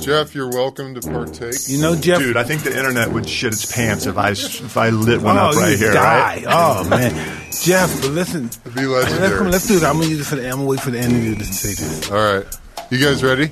Jeff, 0.00 0.34
you're 0.34 0.50
welcome 0.50 0.94
to 0.94 1.00
partake. 1.00 1.54
You 1.66 1.80
know, 1.80 1.96
Jeff. 1.96 2.18
Dude, 2.18 2.36
I 2.36 2.44
think 2.44 2.62
the 2.62 2.76
internet 2.76 3.10
would 3.12 3.28
shit 3.28 3.52
its 3.52 3.70
pants 3.74 4.06
if 4.06 4.16
I 4.16 4.30
if 4.30 4.76
I 4.76 4.90
lit 4.90 5.20
one 5.20 5.36
oh, 5.36 5.48
up 5.48 5.56
right 5.56 5.72
you 5.72 5.76
here. 5.76 5.92
die. 5.92 6.36
Right? 6.36 6.44
Oh 6.46 6.88
man, 6.88 7.12
Jeff. 7.50 8.00
But 8.00 8.10
listen, 8.12 8.46
It'd 8.46 8.74
be 8.74 8.86
let's, 8.86 9.40
let's 9.40 9.68
do 9.68 9.76
it. 9.76 9.84
I'm 9.84 9.96
gonna 9.96 10.06
use 10.06 10.20
it 10.20 10.24
for 10.24 10.36
the. 10.36 10.46
I'm 10.46 10.56
gonna 10.56 10.66
wait 10.66 10.80
for 10.80 10.90
the 10.90 10.98
interview 11.00 11.34
to 11.34 11.44
say 11.44 11.70
this. 11.70 12.10
All 12.10 12.16
right. 12.16 12.46
You 12.90 12.98
guys 12.98 13.22
ready? 13.22 13.50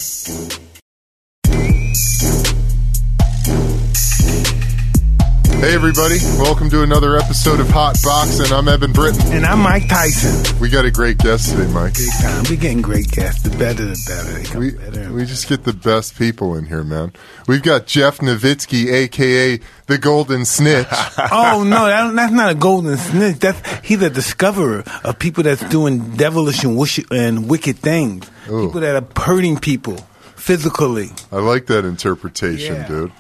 Hey, 5.63 5.75
everybody. 5.75 6.17
Welcome 6.39 6.71
to 6.71 6.83
another 6.83 7.17
episode 7.17 7.61
of 7.61 7.69
Hot 7.71 7.95
Boxing. 8.03 8.53
I'm 8.53 8.67
Eben 8.67 8.93
Britton. 8.93 9.21
And 9.33 9.47
I'm 9.47 9.61
Mike 9.61 9.89
Tyson. 9.89 10.59
We 10.61 10.69
got 10.69 10.85
a 10.85 10.91
great 10.91 11.19
guest 11.19 11.51
today, 11.53 11.71
Mike. 11.73 11.95
Big 11.95 12.09
time. 12.21 12.45
We 12.51 12.57
getting 12.57 12.83
great 12.83 13.09
guests. 13.13 13.45
The 13.45 13.57
better, 13.57 13.85
the 13.85 14.05
better. 14.09 14.33
They 14.33 14.43
come 14.43 14.59
We, 14.61 14.71
better. 14.73 15.13
we 15.13 15.25
just 15.25 15.49
get 15.49 15.63
the 15.63 15.73
best 15.73 16.19
people 16.19 16.57
in 16.57 16.67
here, 16.67 16.83
man. 16.83 17.13
We've 17.47 17.63
got 17.63 17.87
Jeff 17.87 18.19
Novitzky, 18.19 18.93
a.k.a. 18.93 19.61
the 19.87 19.99
Golden 19.99 20.45
Snitch. 20.45 20.89
oh 21.31 21.63
no, 21.65 21.87
that, 21.87 22.13
that's 22.13 22.33
not 22.33 22.51
a 22.51 22.57
golden 22.57 22.97
snitch. 22.97 23.39
That's 23.39 23.87
he's 23.87 24.03
a 24.03 24.11
discoverer 24.11 24.83
of 25.05 25.21
people 25.21 25.45
that's 25.45 25.63
doing 25.69 26.17
devilish 26.17 26.65
and, 26.65 26.77
wish, 26.77 26.99
and 27.13 27.49
wicked 27.49 27.77
things. 27.79 28.29
Ooh. 28.51 28.67
People 28.67 28.81
that 28.81 28.97
are 29.01 29.23
hurting 29.23 29.59
people 29.59 29.97
physically. 30.35 31.11
I 31.31 31.37
like 31.37 31.67
that 31.67 31.85
interpretation, 31.85 32.75
Yeah. 32.75 32.89
dude. 32.89 33.13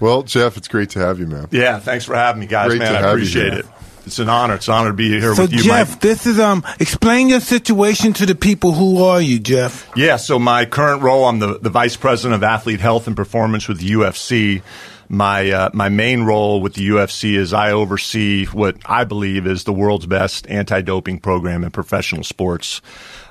Well, 0.00 0.22
Jeff, 0.22 0.56
it's 0.56 0.68
great 0.68 0.90
to 0.90 0.98
have 0.98 1.18
you, 1.20 1.26
man. 1.26 1.48
Yeah, 1.50 1.78
thanks 1.78 2.04
for 2.04 2.14
having 2.14 2.40
me, 2.40 2.46
guys. 2.46 2.68
Great 2.68 2.78
man, 2.80 2.92
to 2.92 2.98
I 2.98 3.02
have 3.02 3.10
you 3.10 3.24
appreciate 3.24 3.52
here. 3.52 3.60
it. 3.60 3.66
It's 4.06 4.18
an 4.18 4.30
honor. 4.30 4.54
It's 4.54 4.66
an 4.66 4.74
honor 4.74 4.88
to 4.90 4.94
be 4.96 5.10
here 5.20 5.34
So 5.34 5.42
with 5.42 5.52
you, 5.52 5.62
Jeff, 5.62 5.90
Mike. 5.90 6.00
this 6.00 6.26
is 6.26 6.40
um. 6.40 6.64
Explain 6.80 7.28
your 7.28 7.40
situation 7.40 8.12
to 8.14 8.26
the 8.26 8.34
people. 8.34 8.72
Who 8.72 9.04
are 9.04 9.20
you, 9.20 9.38
Jeff? 9.38 9.88
Yeah, 9.94 10.16
so 10.16 10.38
my 10.38 10.64
current 10.64 11.02
role, 11.02 11.26
I'm 11.26 11.38
the, 11.38 11.58
the 11.58 11.68
vice 11.70 11.96
president 11.96 12.34
of 12.36 12.42
athlete 12.42 12.80
health 12.80 13.06
and 13.06 13.14
performance 13.14 13.68
with 13.68 13.78
the 13.78 13.90
UFC. 13.90 14.62
My 15.10 15.50
uh, 15.50 15.70
my 15.74 15.88
main 15.90 16.22
role 16.22 16.60
with 16.62 16.74
the 16.74 16.88
UFC 16.88 17.34
is 17.34 17.52
I 17.52 17.72
oversee 17.72 18.46
what 18.46 18.76
I 18.86 19.04
believe 19.04 19.46
is 19.46 19.64
the 19.64 19.72
world's 19.72 20.06
best 20.06 20.48
anti-doping 20.48 21.18
program 21.20 21.62
in 21.62 21.70
professional 21.70 22.24
sports. 22.24 22.80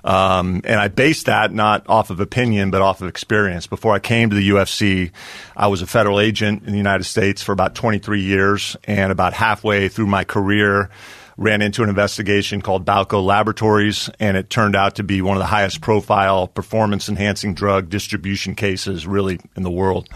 Um, 0.03 0.61
and 0.63 0.79
I 0.79 0.87
base 0.87 1.23
that 1.23 1.51
not 1.51 1.87
off 1.89 2.09
of 2.09 2.19
opinion, 2.19 2.71
but 2.71 2.81
off 2.81 3.01
of 3.01 3.07
experience. 3.07 3.67
Before 3.67 3.93
I 3.93 3.99
came 3.99 4.29
to 4.29 4.35
the 4.35 4.49
UFC, 4.49 5.11
I 5.55 5.67
was 5.67 5.81
a 5.81 5.87
federal 5.87 6.19
agent 6.19 6.63
in 6.63 6.71
the 6.71 6.77
United 6.77 7.03
States 7.03 7.41
for 7.41 7.51
about 7.51 7.75
23 7.75 8.21
years, 8.21 8.77
and 8.85 9.11
about 9.11 9.33
halfway 9.33 9.89
through 9.89 10.07
my 10.07 10.23
career, 10.23 10.89
ran 11.39 11.61
into 11.61 11.83
an 11.83 11.89
investigation 11.89 12.61
called 12.61 12.85
Balco 12.85 13.23
Laboratories, 13.23 14.09
and 14.19 14.35
it 14.35 14.49
turned 14.49 14.75
out 14.75 14.95
to 14.95 15.03
be 15.03 15.21
one 15.21 15.37
of 15.37 15.39
the 15.39 15.47
highest 15.47 15.79
profile 15.79 16.47
performance 16.47 17.07
enhancing 17.07 17.53
drug 17.53 17.89
distribution 17.89 18.55
cases 18.55 19.07
really 19.07 19.39
in 19.55 19.63
the 19.63 19.71
world. 19.71 20.09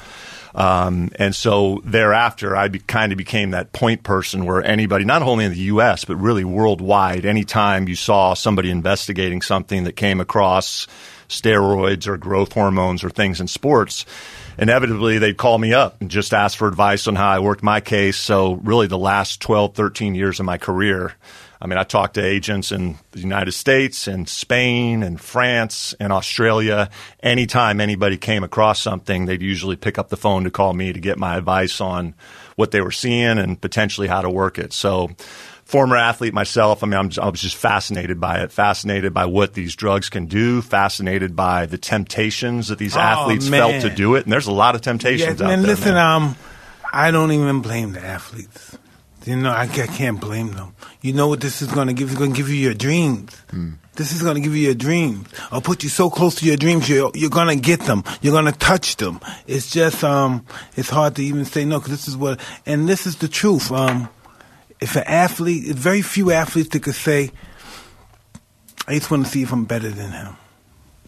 Um, 0.56 1.10
and 1.16 1.36
so 1.36 1.82
thereafter, 1.84 2.56
I 2.56 2.68
be, 2.68 2.80
kind 2.80 3.12
of 3.12 3.18
became 3.18 3.52
that 3.52 3.74
point 3.74 4.04
person 4.04 4.46
where 4.46 4.64
anybody, 4.64 5.04
not 5.04 5.24
only 5.24 5.46
in 5.46 5.52
the 5.52 5.58
U.S., 5.60 6.06
but 6.06 6.16
really 6.18 6.44
worldwide, 6.44 7.26
anytime 7.26 7.88
you 7.88 7.96
saw 7.96 8.34
somebody 8.34 8.70
investigating 8.70 9.42
something 9.42 9.86
that 9.86 9.94
came 9.94 10.20
across 10.20 10.88
steroids 11.28 12.08
or 12.08 12.18
growth 12.18 12.54
hormones 12.54 13.04
or 13.04 13.10
things 13.10 13.42
in 13.42 13.48
sports, 13.48 14.06
inevitably 14.58 15.18
they'd 15.18 15.38
call 15.38 15.58
me 15.58 15.74
up 15.74 16.00
and 16.00 16.12
just 16.12 16.34
ask 16.34 16.58
for 16.58 16.68
advice 16.68 17.08
on 17.08 17.16
how 17.16 17.30
I 17.30 17.40
worked 17.40 17.64
my 17.64 17.80
case. 17.80 18.18
So 18.18 18.54
really 18.54 18.88
the 18.88 18.98
last 18.98 19.42
12, 19.42 19.74
13 19.74 20.14
years 20.14 20.40
of 20.40 20.46
my 20.46 20.60
career, 20.60 21.14
I 21.64 21.66
mean, 21.66 21.78
I 21.78 21.84
talked 21.86 22.16
to 22.16 22.22
agents 22.22 22.74
in 22.74 22.98
the 23.12 23.22
United 23.22 23.54
States 23.54 24.06
and 24.06 24.28
Spain 24.28 25.02
and 25.02 25.20
France 25.20 25.96
and 25.98 26.12
Australia. 26.12 26.90
Anytime 27.22 27.80
anybody 27.80 28.18
came 28.18 28.44
across 28.44 28.82
something, 28.82 29.26
they'd 29.28 29.42
usually 29.42 29.78
pick 29.78 29.98
up 29.98 30.10
the 30.10 30.18
phone 30.18 30.44
to 30.44 30.52
call 30.52 30.74
me 30.74 30.92
to 30.92 31.00
get 31.00 31.18
my 31.18 31.38
advice 31.38 31.80
on 31.80 32.16
what 32.58 32.72
they 32.72 32.82
were 32.82 32.92
seeing 32.92 33.38
and 33.38 33.62
potentially 33.62 34.08
how 34.08 34.22
to 34.22 34.30
work 34.30 34.60
it. 34.60 34.74
So, 34.74 35.12
former 35.64 35.96
athlete 35.96 36.34
myself, 36.34 36.84
I 36.84 36.88
mean, 36.88 37.00
I'm, 37.00 37.10
I 37.22 37.30
was 37.30 37.42
just 37.42 37.56
fascinated 37.56 38.20
by 38.20 38.40
it, 38.42 38.52
fascinated 38.52 39.14
by 39.14 39.26
what 39.26 39.54
these 39.54 39.74
drugs 39.74 40.10
can 40.10 40.26
do, 40.26 40.62
fascinated 40.62 41.34
by 41.34 41.66
the 41.66 41.78
temptations 41.78 42.68
that 42.68 42.78
these 42.78 42.98
Oh, 42.98 43.00
athletes 43.00 43.50
man. 43.50 43.80
felt 43.82 43.90
to 43.90 43.96
do 43.96 44.16
it. 44.16 44.26
And 44.26 44.34
there's 44.34 44.48
a 44.48 44.52
lot 44.52 44.76
of 44.76 44.82
Yeah, 44.82 44.92
temptations 44.92 45.42
out 45.42 45.48
man. 45.48 45.62
there. 45.62 45.72
Listen, 45.72 45.94
man. 45.94 46.06
um, 46.24 46.36
I 46.92 47.10
don't 47.12 47.32
even 47.32 47.62
blame 47.62 47.94
the 47.94 48.04
athletes. 48.06 48.78
You 49.26 49.38
know, 49.38 49.52
I, 49.52 49.64
I 49.64 49.68
can't 49.68 50.20
blame 50.20 50.52
them. 50.54 50.76
You 51.02 51.14
know 51.14 51.28
what 51.28 51.40
this 51.40 51.62
is 51.62 51.72
going 51.72 51.88
to 51.88 51.94
give? 51.94 52.10
It's 52.10 52.18
going 52.18 52.32
to 52.32 52.38
give 52.38 52.50
you 52.50 52.56
your 52.56 52.74
dreams. 52.74 53.36
This 53.96 54.12
is 54.12 54.24
going 54.24 54.36
to 54.36 54.42
give 54.42 54.56
you 54.56 54.64
your 54.64 54.74
dreams. 54.74 55.28
I'll 55.52 55.62
put 55.62 55.84
you 55.84 55.90
so 55.90 56.10
close 56.10 56.36
to 56.36 56.46
your 56.46 56.58
dreams, 56.58 56.90
you're, 56.90 57.12
you're 57.14 57.30
going 57.30 57.48
to 57.48 57.56
get 57.56 57.82
them. 57.82 58.04
You're 58.22 58.34
going 58.34 58.52
to 58.52 58.58
touch 58.58 58.98
them. 58.98 59.20
It's 59.46 59.70
just, 59.70 60.04
um, 60.04 60.46
it's 60.76 60.90
hard 60.90 61.16
to 61.18 61.24
even 61.24 61.46
say 61.46 61.64
no 61.64 61.80
because 61.80 61.92
this 61.92 62.08
is 62.08 62.18
what, 62.18 62.40
and 62.66 62.90
this 62.90 63.06
is 63.06 63.18
the 63.18 63.28
truth. 63.28 63.72
Um, 63.72 64.10
if 64.80 64.96
an 64.96 65.04
athlete, 65.06 65.66
very 65.76 66.02
few 66.02 66.32
athletes 66.32 66.70
that 66.70 66.84
could 66.84 66.96
say, 66.96 67.32
I 68.88 68.96
just 68.96 69.12
want 69.12 69.26
to 69.26 69.32
see 69.32 69.44
if 69.44 69.54
I'm 69.54 69.66
better 69.66 69.90
than 69.90 70.12
him. 70.12 70.36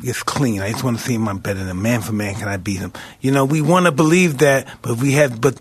It's 0.03 0.23
clean. 0.23 0.61
I 0.61 0.71
just 0.71 0.83
want 0.83 0.97
to 0.97 1.03
see 1.03 1.15
him 1.15 1.27
I'm 1.27 1.39
better 1.39 1.59
than 1.59 1.69
him. 1.69 1.81
man 1.81 2.01
for 2.01 2.13
man. 2.13 2.35
Can 2.35 2.47
I 2.47 2.57
beat 2.57 2.79
him? 2.79 2.93
You 3.19 3.31
know, 3.31 3.45
we 3.45 3.61
want 3.61 3.85
to 3.85 3.91
believe 3.91 4.39
that, 4.39 4.67
but 4.81 4.97
we 4.97 5.13
have, 5.13 5.41
but 5.41 5.59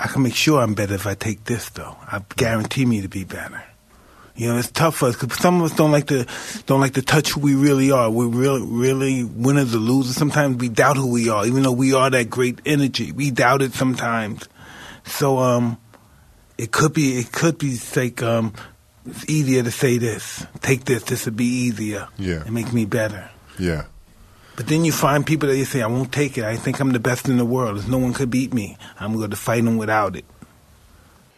I 0.00 0.08
can 0.08 0.22
make 0.22 0.34
sure 0.34 0.60
I'm 0.60 0.72
better 0.74 0.94
if 0.94 1.06
I 1.06 1.14
take 1.14 1.44
this 1.44 1.68
though. 1.68 1.94
I 2.10 2.22
guarantee 2.36 2.86
me 2.86 3.02
to 3.02 3.08
be 3.08 3.24
better. 3.24 3.62
You 4.34 4.48
know, 4.48 4.56
it's 4.56 4.70
tough 4.70 4.96
for 4.96 5.08
us 5.08 5.16
because 5.20 5.38
some 5.38 5.60
of 5.60 5.70
us 5.70 5.76
don't 5.76 5.92
like 5.92 6.06
to 6.06 6.24
don't 6.64 6.80
like 6.80 6.94
to 6.94 7.02
touch 7.02 7.32
who 7.32 7.40
we 7.40 7.54
really 7.54 7.90
are. 7.90 8.10
We're 8.10 8.26
really, 8.26 8.62
really 8.62 9.24
winners 9.24 9.74
or 9.74 9.78
losers. 9.78 10.16
Sometimes 10.16 10.56
we 10.56 10.70
doubt 10.70 10.96
who 10.96 11.10
we 11.10 11.28
are, 11.28 11.44
even 11.46 11.62
though 11.62 11.72
we 11.72 11.92
are 11.92 12.08
that 12.08 12.30
great 12.30 12.58
energy. 12.64 13.12
We 13.12 13.30
doubt 13.30 13.60
it 13.60 13.74
sometimes. 13.74 14.48
So, 15.04 15.38
um, 15.38 15.76
it 16.56 16.72
could 16.72 16.94
be, 16.94 17.18
it 17.18 17.32
could 17.32 17.58
be 17.58 17.78
like, 17.94 18.22
um, 18.22 18.54
it's 19.04 19.28
easier 19.28 19.62
to 19.62 19.70
say 19.70 19.98
this. 19.98 20.46
Take 20.60 20.84
this. 20.84 21.02
This 21.02 21.26
would 21.26 21.36
be 21.36 21.44
easier. 21.44 22.08
Yeah. 22.18 22.42
and 22.44 22.52
make 22.52 22.72
me 22.72 22.86
better. 22.86 23.30
Yeah. 23.58 23.84
But 24.60 24.66
then 24.66 24.84
you 24.84 24.92
find 24.92 25.24
people 25.24 25.48
that 25.48 25.56
you 25.56 25.64
say, 25.64 25.80
I 25.80 25.86
won't 25.86 26.12
take 26.12 26.36
it. 26.36 26.44
I 26.44 26.54
think 26.54 26.80
I'm 26.80 26.92
the 26.92 27.00
best 27.00 27.30
in 27.30 27.38
the 27.38 27.46
world. 27.46 27.76
There's 27.76 27.88
no 27.88 27.96
one 27.96 28.12
could 28.12 28.28
beat 28.28 28.52
me. 28.52 28.76
I'm 28.98 29.16
going 29.16 29.30
to 29.30 29.36
fight 29.36 29.64
them 29.64 29.78
without 29.78 30.16
it. 30.16 30.26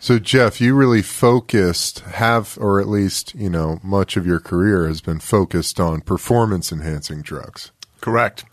So, 0.00 0.18
Jeff, 0.18 0.60
you 0.60 0.74
really 0.74 1.02
focused, 1.02 2.00
have, 2.00 2.58
or 2.60 2.80
at 2.80 2.88
least, 2.88 3.32
you 3.36 3.48
know, 3.48 3.78
much 3.80 4.16
of 4.16 4.26
your 4.26 4.40
career 4.40 4.88
has 4.88 5.00
been 5.00 5.20
focused 5.20 5.78
on 5.78 6.00
performance 6.00 6.72
enhancing 6.72 7.22
drugs. 7.22 7.70
Correct. 8.00 8.44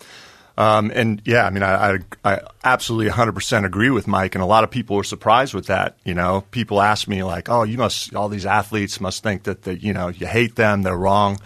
Um, 0.55 0.91
and 0.93 1.19
yeah, 1.25 1.47
I 1.47 1.49
mean, 1.49 1.63
I, 1.63 1.95
I, 1.95 1.99
I 2.23 2.39
absolutely 2.63 3.11
100% 3.11 3.65
agree 3.65 3.89
with 3.89 4.05
Mike, 4.05 4.35
and 4.35 4.43
a 4.43 4.45
lot 4.45 4.63
of 4.63 4.69
people 4.69 4.97
were 4.97 5.03
surprised 5.03 5.55
with 5.55 5.65
that. 5.65 5.97
You 6.03 6.13
know, 6.13 6.43
people 6.51 6.79
ask 6.79 7.07
me 7.07 7.23
like, 7.23 7.49
"Oh, 7.49 7.63
you 7.63 7.79
must 7.79 8.13
all 8.13 8.29
these 8.29 8.45
athletes 8.45 9.01
must 9.01 9.23
think 9.23 9.45
that 9.45 9.63
that 9.63 9.81
you 9.81 9.93
know 9.93 10.09
you 10.09 10.27
hate 10.27 10.57
them, 10.57 10.83
they're 10.83 10.95
wrong." 10.95 11.39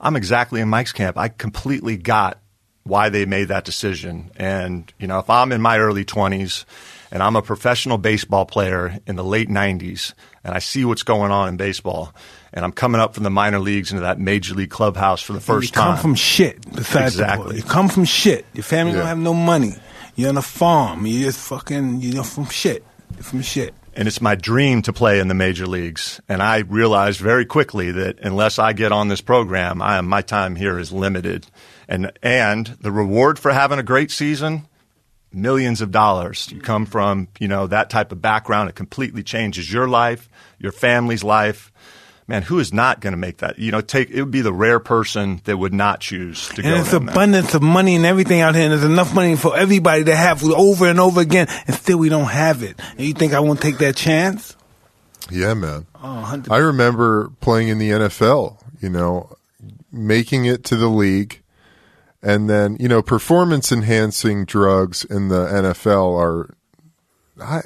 I'm 0.00 0.14
exactly 0.14 0.60
in 0.60 0.68
Mike's 0.68 0.92
camp. 0.92 1.18
I 1.18 1.28
completely 1.28 1.96
got 1.96 2.38
why 2.84 3.08
they 3.08 3.26
made 3.26 3.48
that 3.48 3.64
decision, 3.64 4.30
and 4.36 4.92
you 4.98 5.06
know, 5.06 5.18
if 5.18 5.28
I'm 5.30 5.52
in 5.52 5.60
my 5.60 5.78
early 5.78 6.04
20s 6.04 6.64
and 7.12 7.22
I'm 7.22 7.36
a 7.36 7.42
professional 7.42 7.98
baseball 7.98 8.46
player 8.46 8.98
in 9.06 9.16
the 9.16 9.24
late 9.24 9.48
90s, 9.48 10.14
and 10.44 10.54
I 10.54 10.60
see 10.60 10.84
what's 10.84 11.02
going 11.02 11.30
on 11.32 11.48
in 11.48 11.56
baseball, 11.56 12.14
and 12.52 12.64
I'm 12.64 12.72
coming 12.72 13.00
up 13.00 13.14
from 13.14 13.24
the 13.24 13.30
minor 13.30 13.58
leagues 13.58 13.90
into 13.90 14.02
that 14.02 14.18
major 14.20 14.54
league 14.54 14.70
clubhouse 14.70 15.20
for 15.20 15.32
the 15.32 15.40
first 15.40 15.68
you 15.70 15.72
come 15.72 15.94
time. 15.94 16.02
from 16.02 16.14
shit. 16.14 16.58
Exactly. 16.76 17.56
you 17.56 17.62
come 17.62 17.88
from 17.88 18.04
shit. 18.04 18.46
Your 18.54 18.62
family 18.62 18.92
Yeah. 18.92 18.98
don't 19.00 19.08
have 19.08 19.18
no 19.18 19.34
money. 19.34 19.74
You're 20.16 20.28
on 20.30 20.36
a 20.36 20.42
farm. 20.42 21.04
You're 21.06 21.24
just 21.30 21.38
fucking. 21.48 22.00
You're 22.00 22.24
from 22.24 22.46
shit. 22.46 22.84
You're 23.14 23.22
from 23.24 23.42
shit. 23.42 23.74
and 23.96 24.06
it's 24.06 24.20
my 24.20 24.36
dream 24.36 24.82
to 24.82 24.92
play 24.92 25.18
in 25.18 25.26
the 25.28 25.34
major 25.34 25.66
leagues. 25.66 26.20
And 26.28 26.40
I 26.42 26.58
realized 26.58 27.18
very 27.20 27.44
quickly 27.44 27.90
that 27.90 28.20
unless 28.20 28.58
I 28.58 28.72
get 28.72 28.92
on 28.92 29.08
this 29.08 29.20
program, 29.20 29.82
I 29.82 29.96
am, 29.98 30.06
my 30.06 30.22
time 30.22 30.54
here 30.56 30.78
is 30.78 30.92
limited. 30.92 31.46
And 31.90 32.12
and 32.22 32.68
the 32.80 32.92
reward 32.92 33.38
for 33.38 33.52
having 33.52 33.80
a 33.80 33.82
great 33.82 34.12
season, 34.12 34.68
millions 35.32 35.80
of 35.80 35.90
dollars. 35.90 36.48
You 36.50 36.60
come 36.60 36.86
from 36.86 37.26
you 37.40 37.48
know 37.48 37.66
that 37.66 37.90
type 37.90 38.12
of 38.12 38.22
background, 38.22 38.68
it 38.68 38.76
completely 38.76 39.24
changes 39.24 39.70
your 39.70 39.88
life, 39.88 40.28
your 40.58 40.70
family's 40.70 41.24
life. 41.24 41.72
Man, 42.28 42.42
who 42.42 42.60
is 42.60 42.72
not 42.72 43.00
going 43.00 43.12
to 43.12 43.16
make 43.16 43.38
that? 43.38 43.58
You 43.58 43.72
know, 43.72 43.80
take 43.80 44.08
it 44.10 44.22
would 44.22 44.30
be 44.30 44.40
the 44.40 44.52
rare 44.52 44.78
person 44.78 45.40
that 45.46 45.56
would 45.56 45.74
not 45.74 45.98
choose 45.98 46.48
to 46.50 46.62
go. 46.62 46.68
And 46.68 46.78
it's 46.78 46.92
down 46.92 47.06
that. 47.06 47.12
abundance 47.12 47.54
of 47.54 47.62
money 47.62 47.96
and 47.96 48.06
everything 48.06 48.40
out 48.40 48.54
here, 48.54 48.62
and 48.62 48.72
there's 48.72 48.84
enough 48.84 49.12
money 49.12 49.34
for 49.34 49.56
everybody 49.56 50.04
to 50.04 50.14
have 50.14 50.44
over 50.44 50.86
and 50.86 51.00
over 51.00 51.20
again, 51.20 51.48
and 51.66 51.74
still 51.74 51.98
we 51.98 52.08
don't 52.08 52.30
have 52.30 52.62
it. 52.62 52.78
And 52.96 53.00
you 53.00 53.14
think 53.14 53.32
I 53.32 53.40
won't 53.40 53.60
take 53.60 53.78
that 53.78 53.96
chance? 53.96 54.54
Yeah, 55.28 55.54
man. 55.54 55.86
Oh, 56.00 56.40
I 56.48 56.58
remember 56.58 57.30
playing 57.40 57.66
in 57.66 57.78
the 57.78 57.90
NFL, 57.90 58.58
you 58.80 58.90
know, 58.90 59.36
making 59.90 60.44
it 60.44 60.62
to 60.66 60.76
the 60.76 60.88
league. 60.88 61.42
And 62.22 62.50
then, 62.50 62.76
you 62.78 62.88
know, 62.88 63.02
performance 63.02 63.72
enhancing 63.72 64.44
drugs 64.44 65.04
in 65.04 65.28
the 65.28 65.46
NFL 65.46 66.18
are. 66.18 66.54
I, 67.42 67.62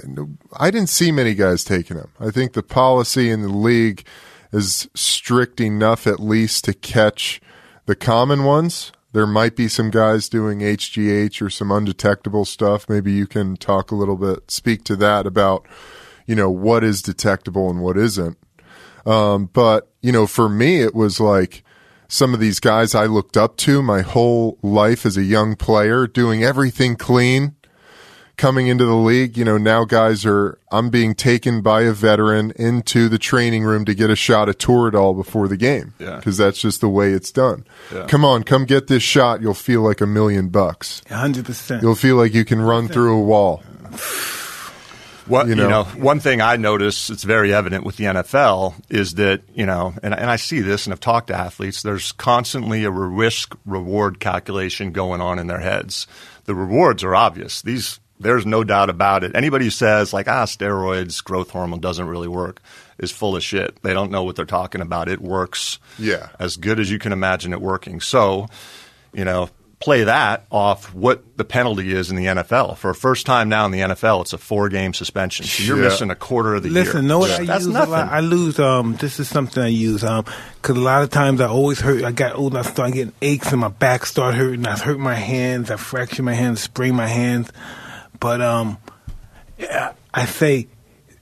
I 0.56 0.70
didn't 0.70 0.88
see 0.88 1.10
many 1.10 1.34
guys 1.34 1.64
taking 1.64 1.96
them. 1.96 2.10
I 2.20 2.30
think 2.30 2.52
the 2.52 2.62
policy 2.62 3.28
in 3.28 3.42
the 3.42 3.48
league 3.48 4.06
is 4.52 4.88
strict 4.94 5.60
enough, 5.60 6.06
at 6.06 6.20
least, 6.20 6.64
to 6.66 6.74
catch 6.74 7.40
the 7.86 7.96
common 7.96 8.44
ones 8.44 8.92
There 9.12 9.26
might 9.26 9.56
be 9.56 9.66
some 9.66 9.90
guys 9.90 10.28
doing 10.28 10.60
HGH 10.60 11.42
or 11.42 11.50
some 11.50 11.72
undetectable 11.72 12.44
stuff. 12.44 12.88
Maybe 12.88 13.10
you 13.10 13.26
can 13.26 13.56
talk 13.56 13.90
a 13.90 13.96
little 13.96 14.16
bit, 14.16 14.50
speak 14.50 14.84
to 14.84 14.96
that 14.96 15.26
about, 15.26 15.66
you 16.24 16.36
know, 16.36 16.50
what 16.50 16.84
is 16.84 17.02
detectable 17.02 17.68
and 17.68 17.80
what 17.80 17.98
isn't. 17.98 18.38
Um, 19.04 19.50
but, 19.52 19.90
you 20.02 20.12
know, 20.12 20.28
for 20.28 20.48
me, 20.48 20.80
it 20.82 20.94
was 20.94 21.18
like 21.18 21.63
some 22.14 22.32
of 22.32 22.38
these 22.38 22.60
guys 22.60 22.94
I 22.94 23.06
looked 23.06 23.36
up 23.36 23.56
to 23.58 23.82
my 23.82 24.02
whole 24.02 24.56
life 24.62 25.04
as 25.04 25.16
a 25.16 25.24
young 25.24 25.56
player, 25.56 26.06
doing 26.06 26.44
everything 26.44 26.94
clean 26.94 27.56
coming 28.36 28.66
into 28.66 28.84
the 28.84 28.94
league, 28.94 29.36
you 29.36 29.44
know, 29.44 29.58
now 29.58 29.84
guys 29.84 30.24
are, 30.26 30.58
I'm 30.70 30.90
being 30.90 31.14
taken 31.14 31.60
by 31.60 31.82
a 31.82 31.92
veteran 31.92 32.52
into 32.56 33.08
the 33.08 33.18
training 33.18 33.64
room 33.64 33.84
to 33.84 33.94
get 33.94 34.10
a 34.10 34.16
shot 34.16 34.48
of 34.48 34.58
Toradol 34.58 35.16
before 35.16 35.48
the 35.48 35.56
game. 35.56 35.94
Yeah. 35.98 36.20
Cause 36.20 36.36
that's 36.36 36.60
just 36.60 36.80
the 36.80 36.88
way 36.88 37.12
it's 37.12 37.30
done. 37.30 37.64
Yeah. 37.92 38.06
Come 38.06 38.24
on, 38.24 38.44
come 38.44 38.64
get 38.64 38.86
this 38.86 39.02
shot. 39.02 39.40
You'll 39.40 39.54
feel 39.54 39.82
like 39.82 40.00
a 40.00 40.06
million 40.06 40.48
bucks. 40.48 41.02
hundred 41.08 41.46
percent. 41.46 41.82
You'll 41.82 41.94
feel 41.94 42.16
like 42.16 42.34
you 42.34 42.44
can 42.44 42.60
run 42.60 42.88
through 42.88 43.16
a 43.16 43.22
wall. 43.22 43.62
What 45.26 45.46
You 45.46 45.52
you 45.54 45.56
know. 45.56 45.68
know, 45.68 45.84
one 45.84 46.20
thing 46.20 46.40
I 46.42 46.56
notice 46.56 47.08
it's 47.10 47.22
very 47.24 47.54
evident 47.54 47.84
with 47.84 47.96
the 47.96 48.04
NFL 48.04 48.74
is 48.90 49.14
that 49.14 49.42
you 49.54 49.64
know, 49.66 49.94
and, 50.02 50.12
and 50.14 50.30
I 50.30 50.36
see 50.36 50.60
this 50.60 50.86
and 50.86 50.92
I've 50.92 51.00
talked 51.00 51.28
to 51.28 51.34
athletes. 51.34 51.82
There's 51.82 52.12
constantly 52.12 52.84
a 52.84 52.90
risk 52.90 53.56
reward 53.64 54.20
calculation 54.20 54.92
going 54.92 55.20
on 55.20 55.38
in 55.38 55.46
their 55.46 55.60
heads. 55.60 56.06
The 56.44 56.54
rewards 56.54 57.02
are 57.04 57.14
obvious. 57.14 57.62
These 57.62 58.00
there's 58.20 58.46
no 58.46 58.62
doubt 58.64 58.90
about 58.90 59.24
it. 59.24 59.34
Anybody 59.34 59.64
who 59.66 59.70
says 59.70 60.12
like 60.12 60.28
ah 60.28 60.44
steroids, 60.44 61.22
growth 61.24 61.50
hormone 61.50 61.80
doesn't 61.80 62.06
really 62.06 62.28
work 62.28 62.60
is 62.98 63.10
full 63.10 63.34
of 63.34 63.42
shit. 63.42 63.82
They 63.82 63.92
don't 63.94 64.10
know 64.10 64.22
what 64.24 64.36
they're 64.36 64.44
talking 64.44 64.80
about. 64.80 65.08
It 65.08 65.20
works 65.20 65.78
Yeah. 65.98 66.28
as 66.38 66.56
good 66.56 66.78
as 66.78 66.90
you 66.90 66.98
can 66.98 67.12
imagine 67.12 67.52
it 67.52 67.60
working. 67.60 68.00
So, 68.00 68.46
you 69.12 69.24
know, 69.24 69.48
play 69.84 70.04
that 70.04 70.46
off 70.50 70.94
what 70.94 71.22
the 71.36 71.44
penalty 71.44 71.92
is 71.92 72.08
in 72.08 72.16
the 72.16 72.24
NFL. 72.24 72.74
For 72.78 72.88
a 72.88 72.94
first 72.94 73.26
time 73.26 73.50
now 73.50 73.66
in 73.66 73.70
the 73.70 73.80
NFL, 73.80 74.22
it's 74.22 74.32
a 74.32 74.38
four 74.38 74.70
game 74.70 74.94
suspension. 74.94 75.44
So 75.44 75.62
you're 75.62 75.76
Yeah. 75.76 75.82
missing 75.84 76.10
a 76.10 76.14
quarter 76.14 76.54
of 76.54 76.62
the 76.62 76.70
year. 76.70 76.84
Listen, 76.84 77.06
know 77.06 77.18
what 77.18 77.30
I 77.30 77.44
That's 77.44 77.64
use 77.66 77.74
nothing. 77.74 77.92
I 77.92 78.20
lose. 78.20 78.58
Um, 78.58 78.96
this 78.96 79.20
is 79.20 79.28
something 79.28 79.62
I 79.62 79.66
use. 79.68 80.02
Um, 80.02 80.24
because 80.62 80.78
a 80.78 80.80
lot 80.80 81.02
of 81.02 81.10
times 81.10 81.42
I 81.42 81.48
always 81.48 81.80
hurt. 81.80 82.02
I 82.02 82.12
got 82.12 82.34
old. 82.34 82.54
and 82.56 82.66
I 82.66 82.70
start 82.70 82.94
getting 82.94 83.12
aches 83.20 83.52
and 83.52 83.60
my 83.60 83.68
back 83.68 84.06
start 84.06 84.34
hurting. 84.34 84.66
I 84.66 84.78
hurt 84.78 84.98
my 84.98 85.14
hands. 85.14 85.70
I 85.70 85.76
fracture 85.76 86.22
my 86.22 86.32
hands, 86.34 86.62
sprain 86.62 86.94
my 86.94 87.06
hands. 87.06 87.52
But 88.18 88.40
um, 88.40 88.78
yeah, 89.58 89.92
I 90.14 90.24
say 90.24 90.66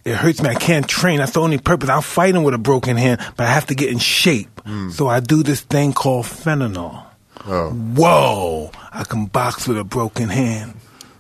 it 0.05 0.15
hurts 0.15 0.41
me. 0.41 0.49
I 0.51 0.55
can't 0.55 0.87
train. 0.87 1.19
That's 1.19 1.33
the 1.33 1.41
only 1.41 1.59
purpose. 1.59 1.89
I'm 1.89 2.01
fighting 2.03 2.45
with 2.45 2.55
a 2.55 2.59
broken 2.59 2.97
hand, 2.97 3.21
but 3.37 3.47
I 3.47 3.51
have 3.51 3.67
to 3.67 3.75
get 3.75 3.91
in 3.91 3.99
shape. 3.99 4.49
So 4.93 5.09
I 5.09 5.19
do 5.19 5.43
this 5.43 5.63
thing 5.63 5.93
called 5.93 6.27
fentanyl. 6.27 7.03
Oh, 7.47 7.71
Whoa! 7.71 8.71
I 8.93 9.05
can 9.05 9.27
box 9.27 9.67
with 9.67 9.79
a 9.79 9.85
broken 9.85 10.29
hand. 10.29 10.75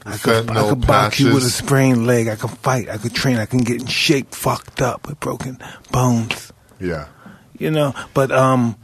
I 0.05 0.17
could, 0.17 0.50
I 0.50 0.69
could 0.69 0.87
box 0.87 1.20
you 1.20 1.32
with 1.35 1.44
a 1.44 1.50
sprained 1.50 2.06
leg. 2.06 2.29
I 2.29 2.37
can 2.37 2.49
fight. 2.49 2.88
I 2.88 2.99
could 2.99 3.14
train. 3.14 3.37
I 3.38 3.47
can 3.47 3.61
get 3.61 3.81
in 3.81 3.87
shape, 3.87 4.35
fucked 4.35 4.82
up 4.82 5.06
with 5.09 5.19
broken 5.20 5.59
bones. 5.91 6.53
yeah. 6.81 7.06
You 7.59 7.70
know, 7.70 7.94
but 8.12 8.32
um, 8.32 8.75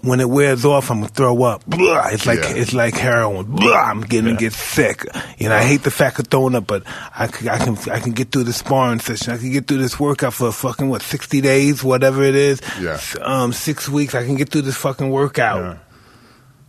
when 0.00 0.20
it 0.20 0.28
wears 0.30 0.64
off, 0.64 0.90
I'm 0.90 1.00
gonna 1.00 1.08
throw 1.08 1.42
up. 1.42 1.66
Blah, 1.66 2.08
it's 2.08 2.24
like 2.26 2.38
Yeah. 2.38 2.54
it's 2.54 2.72
like 2.72 2.94
heroin. 2.94 3.44
Blah, 3.46 3.74
I'm 3.74 4.00
getting 4.00 4.34
to 4.34 4.40
get 4.40 4.54
sick. 4.54 5.04
You 5.36 5.50
know, 5.50 5.56
I 5.56 5.62
hate 5.62 5.82
the 5.82 5.90
fact 5.90 6.18
of 6.18 6.28
throwing 6.28 6.54
up, 6.54 6.66
but 6.66 6.84
I 7.14 7.26
can 7.26 7.48
I 7.48 7.58
can 7.58 7.76
I 7.90 8.00
can 8.00 8.12
get 8.12 8.30
through 8.32 8.44
the 8.44 8.52
sparring 8.54 9.00
session. 9.00 9.34
I 9.34 9.36
can 9.36 9.52
get 9.52 9.66
through 9.68 9.78
this 9.78 10.00
workout 10.00 10.32
for 10.32 10.50
fucking 10.52 10.88
what 10.88 11.02
sixty 11.02 11.42
days, 11.42 11.84
whatever 11.84 12.22
it 12.22 12.34
is. 12.36 12.62
Yeah. 12.80 12.98
Um, 13.20 13.52
six 13.52 13.88
weeks. 13.88 14.14
I 14.14 14.24
can 14.24 14.36
get 14.36 14.48
through 14.48 14.62
this 14.62 14.76
fucking 14.76 15.10
workout. 15.10 15.78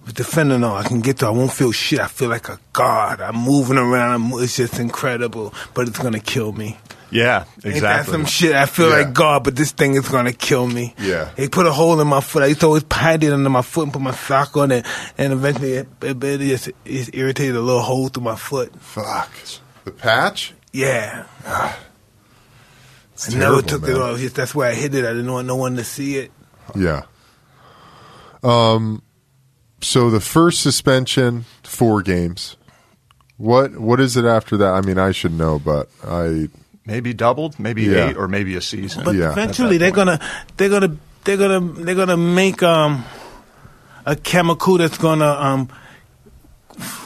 The 0.07 0.23
fentanyl, 0.23 0.73
I 0.83 0.87
can 0.87 1.01
get 1.01 1.17
to. 1.19 1.27
I 1.27 1.29
won't 1.31 1.51
feel 1.51 1.71
shit. 1.71 1.99
I 1.99 2.07
feel 2.07 2.29
like 2.29 2.47
a 2.49 2.59
god. 2.73 3.19
I'm 3.21 3.35
moving 3.35 3.77
around. 3.77 4.33
I'm, 4.33 4.39
it's 4.43 4.55
just 4.55 4.79
incredible, 4.79 5.53
but 5.73 5.87
it's 5.87 5.99
gonna 5.99 6.19
kill 6.21 6.53
me. 6.53 6.77
yeah, 7.11 7.43
Ain't 7.55 7.61
that 7.63 7.69
exactly. 7.75 8.11
some 8.13 8.25
shit? 8.25 8.55
I 8.55 8.65
feel 8.67 8.89
Yeah. 8.89 8.97
like 9.03 9.13
God, 9.13 9.43
but 9.43 9.55
this 9.57 9.71
thing 9.71 9.95
is 9.95 10.07
gonna 10.07 10.31
kill 10.33 10.65
me. 10.65 10.95
Yeah. 10.97 11.29
They 11.35 11.49
put 11.49 11.65
a 11.67 11.71
hole 11.73 11.99
in 11.99 12.07
my 12.07 12.21
foot. 12.21 12.41
I 12.43 12.47
used 12.47 12.61
to 12.61 12.67
always 12.67 12.85
hide 12.89 13.23
it 13.23 13.33
under 13.33 13.49
my 13.49 13.61
foot 13.61 13.83
and 13.83 13.93
put 13.93 14.01
my 14.01 14.11
sock 14.13 14.55
on 14.57 14.71
it, 14.71 14.85
and 15.17 15.33
eventually 15.33 15.73
it, 15.73 15.87
it, 16.01 16.23
it 16.23 16.37
just 16.39 16.69
it 16.85 17.09
irritated 17.13 17.55
a 17.57 17.61
little 17.61 17.81
hole 17.81 18.07
through 18.07 18.23
my 18.23 18.35
foot. 18.37 18.73
Fuck. 18.81 19.29
The 19.83 19.91
patch? 19.91 20.53
Yeah. 20.71 21.25
It's 23.13 23.33
I 23.35 23.37
never 23.39 23.61
took 23.61 23.81
man. 23.81 23.91
it 23.91 23.97
off. 23.97 24.19
That's 24.33 24.55
why 24.55 24.69
I 24.69 24.73
hid 24.73 24.95
it. 24.95 25.03
I 25.03 25.09
didn't 25.13 25.31
want 25.31 25.47
no 25.47 25.55
one 25.57 25.75
to 25.75 25.83
see 25.83 26.17
it. 26.17 26.31
Yeah. 26.75 27.03
Um. 28.43 29.01
So 29.81 30.09
the 30.09 30.19
first 30.19 30.61
suspension, 30.61 31.45
four 31.63 32.01
games. 32.01 32.57
What 33.37 33.77
What 33.79 33.99
is 33.99 34.17
it 34.17 34.25
after 34.25 34.57
that? 34.57 34.73
I 34.73 34.81
mean, 34.81 34.97
I 34.97 35.11
should 35.11 35.33
know, 35.33 35.59
but 35.59 35.89
I. 36.05 36.49
maybe 36.85 37.13
doubled, 37.13 37.59
maybe 37.59 37.83
Yeah. 37.83 38.09
eight, 38.09 38.17
or 38.17 38.27
maybe 38.27 38.55
a 38.55 38.61
season. 38.61 39.03
But 39.03 39.15
Yeah. 39.15 39.31
eventually 39.31 39.77
they're 39.77 39.91
gonna 39.91 40.19
they're 40.57 40.69
gonna 40.69 40.95
they're 41.25 41.37
gonna 41.37 41.59
they're 41.83 41.95
gonna 41.95 42.17
make 42.17 42.63
um 42.63 43.03
a 44.05 44.15
chemical 44.15 44.77
that's 44.77 44.97
gonna 44.97 45.25
um 45.29 45.69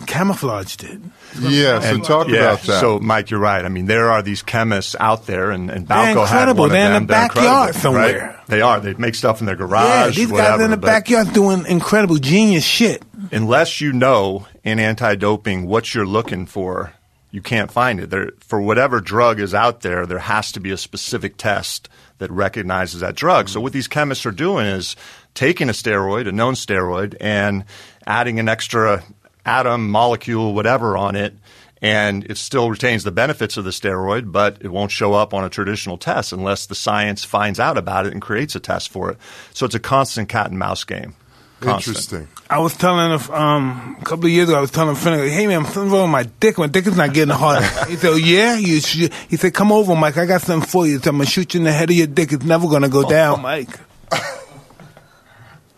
camouflage 0.08 0.76
it. 0.84 1.02
Yeah. 1.40 1.80
So 1.80 1.88
And- 1.96 2.04
talk 2.04 2.28
yeah, 2.28 2.40
about 2.40 2.62
that. 2.64 2.80
So, 2.82 3.00
Mike, 3.00 3.30
you're 3.30 3.40
right. 3.40 3.64
I 3.64 3.70
mean, 3.70 3.86
there 3.86 4.10
are 4.12 4.22
these 4.22 4.42
chemists 4.42 4.96
out 5.00 5.28
there, 5.28 5.52
and, 5.52 5.70
and 5.70 5.88
They're 5.88 5.98
Balco 5.98 6.28
had 6.28 6.50
incredible. 6.50 6.60
one 6.62 6.70
of 6.70 6.74
They're 6.74 6.86
in 6.88 6.94
them. 6.94 7.08
the 7.08 7.14
They're 7.14 7.28
backyard 7.28 7.76
somewhere. 7.76 8.28
right? 8.38 8.48
They 8.48 8.62
are. 8.62 8.80
They 8.80 8.94
make 8.96 9.16
stuff 9.16 9.40
in 9.40 9.46
their 9.46 9.56
garage. 9.56 9.84
Yeah, 9.88 10.04
garage. 10.04 10.16
these 10.18 10.32
guys 10.32 10.60
in 10.62 10.72
the 10.72 10.78
but 10.78 10.88
backyard 10.88 11.34
doing 11.34 11.66
incredible 11.68 12.18
genius 12.18 12.64
shit. 12.64 13.04
Unless 13.32 13.80
you 13.82 13.94
know 13.94 14.46
in 14.64 14.80
anti-doping 14.80 15.66
what 15.68 15.94
you're 15.96 16.06
looking 16.06 16.46
for, 16.46 16.92
you 17.32 17.42
can't 17.42 17.72
find 17.72 18.02
it. 18.02 18.10
There, 18.10 18.32
for 18.42 18.62
whatever 18.62 19.00
drug 19.00 19.40
is 19.40 19.54
out 19.54 19.82
there, 19.82 20.06
there 20.06 20.20
has 20.20 20.52
to 20.54 20.60
be 20.60 20.72
a 20.72 20.78
specific 20.78 21.38
test 21.38 21.88
that 22.18 22.30
recognizes 22.30 23.00
that 23.00 23.16
drug. 23.16 23.48
So 23.48 23.62
what 23.62 23.72
these 23.74 23.88
chemists 23.88 24.26
are 24.26 24.32
doing 24.32 24.66
is 24.66 24.96
taking 25.34 25.70
a 25.70 25.72
steroid, 25.72 26.28
a 26.28 26.32
known 26.34 26.56
steroid, 26.56 27.16
and 27.22 27.64
adding 28.06 28.38
an 28.40 28.50
extra 28.50 29.02
atom, 29.46 29.90
molecule, 29.90 30.54
whatever 30.54 30.98
on 30.98 31.16
it, 31.16 31.34
and 31.82 32.24
it 32.30 32.38
still 32.38 32.70
retains 32.70 33.04
the 33.04 33.12
benefits 33.12 33.58
of 33.58 33.64
the 33.64 33.72
steroid, 33.72 34.32
but 34.32 34.58
it 34.62 34.68
won't 34.68 34.92
show 34.92 35.14
up 35.14 35.34
on 35.34 35.44
a 35.44 35.50
traditional 35.50 35.98
test 35.98 36.32
unless 36.32 36.68
the 36.68 36.76
science 36.76 37.24
finds 37.24 37.60
out 37.60 37.78
about 37.78 38.06
it 38.06 38.14
and 38.14 38.22
creates 38.22 38.56
a 38.56 38.60
test 38.60 38.90
for 38.90 39.12
it. 39.12 39.18
So 39.54 39.66
it's 39.66 39.76
a 39.76 39.80
constant 39.80 40.30
cat 40.30 40.50
and 40.50 40.60
mouse 40.60 40.84
game. 40.84 41.16
Constant. 41.60 41.96
Interesting. 41.96 42.28
I 42.50 42.60
was 42.60 42.76
telling 42.76 43.12
a, 43.12 43.34
um, 43.34 43.98
a 44.00 44.04
couple 44.04 44.26
of 44.26 44.32
years 44.32 44.50
ago, 44.50 44.58
I 44.58 44.62
was 44.62 44.72
telling 44.72 44.96
a 44.96 45.00
friend, 45.00 45.30
hey 45.30 45.46
man, 45.46 45.64
something's 45.66 45.92
wrong 45.92 46.04
with 46.04 46.12
my 46.12 46.24
dick. 46.40 46.58
My 46.58 46.68
dick 46.68 46.88
is 46.88 46.98
not 46.98 47.14
getting 47.14 47.34
hard. 47.34 47.64
he 47.88 47.96
said, 47.96 48.10
oh, 48.10 48.16
yeah? 48.16 48.58
You 48.58 48.82
should. 48.82 49.14
He 49.30 49.38
said, 49.38 49.54
come 49.54 49.72
over, 49.72 49.96
Mike. 49.96 50.18
I 50.18 50.26
got 50.26 50.42
something 50.42 50.68
for 50.68 50.88
you. 50.88 50.94
He 50.94 50.98
said, 51.00 51.10
I'm 51.10 51.18
going 51.18 51.26
to 51.26 51.32
shoot 51.32 51.54
you 51.54 51.60
in 51.60 51.64
the 51.64 51.72
head 51.72 51.90
of 51.90 51.96
your 51.96 52.08
dick. 52.08 52.32
It's 52.32 52.44
never 52.44 52.68
going 52.68 52.82
to 52.82 52.90
go 52.90 53.08
down, 53.08 53.42
Mike. 53.42 53.70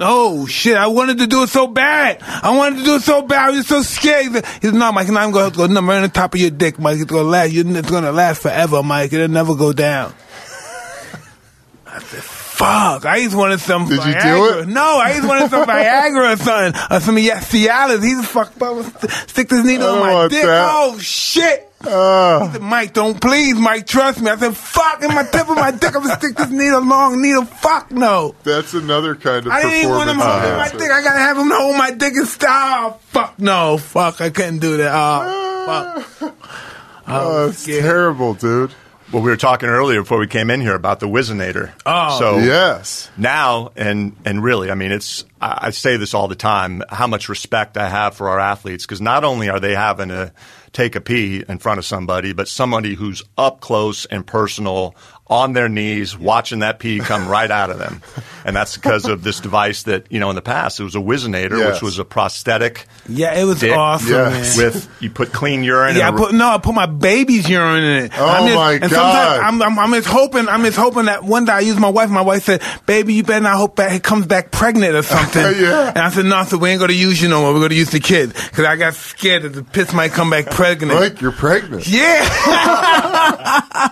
Oh 0.05 0.45
shit! 0.48 0.75
I 0.75 0.88
wanted 0.88 1.17
to 1.19 1.27
do 1.27 1.43
it 1.43 1.50
so 1.50 1.67
bad. 1.67 2.17
I 2.22 2.55
wanted 2.55 2.79
to 2.79 2.83
do 2.86 2.95
it 2.95 3.01
so 3.03 3.22
bad. 3.22 3.50
I 3.50 3.51
was 3.51 3.67
so 3.67 3.81
scared. 3.81 4.25
He 4.25 4.31
said, 4.33 4.45
he 4.62 4.72
"No, 4.72 4.91
Mike, 4.91 5.07
I'm 5.10 5.31
going 5.31 5.51
to 5.51 5.55
go 5.57 5.65
right 5.67 5.95
on 5.95 6.01
the 6.03 6.10
top 6.10 6.33
of 6.33 6.39
your 6.41 6.50
dick, 6.51 6.77
Mike. 6.79 6.95
It's 6.95 7.05
going 7.05 7.24
to 7.24 7.29
last. 7.29 7.51
You- 7.51 7.75
It's 7.75 7.89
going 7.89 8.03
to 8.03 8.12
last 8.12 8.41
forever, 8.41 8.83
Mike. 8.83 9.13
It'll 9.13 9.27
never 9.27 9.55
go 9.55 9.72
down." 9.74 10.13
I 11.88 12.00
said, 12.00 12.24
"Fuck! 12.24 13.05
I 13.05 13.24
just 13.24 13.36
wanted 13.36 13.60
some 13.60 13.88
Did 13.88 13.98
you 13.98 14.13
do 14.13 14.19
Viagra. 14.19 14.62
it? 14.63 14.67
No, 14.67 14.81
I 14.98 15.13
just 15.13 15.27
wanted 15.27 15.50
some 15.50 15.65
Viagra 15.67 16.33
or 16.33 16.38
something, 16.38 16.81
or 16.91 17.00
some 17.00 17.15
Cialis. 17.17 18.03
He's 18.03 18.27
fucked 18.27 18.62
up. 18.62 18.86
Stick 19.29 19.50
this 19.50 19.65
needle 19.65 19.93
in 19.95 20.00
my 20.00 20.27
dick. 20.27 20.43
that. 20.43 20.69
Oh 20.74 20.98
shit!" 21.00 21.69
Uh, 21.85 22.47
I 22.47 22.49
said, 22.53 22.61
Mike, 22.61 22.93
don't 22.93 23.19
please, 23.19 23.55
Mike, 23.55 23.85
trust 23.85 24.21
me. 24.21 24.29
I 24.31 24.37
said, 24.37 24.55
fuck, 24.55 25.03
in 25.03 25.09
my 25.09 25.23
tip 25.23 25.49
of 25.49 25.55
my 25.57 25.71
dick, 25.71 25.95
I'm 25.95 26.03
gonna 26.03 26.15
stick 26.15 26.35
this 26.35 26.49
needle, 26.49 26.81
long 26.85 27.21
needle. 27.21 27.43
Fuck 27.45 27.91
no. 27.91 28.35
that's 28.43 28.73
another 28.73 29.15
kind 29.15 29.45
of 29.45 29.51
I 29.51 29.61
didn't 29.63 29.89
want 29.91 30.09
him 30.09 30.17
performance 30.17 30.41
holding 30.41 30.57
my 30.57 30.69
dick. 30.85 30.91
I 30.91 31.03
gotta 31.03 31.19
have 31.19 31.37
him 31.37 31.51
hold 31.51 31.77
my 31.77 31.91
dick 31.91 32.13
and 32.15 32.27
stop. 32.27 33.01
Fuck 33.03 33.37
no. 33.39 33.77
Fuck, 33.77 34.21
I 34.21 34.29
couldn't 34.29 34.59
do 34.59 34.77
that. 34.77 34.91
Oh, 34.95 36.01
fuck. 36.19 36.35
Oh, 37.05 37.49
it's 37.49 37.59
scared. 37.59 37.83
terrible, 37.83 38.33
dude. 38.33 38.71
Well, 39.11 39.21
we 39.21 39.29
were 39.29 39.37
talking 39.37 39.69
earlier 39.69 40.01
before 40.01 40.17
we 40.17 40.25
came 40.25 40.49
in 40.49 40.59
here 40.61 40.73
about 40.73 40.99
the 40.99 41.05
Whizzinator. 41.07 41.71
Oh. 41.85 42.17
so 42.17 42.37
Yes. 42.39 43.11
now 43.17 43.71
and 43.75 44.15
and 44.25 44.41
really, 44.43 44.71
I 44.71 44.75
mean, 44.75 44.91
it's 44.91 45.23
I, 45.39 45.67
I 45.67 45.69
say 45.71 45.97
this 45.97 46.13
all 46.15 46.27
the 46.27 46.35
time. 46.35 46.81
How 46.89 47.05
much 47.05 47.29
respect 47.29 47.77
I 47.77 47.89
have 47.89 48.15
for 48.15 48.29
our 48.29 48.39
athletes 48.39 48.85
because 48.85 49.01
not 49.01 49.23
only 49.23 49.49
are 49.49 49.59
they 49.59 49.75
having 49.75 50.09
to 50.09 50.31
take 50.73 50.95
a 50.95 51.01
pee 51.01 51.43
in 51.47 51.59
front 51.59 51.77
of 51.77 51.85
somebody, 51.85 52.33
but 52.33 52.47
somebody 52.47 52.95
who's 52.95 53.23
up 53.37 53.61
close 53.61 54.05
and 54.07 54.25
personal 54.25 54.95
on 55.33 55.53
their 55.53 55.67
knees 55.67 56.15
watching 56.15 56.59
that 56.59 56.77
pee 56.77 56.99
come 56.99 57.27
right 57.27 57.49
out 57.49 57.71
of 57.71 57.79
them, 57.79 58.01
and 58.45 58.55
that's 58.55 58.75
because 58.77 59.05
of 59.05 59.23
this 59.23 59.39
device 59.39 59.83
that 59.83 60.11
you 60.11 60.19
know 60.19 60.29
in 60.29 60.35
the 60.35 60.41
past 60.43 60.79
it 60.79 60.83
was 60.83 60.93
a 60.95 60.99
Whizzinator, 60.99 61.57
Yes. 61.57 61.73
which 61.75 61.81
was 61.81 61.97
a 61.99 62.05
prosthetic 62.05 62.85
Yeah, 63.09 63.33
it 63.33 63.45
was 63.45 63.59
Dick. 63.61 63.75
awesome, 63.75 64.09
Yes. 64.09 64.55
with 64.57 64.87
you 64.99 65.09
put 65.09 65.33
clean 65.33 65.63
urine. 65.63 65.91
In 65.91 65.95
it. 65.95 65.99
Yeah, 66.01 66.09
I 66.09 66.11
put 66.11 66.33
no, 66.33 66.49
I 66.49 66.57
put 66.59 66.75
my 66.75 66.85
baby's 66.85 67.49
urine 67.49 67.83
in 67.83 68.05
it. 68.05 68.11
Oh, 68.15 68.25
I'm 68.27 68.45
just, 68.45 68.55
my 68.55 68.71
and 68.73 68.81
God. 68.81 68.89
sometimes 68.91 69.43
I'm, 69.43 69.61
I'm, 69.63 69.79
I'm 69.79 69.91
just 69.93 70.07
hoping, 70.07 70.47
I'm 70.47 70.63
just 70.63 70.77
hoping 70.77 71.05
that 71.05 71.23
one 71.23 71.45
day 71.45 71.53
I 71.53 71.59
use 71.61 71.77
my 71.79 71.89
wife. 71.89 72.09
My 72.11 72.21
wife 72.21 72.43
said, 72.43 72.61
"Baby, 72.85 73.15
you 73.15 73.23
better 73.23 73.43
not 73.43 73.57
hope 73.57 73.77
that 73.77 73.91
it 73.93 74.03
comes 74.03 74.27
back 74.27 74.51
pregnant 74.51 74.93
or 74.95 75.01
something." 75.01 75.41
something. 75.41 75.53
Yeah. 75.63 75.89
And 75.89 75.99
I 75.99 76.09
said, 76.09 76.25
no, 76.25 76.43
so 76.43 76.57
we 76.57 76.69
ain't 76.69 76.79
gonna 76.81 76.93
use 76.93 77.21
you 77.21 77.29
no 77.29 77.41
more. 77.41 77.53
We're 77.53 77.61
gonna 77.61 77.75
use 77.75 77.91
the 77.91 77.99
kid 77.99 78.33
because 78.33 78.65
I 78.65 78.75
got 78.75 78.93
scared 78.95 79.43
that 79.43 79.49
the 79.49 79.63
piss 79.63 79.93
might 79.93 80.11
come 80.11 80.29
back 80.29 80.47
pregnant. 80.47 80.93
Mike, 80.99 81.21
you're 81.21 81.31
pregnant. 81.31 81.87
Yeah. 81.87 82.19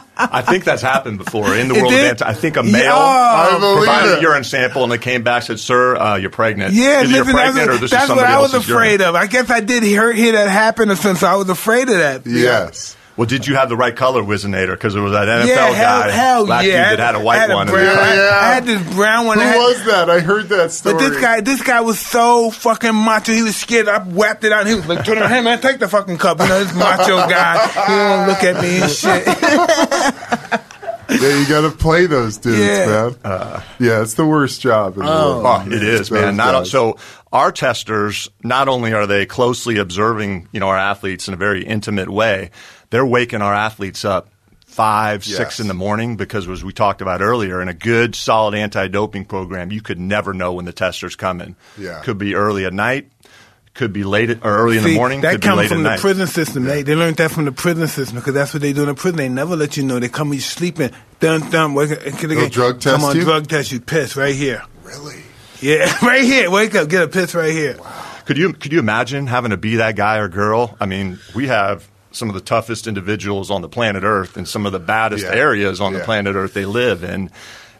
I 0.31 0.41
think 0.41 0.63
that's 0.63 0.81
happened 0.81 1.17
before 1.17 1.55
in 1.55 1.67
the 1.67 1.75
It 1.75 1.81
world 1.81 1.91
did? 1.91 1.99
of 2.05 2.09
anti. 2.11 2.27
I 2.29 2.33
think 2.33 2.57
a 2.57 2.63
male 2.63 2.93
I 2.95 3.57
believe 3.59 3.77
provided 3.85 4.17
a 4.19 4.21
urine 4.21 4.43
sample 4.43 4.83
and 4.83 4.91
they 4.91 4.97
came 4.97 5.23
back 5.23 5.41
and 5.49 5.59
said, 5.59 5.59
"Sir, 5.59 5.95
uh, 5.95 6.15
you're 6.17 6.29
pregnant. 6.29 6.73
Yeah, 6.73 7.01
Either 7.01 7.07
listen, 7.07 7.15
you're 7.15 7.23
that's, 7.25 7.35
pregnant 7.35 7.69
or 7.69 7.71
what, 7.73 7.81
this 7.81 7.91
that's 7.91 8.03
is 8.05 8.09
what 8.09 8.25
I 8.25 8.39
was 8.39 8.53
else's 8.53 8.69
urine." 8.69 8.83
afraid 8.83 9.01
of. 9.01 9.15
I 9.15 9.27
guess 9.27 9.49
I 9.49 9.59
did 9.61 9.83
hear, 9.83 10.11
hear 10.13 10.33
that 10.33 10.49
happen, 10.49 10.95
since 10.95 11.23
I 11.23 11.35
was 11.35 11.49
afraid 11.49 11.89
of 11.89 11.95
that. 11.97 12.21
Yes. 12.25 12.95
Well, 13.17 13.27
did 13.27 13.45
you 13.45 13.55
have 13.55 13.69
the 13.69 13.75
right 13.75 13.95
color 13.95 14.23
Whizzinator? 14.23 14.71
Because 14.71 14.93
there 14.93 15.03
was 15.03 15.11
that 15.11 15.27
NFL 15.27 15.47
yeah, 15.47 15.71
hell, 15.71 16.01
guy, 16.01 16.09
hell 16.11 16.45
black 16.45 16.65
yeah. 16.65 16.89
dude 16.89 16.99
that 16.99 17.05
had 17.05 17.15
a 17.15 17.23
white 17.23 17.39
had 17.39 17.49
one. 17.53 17.67
brown, 17.67 17.85
Yeah, 17.85 18.13
yeah. 18.15 18.39
I 18.41 18.53
had 18.53 18.65
this 18.65 18.95
brown 18.95 19.25
one. 19.25 19.37
Who 19.37 19.43
had, 19.43 19.57
was 19.57 19.85
that? 19.85 20.09
I 20.09 20.19
heard 20.21 20.49
that 20.49 20.71
story. 20.71 20.95
But 20.95 21.09
this 21.09 21.21
guy, 21.21 21.41
this 21.41 21.61
guy 21.61 21.81
was 21.81 21.99
so 21.99 22.51
fucking 22.51 22.95
macho. 22.95 23.33
He 23.33 23.43
was 23.43 23.55
scared. 23.55 23.87
I 23.87 24.01
whapped 24.01 24.43
it 24.43 24.51
out. 24.51 24.61
And 24.61 24.69
he 24.69 24.75
was 24.75 24.87
like, 24.87 25.05
"Turn 25.05 25.17
around, 25.17 25.29
hey 25.29 25.41
man, 25.41 25.59
take 25.61 25.79
the 25.79 25.87
fucking 25.89 26.17
cup." 26.17 26.39
You 26.39 26.47
know, 26.47 26.63
this 26.63 26.73
macho 26.73 27.17
guy. 27.29 27.67
He 27.67 27.91
don't 27.91 28.27
look 28.27 28.43
at 28.43 28.61
me 28.61 28.81
and 28.81 28.91
shit. 28.91 30.61
Yeah, 31.19 31.39
you 31.39 31.47
got 31.47 31.61
to 31.61 31.71
play 31.71 32.05
those 32.05 32.37
dudes, 32.37 32.59
Yeah. 32.59 32.85
man. 32.85 33.15
Uh, 33.23 33.61
yeah, 33.79 34.01
it's 34.01 34.13
the 34.13 34.25
worst 34.25 34.61
job 34.61 34.97
in 34.97 35.03
the 35.05 35.11
oh. 35.11 35.41
world. 35.41 35.63
Oh, 35.67 35.67
it 35.67 35.83
is, 35.83 36.09
Those 36.09 36.11
man. 36.11 36.37
Not, 36.37 36.67
so 36.67 36.97
our 37.33 37.51
testers, 37.51 38.29
not 38.43 38.69
only 38.69 38.93
are 38.93 39.05
they 39.05 39.25
closely 39.25 39.77
observing, 39.77 40.47
you 40.51 40.59
know, 40.59 40.69
our 40.69 40.77
athletes 40.77 41.27
in 41.27 41.33
a 41.33 41.37
very 41.37 41.65
intimate 41.65 42.09
way, 42.09 42.51
they're 42.91 43.05
waking 43.05 43.41
our 43.41 43.53
athletes 43.53 44.05
up 44.05 44.29
five, 44.67 45.25
Yes. 45.25 45.35
six 45.37 45.59
in 45.59 45.67
the 45.67 45.73
morning 45.73 46.15
because, 46.15 46.47
as 46.47 46.63
we 46.63 46.71
talked 46.71 47.01
about 47.01 47.21
earlier, 47.21 47.61
in 47.61 47.67
a 47.67 47.73
good, 47.73 48.15
solid 48.15 48.53
anti-doping 48.55 49.25
program, 49.25 49.71
you 49.71 49.81
could 49.81 49.99
never 49.99 50.33
know 50.33 50.53
when 50.53 50.65
the 50.65 50.71
tester's 50.71 51.15
coming. 51.15 51.55
Yeah. 51.77 51.99
Could 52.03 52.17
be 52.17 52.35
early 52.35 52.63
at 52.65 52.71
night, 52.73 53.11
could 53.73 53.91
be 53.91 54.03
late 54.05 54.29
at, 54.29 54.45
or 54.45 54.57
early 54.57 54.77
in 54.77 54.83
the 54.83 54.95
morning, 54.95 55.21
that 55.21 55.31
could 55.33 55.41
be 55.41 55.47
comes 55.47 55.57
late 55.59 55.67
from 55.69 55.83
the 55.83 55.89
night. 55.89 55.99
prison 55.99 56.27
system. 56.27 56.63
They 56.65 56.83
they 56.83 56.95
learned 56.95 57.17
that 57.17 57.31
from 57.31 57.45
the 57.45 57.51
prison 57.51 57.87
system 57.87 58.17
because 58.17 58.33
that's 58.33 58.53
what 58.53 58.61
they 58.61 58.71
do 58.73 58.81
in 58.83 58.87
the 58.87 58.93
prison. 58.95 59.17
They 59.17 59.27
never 59.29 59.55
let 59.57 59.75
you 59.75 59.83
know. 59.83 59.99
They 59.99 60.07
come 60.09 60.29
when 60.29 60.37
you 60.37 60.41
sleeping. 60.41 60.91
Dun 61.19 61.49
dun. 61.49 61.73
Wake 61.73 61.91
up. 61.91 61.99
They'll 62.01 62.49
drug 62.49 62.79
test 62.79 62.95
Come 62.95 63.03
on, 63.05 63.15
you? 63.17 63.23
drug 63.23 63.47
test 63.47 63.71
you. 63.73 63.79
Piss 63.81 64.15
right 64.15 64.35
here. 64.35 64.63
Really? 64.83 65.21
Yeah, 65.61 65.93
right 66.05 66.23
here. 66.23 66.49
Wake 66.49 66.75
up. 66.75 66.87
Get 66.89 67.03
a 67.03 67.07
piss 67.07 67.35
right 67.35 67.51
here. 67.51 67.77
Wow. 67.77 68.05
Could 68.25 68.37
you 68.37 68.53
could 68.53 68.71
you 68.71 68.79
imagine 68.79 69.27
having 69.27 69.51
to 69.51 69.57
be 69.57 69.77
that 69.77 69.95
guy 69.97 70.17
or 70.17 70.27
girl? 70.29 70.77
I 70.79 70.85
mean, 70.85 71.19
we 71.35 71.47
have 71.47 71.87
some 72.11 72.27
of 72.29 72.35
the 72.35 72.41
toughest 72.41 72.87
individuals 72.87 73.49
on 73.51 73.61
the 73.61 73.69
planet 73.69 74.03
Earth 74.03 74.37
in 74.37 74.45
some 74.45 74.65
of 74.65 74.71
the 74.71 74.79
baddest 74.79 75.25
Yeah. 75.25 75.33
areas 75.33 75.79
on 75.81 75.93
Yeah. 75.93 75.99
the 75.99 76.05
planet 76.05 76.35
Earth 76.35 76.53
they 76.53 76.65
live 76.65 77.03
in. 77.03 77.29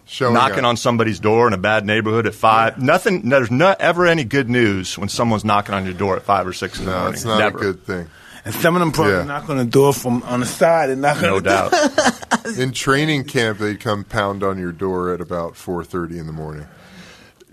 Showing 0.06 0.34
knocking 0.34 0.60
up. 0.60 0.66
on 0.66 0.78
somebody's 0.78 1.20
door 1.20 1.48
in 1.48 1.54
a 1.54 1.58
bad 1.58 1.86
neighborhood 1.86 2.28
at 2.28 2.36
five. 2.36 2.78
Nothing. 2.82 3.30
There's 3.30 3.50
not 3.52 3.80
ever 3.80 4.06
any 4.06 4.26
good 4.26 4.50
news 4.50 4.98
when 4.98 5.08
someone's 5.08 5.46
knocking 5.46 5.74
on 5.74 5.86
your 5.86 5.94
door 5.94 6.18
at 6.18 6.24
five 6.24 6.46
or 6.46 6.52
six 6.54 6.80
in 6.80 6.86
the 6.86 6.92
No, 6.92 6.98
morning. 6.98 7.14
it's 7.14 7.24
not 7.26 7.40
Never. 7.40 7.58
a 7.58 7.62
good 7.62 7.86
thing. 7.86 8.08
And 8.44 8.54
some 8.56 8.76
of 8.76 8.80
them 8.82 8.92
probably 8.92 9.14
Yeah. 9.14 9.24
knock 9.24 9.50
on 9.50 9.58
the 9.58 9.64
door 9.66 9.94
from 9.94 10.24
on 10.24 10.40
the 10.42 10.46
side 10.48 10.90
and 10.90 11.02
knock 11.02 11.22
No 11.22 11.38
on 11.38 11.44
the 11.44 11.50
doubt. 11.50 12.58
In 12.58 12.72
training 12.74 13.24
camp, 13.26 13.60
they'd 13.60 13.80
come 13.80 14.04
pound 14.04 14.44
on 14.44 14.58
your 14.58 14.72
door 14.72 15.14
at 15.14 15.22
about 15.22 15.54
4.30 15.56 16.18
in 16.20 16.26
the 16.26 16.34
morning. 16.34 16.66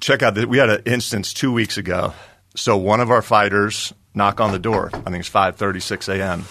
check 0.01 0.23
out 0.23 0.35
that 0.37 0.49
we 0.49 0.59
had 0.59 0.71
an 0.71 0.83
instance 0.87 1.33
two 1.35 1.53
weeks 1.53 1.77
ago. 1.77 2.13
So 2.57 2.77
one 2.77 3.01
of 3.01 3.11
our 3.11 3.21
fighters 3.23 3.93
knock 4.15 4.41
on 4.41 4.51
the 4.53 4.59
door. 4.59 4.91
I 4.95 4.99
think 5.11 5.17
it's 5.19 5.29
five 5.29 5.57
thirty 5.57 5.81
six 5.81 6.09
a.m. 6.09 6.45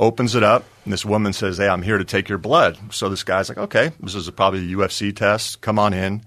Opens 0.00 0.34
it 0.34 0.42
up, 0.42 0.64
and 0.84 0.92
this 0.92 1.04
woman 1.04 1.32
says, 1.34 1.58
"Hey, 1.58 1.68
I'm 1.68 1.82
here 1.82 1.98
to 1.98 2.04
take 2.04 2.28
your 2.28 2.38
blood." 2.38 2.78
So 2.90 3.08
this 3.10 3.22
guy's 3.22 3.48
like, 3.50 3.58
"Okay, 3.58 3.92
this 4.00 4.14
is 4.14 4.28
probably 4.30 4.60
a 4.60 4.76
UFC 4.76 5.14
test. 5.14 5.60
Come 5.60 5.78
on 5.78 5.92
in." 5.92 6.22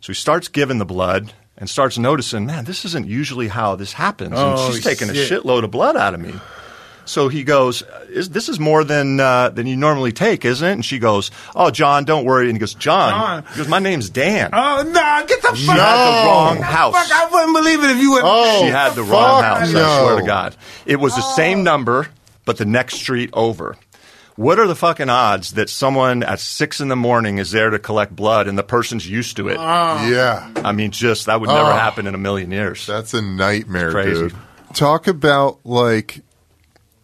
So 0.00 0.06
he 0.08 0.14
starts 0.14 0.48
giving 0.48 0.78
the 0.78 0.86
blood 0.86 1.34
and 1.58 1.68
starts 1.68 1.98
noticing, 1.98 2.46
man, 2.46 2.64
this 2.64 2.86
isn't 2.86 3.06
usually 3.06 3.48
how 3.48 3.76
this 3.76 3.92
happens. 3.92 4.32
Oh, 4.34 4.64
and 4.66 4.74
she's 4.74 4.82
taking 4.82 5.10
a 5.10 5.12
shitload 5.12 5.62
of 5.64 5.70
blood 5.70 5.94
out 5.98 6.14
of 6.14 6.20
me. 6.20 6.32
So 7.04 7.28
he 7.28 7.42
goes, 7.44 7.82
is, 8.08 8.30
"This 8.30 8.48
is 8.48 8.58
more 8.58 8.84
than 8.84 9.20
uh, 9.20 9.50
than 9.50 9.66
you 9.66 9.76
normally 9.76 10.12
take, 10.12 10.44
isn't 10.46 10.66
it?" 10.66 10.72
And 10.72 10.84
she 10.84 10.98
goes, 10.98 11.30
"Oh, 11.54 11.70
John, 11.70 12.04
don't 12.04 12.24
worry." 12.24 12.44
And 12.46 12.54
he 12.54 12.58
goes, 12.58 12.72
"John," 12.72 13.10
John. 13.12 13.44
he 13.52 13.58
goes, 13.58 13.68
"My 13.68 13.80
name's 13.80 14.08
Dan." 14.08 14.50
Oh 14.52 14.82
no! 14.82 15.24
Get 15.26 15.42
the 15.42 15.48
fuck 15.48 15.56
had 15.58 15.78
out! 15.78 16.22
the 16.22 16.28
wrong 16.28 16.56
house. 16.62 16.94
Fuck! 16.94 17.12
I 17.12 17.30
wouldn't 17.30 17.54
believe 17.56 17.84
it 17.84 17.90
if 17.90 17.98
you 17.98 18.12
would. 18.12 18.22
Oh, 18.24 18.62
She 18.62 18.68
had 18.68 18.94
the 18.94 19.02
fuck 19.04 19.12
wrong 19.12 19.42
house. 19.42 19.72
no. 19.72 19.84
I 19.84 20.00
swear 20.04 20.20
to 20.20 20.26
God, 20.26 20.56
it 20.86 20.96
was 21.00 21.14
the 21.16 21.22
same 21.34 21.64
number, 21.64 22.08
but 22.44 22.56
the 22.56 22.64
next 22.64 22.94
street 22.96 23.30
over. 23.32 23.76
What 24.36 24.58
are 24.58 24.66
the 24.66 24.74
fucking 24.76 25.10
odds 25.10 25.52
that 25.52 25.68
someone 25.68 26.22
at 26.22 26.40
six 26.40 26.80
in 26.80 26.88
the 26.88 26.96
morning 26.96 27.38
is 27.38 27.50
there 27.50 27.68
to 27.70 27.78
collect 27.78 28.16
blood 28.16 28.46
and 28.48 28.56
the 28.56 28.62
person's 28.62 29.06
used 29.08 29.36
to 29.36 29.48
it? 29.48 29.58
Ah. 29.58 30.06
Yeah. 30.08 30.50
I 30.64 30.72
mean, 30.72 30.92
just 30.92 31.26
that 31.26 31.40
would 31.40 31.48
never 31.48 31.70
Oh. 31.70 31.74
happen 31.74 32.06
in 32.06 32.14
a 32.14 32.18
million 32.18 32.50
years. 32.50 32.86
That's 32.86 33.12
a 33.12 33.20
nightmare, 33.20 33.90
Crazy. 33.90 34.12
dude. 34.28 34.34
Talk 34.72 35.06
about 35.06 35.58
like. 35.64 36.22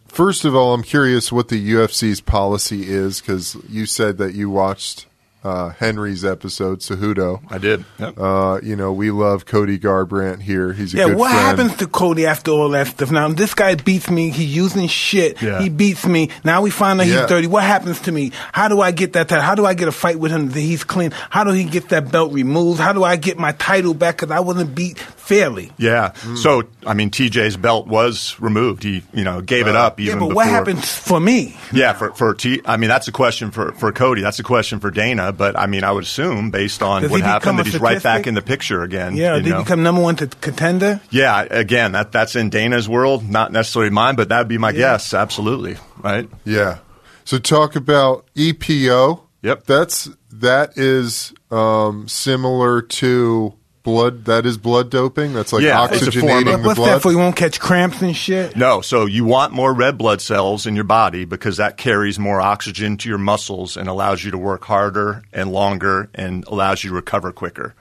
First 0.07 0.45
of 0.45 0.55
all, 0.55 0.73
I'm 0.73 0.81
curious 0.81 1.31
what 1.31 1.49
the 1.49 1.73
UFC's 1.73 2.21
policy 2.21 2.89
is 2.89 3.21
because 3.21 3.55
you 3.69 3.85
said 3.85 4.17
that 4.17 4.33
you 4.33 4.49
watched 4.49 5.05
uh, 5.43 5.69
Henry's 5.69 6.25
episode, 6.25 6.79
Cejudo. 6.79 7.41
I 7.49 7.57
did. 7.57 7.85
Yep. 7.99 8.17
Uh, 8.17 8.59
you 8.63 8.75
know, 8.75 8.91
we 8.91 9.11
love 9.11 9.45
Cody 9.45 9.77
Garbrandt 9.79 10.41
here. 10.41 10.73
He's 10.73 10.93
a 10.93 10.97
Yeah, 10.97 11.05
good 11.07 11.17
what 11.17 11.31
friend. 11.31 11.45
happens 11.59 11.77
to 11.77 11.87
Cody 11.87 12.25
after 12.25 12.51
all 12.51 12.69
that 12.69 12.87
stuff? 12.87 13.11
Now 13.11 13.29
this 13.29 13.53
guy 13.53 13.75
beats 13.75 14.09
me. 14.09 14.29
He's 14.29 14.53
using 14.55 14.87
shit. 14.87 15.41
Yeah. 15.41 15.61
He 15.61 15.69
beats 15.69 16.05
me. 16.05 16.29
Now 16.43 16.61
we 16.61 16.69
find 16.69 16.99
out 16.99 17.07
Yeah. 17.07 17.21
he's 17.21 17.29
dirty. 17.29 17.47
What 17.47 17.63
happens 17.63 17.99
to 18.01 18.11
me? 18.11 18.31
How 18.51 18.67
do 18.67 18.81
I 18.81 18.91
get 18.91 19.13
that? 19.13 19.29
title? 19.29 19.43
How 19.43 19.55
do 19.55 19.65
I 19.65 19.73
get 19.73 19.87
a 19.87 19.91
fight 19.91 20.19
with 20.19 20.31
him 20.31 20.49
that 20.49 20.59
he's 20.59 20.83
clean? 20.83 21.11
How 21.29 21.43
do 21.43 21.51
he 21.51 21.63
get 21.63 21.89
that 21.89 22.11
belt 22.11 22.33
removed? 22.33 22.79
How 22.79 22.91
do 22.93 23.03
I 23.03 23.15
get 23.15 23.37
my 23.37 23.51
title 23.53 23.93
back? 23.93 24.17
Because 24.17 24.31
I 24.31 24.39
wasn't 24.41 24.75
beat 24.75 24.97
fairly. 25.27 25.71
yeah. 25.77 26.13
So, 26.35 26.63
I 26.85 26.93
mean, 26.93 27.09
TJ's 27.11 27.57
belt 27.57 27.87
was 27.87 28.35
removed. 28.39 28.83
He, 28.83 29.03
you 29.13 29.23
know, 29.23 29.41
gave 29.41 29.67
it 29.67 29.75
up 29.75 29.99
Yeah, 29.99 30.13
but 30.13 30.19
before. 30.19 30.35
what 30.35 30.47
happens 30.47 30.91
for 30.91 31.19
me? 31.19 31.57
Yeah, 31.73 31.93
for 31.93 32.13
for 32.13 32.33
T. 32.33 32.61
I 32.65 32.77
mean, 32.77 32.89
that's 32.89 33.07
a 33.07 33.11
question 33.11 33.51
for 33.51 33.73
for 33.73 33.91
Cody. 33.91 34.21
That's 34.21 34.39
a 34.39 34.43
question 34.43 34.79
for 34.79 34.89
Dana. 34.89 35.31
But 35.33 35.57
I 35.59 35.67
mean, 35.67 35.83
I 35.83 35.91
would 35.91 36.03
assume 36.05 36.49
based 36.51 36.81
on 36.81 37.01
Does 37.01 37.11
what 37.11 37.21
happened 37.21 37.59
that 37.59 37.65
he's 37.65 37.79
right 37.79 38.01
back 38.01 38.25
in 38.25 38.33
the 38.33 38.41
picture 38.41 38.83
again. 38.83 39.15
Yeah, 39.15 39.35
you 39.35 39.43
did 39.43 39.49
know? 39.49 39.57
he 39.57 39.63
become 39.63 39.83
number 39.83 40.01
one 40.01 40.15
to 40.17 40.27
contender? 40.27 41.01
Yeah, 41.09 41.41
again, 41.49 41.91
that 41.91 42.11
that's 42.11 42.35
in 42.35 42.49
Dana's 42.49 42.87
world, 42.87 43.27
not 43.29 43.51
necessarily 43.51 43.91
mine, 43.91 44.15
but 44.15 44.29
that'd 44.29 44.47
be 44.47 44.57
my 44.57 44.71
guess. 44.71 45.13
Absolutely, 45.13 45.75
right? 45.97 46.29
Yeah. 46.45 46.79
So 47.25 47.37
talk 47.37 47.75
about 47.75 48.25
EPO. 48.35 49.21
Yep. 49.41 49.65
That's 49.65 50.09
that 50.31 50.77
is 50.77 51.33
um, 51.51 52.07
similar 52.07 52.81
to 52.81 53.53
blood. 53.87 54.25
That 54.25 54.45
is 54.45 54.57
blood 54.57 54.89
doping. 54.91 55.33
That's 55.33 55.53
like 55.53 55.63
Yeah, 55.63 55.87
it's 55.89 56.01
a 56.01 56.11
oxygenating 56.11 56.53
of- 56.53 56.61
the 56.61 56.67
What's 56.67 56.77
blood. 56.77 56.89
that 56.89 57.01
for? 57.01 57.09
You 57.11 57.17
won't 57.17 57.37
catch 57.37 57.57
cramps 57.59 58.01
and 58.01 58.15
shit. 58.15 58.55
No, 58.57 58.81
so 58.81 59.05
you 59.05 59.23
want 59.23 59.53
more 59.53 59.73
red 59.73 59.97
blood 59.97 60.19
cells 60.21 60.65
in 60.67 60.75
your 60.75 60.83
body 60.83 61.23
because 61.23 61.55
that 61.57 61.77
carries 61.77 62.19
more 62.19 62.41
oxygen 62.41 62.97
to 62.97 63.07
your 63.09 63.17
muscles 63.17 63.77
and 63.77 63.87
allows 63.87 64.25
you 64.25 64.31
to 64.31 64.37
work 64.37 64.65
harder 64.65 65.23
and 65.31 65.53
longer 65.53 66.09
and 66.13 66.43
allows 66.47 66.83
you 66.83 66.89
to 66.89 66.95
recover 66.95 67.31
quicker. 67.31 67.73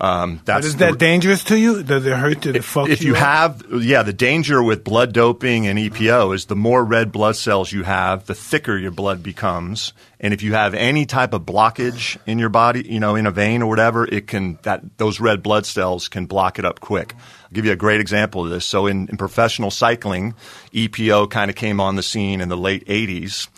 Um, 0.00 0.36
But 0.36 0.44
that's 0.46 0.66
is 0.66 0.76
the- 0.76 0.86
that 0.86 0.98
dangerous 0.98 1.42
to 1.44 1.58
you? 1.58 1.82
Does 1.82 2.06
it 2.06 2.12
hurt? 2.16 2.46
It 2.46 2.62
fuck 2.62 2.88
if 2.88 3.02
you 3.02 3.14
up? 3.14 3.18
have 3.18 3.64
yeah 3.82 4.04
the 4.04 4.12
danger 4.12 4.62
with 4.62 4.84
blood 4.84 5.12
doping 5.12 5.66
and 5.66 5.76
epo 5.78 6.32
is 6.34 6.44
the 6.46 6.54
more 6.54 6.84
red 6.84 7.10
blood 7.10 7.34
cells 7.34 7.72
you 7.72 7.82
have 7.82 8.26
the 8.26 8.34
thicker 8.34 8.76
your 8.78 8.92
blood 8.92 9.22
becomes 9.24 9.92
and 10.20 10.32
if 10.32 10.40
you 10.42 10.52
have 10.54 10.72
any 10.74 11.04
type 11.04 11.32
of 11.32 11.42
blockage 11.42 12.16
in 12.26 12.38
your 12.38 12.48
body 12.48 12.86
you 12.88 13.00
know 13.00 13.16
in 13.16 13.26
a 13.26 13.30
vein 13.32 13.60
or 13.60 13.68
whatever 13.68 14.04
it 14.06 14.28
can 14.28 14.56
that 14.62 14.82
those 14.98 15.18
red 15.18 15.42
blood 15.42 15.66
cells 15.66 16.06
can 16.08 16.26
block 16.26 16.58
it 16.60 16.64
up 16.64 16.78
quick 16.80 17.14
i'll 17.16 17.50
give 17.52 17.64
you 17.64 17.72
a 17.72 17.76
great 17.76 18.00
example 18.00 18.44
of 18.44 18.50
this 18.50 18.64
so 18.64 18.86
in, 18.86 19.08
in 19.08 19.16
professional 19.16 19.70
cycling 19.70 20.32
epo 20.72 21.28
kind 21.28 21.50
of 21.50 21.56
came 21.56 21.80
on 21.80 21.96
the 21.96 22.02
scene 22.04 22.40
in 22.40 22.48
the 22.48 22.56
late 22.56 22.86
80s 22.86 23.48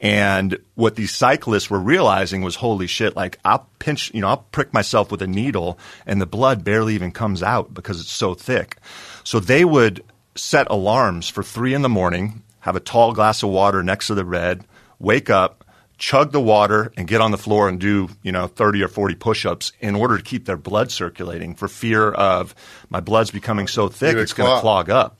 and 0.00 0.58
what 0.76 0.96
these 0.96 1.14
cyclists 1.14 1.68
were 1.68 1.78
realizing 1.78 2.40
was, 2.42 2.56
holy 2.56 2.86
shit, 2.86 3.14
like 3.14 3.38
I'll 3.44 3.68
pinch, 3.78 4.12
you 4.14 4.22
know, 4.22 4.28
I'll 4.28 4.46
prick 4.50 4.72
myself 4.72 5.10
with 5.10 5.20
a 5.20 5.26
needle 5.26 5.78
and 6.06 6.20
the 6.20 6.26
blood 6.26 6.64
barely 6.64 6.94
even 6.94 7.12
comes 7.12 7.42
out 7.42 7.74
because 7.74 8.00
it's 8.00 8.10
so 8.10 8.34
thick. 8.34 8.78
So 9.24 9.40
they 9.40 9.64
would 9.64 10.02
set 10.34 10.70
alarms 10.70 11.28
for 11.28 11.42
three 11.42 11.74
in 11.74 11.82
the 11.82 11.88
morning, 11.90 12.42
have 12.60 12.76
a 12.76 12.80
tall 12.80 13.12
glass 13.12 13.42
of 13.42 13.50
water 13.50 13.82
next 13.82 14.06
to 14.06 14.14
the 14.14 14.24
red, 14.24 14.64
wake 14.98 15.28
up, 15.28 15.66
chug 15.98 16.32
the 16.32 16.40
water 16.40 16.90
and 16.96 17.06
get 17.06 17.20
on 17.20 17.30
the 17.30 17.36
floor 17.36 17.68
and 17.68 17.78
do, 17.78 18.08
you 18.22 18.32
know, 18.32 18.46
30 18.46 18.82
or 18.82 18.88
40 18.88 19.16
push-ups 19.16 19.72
in 19.80 19.94
order 19.94 20.16
to 20.16 20.22
keep 20.22 20.46
their 20.46 20.56
blood 20.56 20.90
circulating 20.90 21.54
for 21.54 21.68
fear 21.68 22.10
of 22.10 22.54
my 22.88 23.00
blood's 23.00 23.30
becoming 23.30 23.66
so 23.66 23.88
thick 23.88 24.16
it's 24.16 24.32
going 24.32 24.50
to 24.50 24.60
clog 24.62 24.88
up. 24.88 25.19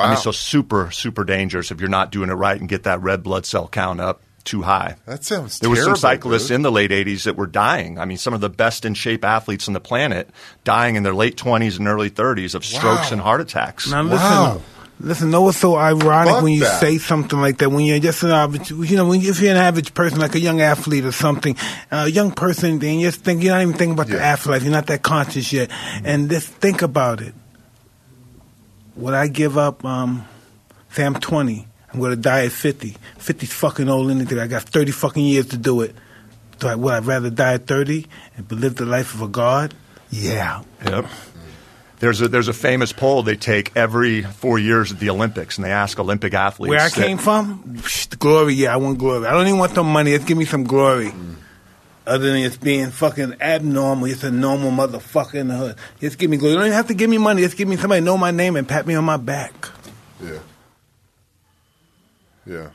I 0.00 0.08
mean, 0.08 0.16
so 0.16 0.32
super, 0.32 0.90
super 0.90 1.24
dangerous 1.24 1.70
if 1.70 1.80
you're 1.80 1.88
not 1.88 2.10
doing 2.10 2.30
it 2.30 2.34
right 2.34 2.58
and 2.58 2.68
get 2.68 2.84
that 2.84 3.00
red 3.02 3.22
blood 3.22 3.44
cell 3.46 3.68
count 3.68 4.00
up 4.00 4.22
too 4.44 4.62
high. 4.62 4.96
That 5.06 5.22
sounds 5.24 5.60
There 5.60 5.70
were 5.70 5.76
some 5.76 5.94
cyclists 5.96 6.48
dude. 6.48 6.56
in 6.56 6.62
the 6.62 6.72
late 6.72 6.90
80s 6.90 7.24
that 7.24 7.36
were 7.36 7.46
dying. 7.46 7.98
I 7.98 8.04
mean, 8.06 8.16
some 8.18 8.34
of 8.34 8.40
the 8.40 8.48
best 8.50 8.84
in 8.84 8.94
shape 8.94 9.24
athletes 9.24 9.68
on 9.68 9.74
the 9.74 9.80
planet 9.80 10.28
dying 10.64 10.96
in 10.96 11.04
their 11.04 11.14
late 11.14 11.36
20s 11.36 11.78
and 11.78 11.86
early 11.86 12.10
30s 12.10 12.54
of 12.56 12.64
strokes 12.64 13.06
Wow. 13.06 13.12
and 13.12 13.20
heart 13.20 13.40
attacks. 13.40 13.88
Now 13.90 14.02
listen, 14.02 14.18
Wow. 14.18 14.62
Listen, 15.00 15.30
know 15.30 15.42
what's 15.42 15.58
so 15.58 15.74
ironic 15.76 16.32
Fuck 16.34 16.42
when 16.44 16.52
you 16.52 16.60
that. 16.60 16.78
say 16.80 16.98
something 16.98 17.40
like 17.40 17.58
that? 17.58 17.70
When 17.70 17.84
you're 17.84 17.98
just 17.98 18.22
an 18.22 18.30
average, 18.30 18.70
you 18.70 18.96
know, 18.96 19.06
when 19.08 19.20
you, 19.20 19.30
if 19.30 19.40
you're 19.40 19.50
an 19.50 19.56
average 19.56 19.94
person, 19.94 20.20
like 20.20 20.34
a 20.36 20.38
young 20.40 20.60
athlete 20.60 21.04
or 21.04 21.10
something, 21.10 21.56
uh, 21.90 22.04
a 22.06 22.08
young 22.08 22.30
person, 22.30 22.78
then 22.78 23.00
you 23.00 23.08
just 23.08 23.22
think 23.24 23.42
you're 23.42 23.52
not 23.52 23.62
even 23.62 23.74
thinking 23.74 23.92
about 23.94 24.06
the 24.06 24.14
Yeah. 24.18 24.22
afterlife. 24.32 24.62
You're 24.62 24.70
not 24.70 24.86
that 24.86 25.02
conscious 25.02 25.52
yet, 25.52 25.70
and 26.04 26.30
just 26.30 26.46
think 26.48 26.82
about 26.82 27.20
it. 27.20 27.34
Would 28.96 29.14
I 29.14 29.26
give 29.28 29.56
up? 29.58 29.84
Um, 29.84 30.26
say 30.90 31.04
I'm 31.04 31.14
20. 31.14 31.66
I'm 31.92 31.98
going 32.00 32.10
to 32.10 32.16
die 32.16 32.46
at 32.46 32.52
50. 32.52 32.96
50's 33.18 33.52
fucking 33.52 33.88
old 33.88 34.10
anything. 34.10 34.38
I 34.38 34.46
got 34.46 34.62
30 34.62 34.92
fucking 34.92 35.24
years 35.24 35.46
to 35.48 35.56
do 35.58 35.82
it. 35.82 35.94
Do 36.58 36.68
I, 36.68 36.74
would 36.74 36.92
I 36.94 36.98
rather 37.00 37.30
die 37.30 37.54
at 37.54 37.66
30 37.66 38.06
and 38.36 38.50
live 38.52 38.76
the 38.76 38.86
life 38.86 39.14
of 39.14 39.22
a 39.22 39.28
god? 39.28 39.74
Yeah. 40.10 40.62
Yep. 40.84 41.06
There's 42.00 42.20
a 42.20 42.26
there's 42.26 42.48
a 42.48 42.52
famous 42.52 42.92
poll 42.92 43.22
they 43.22 43.36
take 43.36 43.76
every 43.76 44.22
four 44.22 44.58
years 44.58 44.90
at 44.90 44.98
the 44.98 45.08
Olympics, 45.10 45.56
and 45.56 45.64
they 45.64 45.70
ask 45.70 46.00
Olympic 46.00 46.34
athletes 46.34 46.70
Where 46.70 46.80
I 46.80 46.88
that- 46.88 46.94
came 46.94 47.16
from, 47.16 47.80
glory. 48.18 48.54
Yeah, 48.54 48.74
I 48.74 48.76
want 48.78 48.98
glory. 48.98 49.24
I 49.24 49.30
don't 49.30 49.46
even 49.46 49.60
want 49.60 49.72
the 49.74 49.84
money. 49.84 50.10
Just 50.16 50.26
give 50.26 50.36
me 50.36 50.44
some 50.44 50.64
glory. 50.64 51.12
Other 52.06 52.26
than 52.32 52.36
it's 52.38 52.56
being 52.56 52.90
fucking 52.90 53.36
abnormal, 53.40 54.06
It's 54.06 54.24
a 54.24 54.30
normal 54.30 54.70
motherfucker 54.72 55.34
in 55.36 55.48
the 55.48 55.54
hood. 55.56 55.76
Just 56.00 56.18
give 56.18 56.30
me 56.30 56.36
glory. 56.36 56.52
You 56.52 56.58
don't 56.58 56.66
even 56.66 56.76
have 56.76 56.88
to 56.88 56.94
give 56.94 57.08
me 57.08 57.18
money. 57.18 57.42
Just 57.42 57.56
give 57.56 57.68
me 57.68 57.76
somebody 57.76 58.00
know 58.00 58.18
my 58.18 58.32
name 58.32 58.56
and 58.56 58.66
pat 58.68 58.86
me 58.86 58.94
on 58.96 59.04
my 59.04 59.16
back. 59.16 59.52
Yeah. 60.22 60.38
Yeah. 62.44 62.68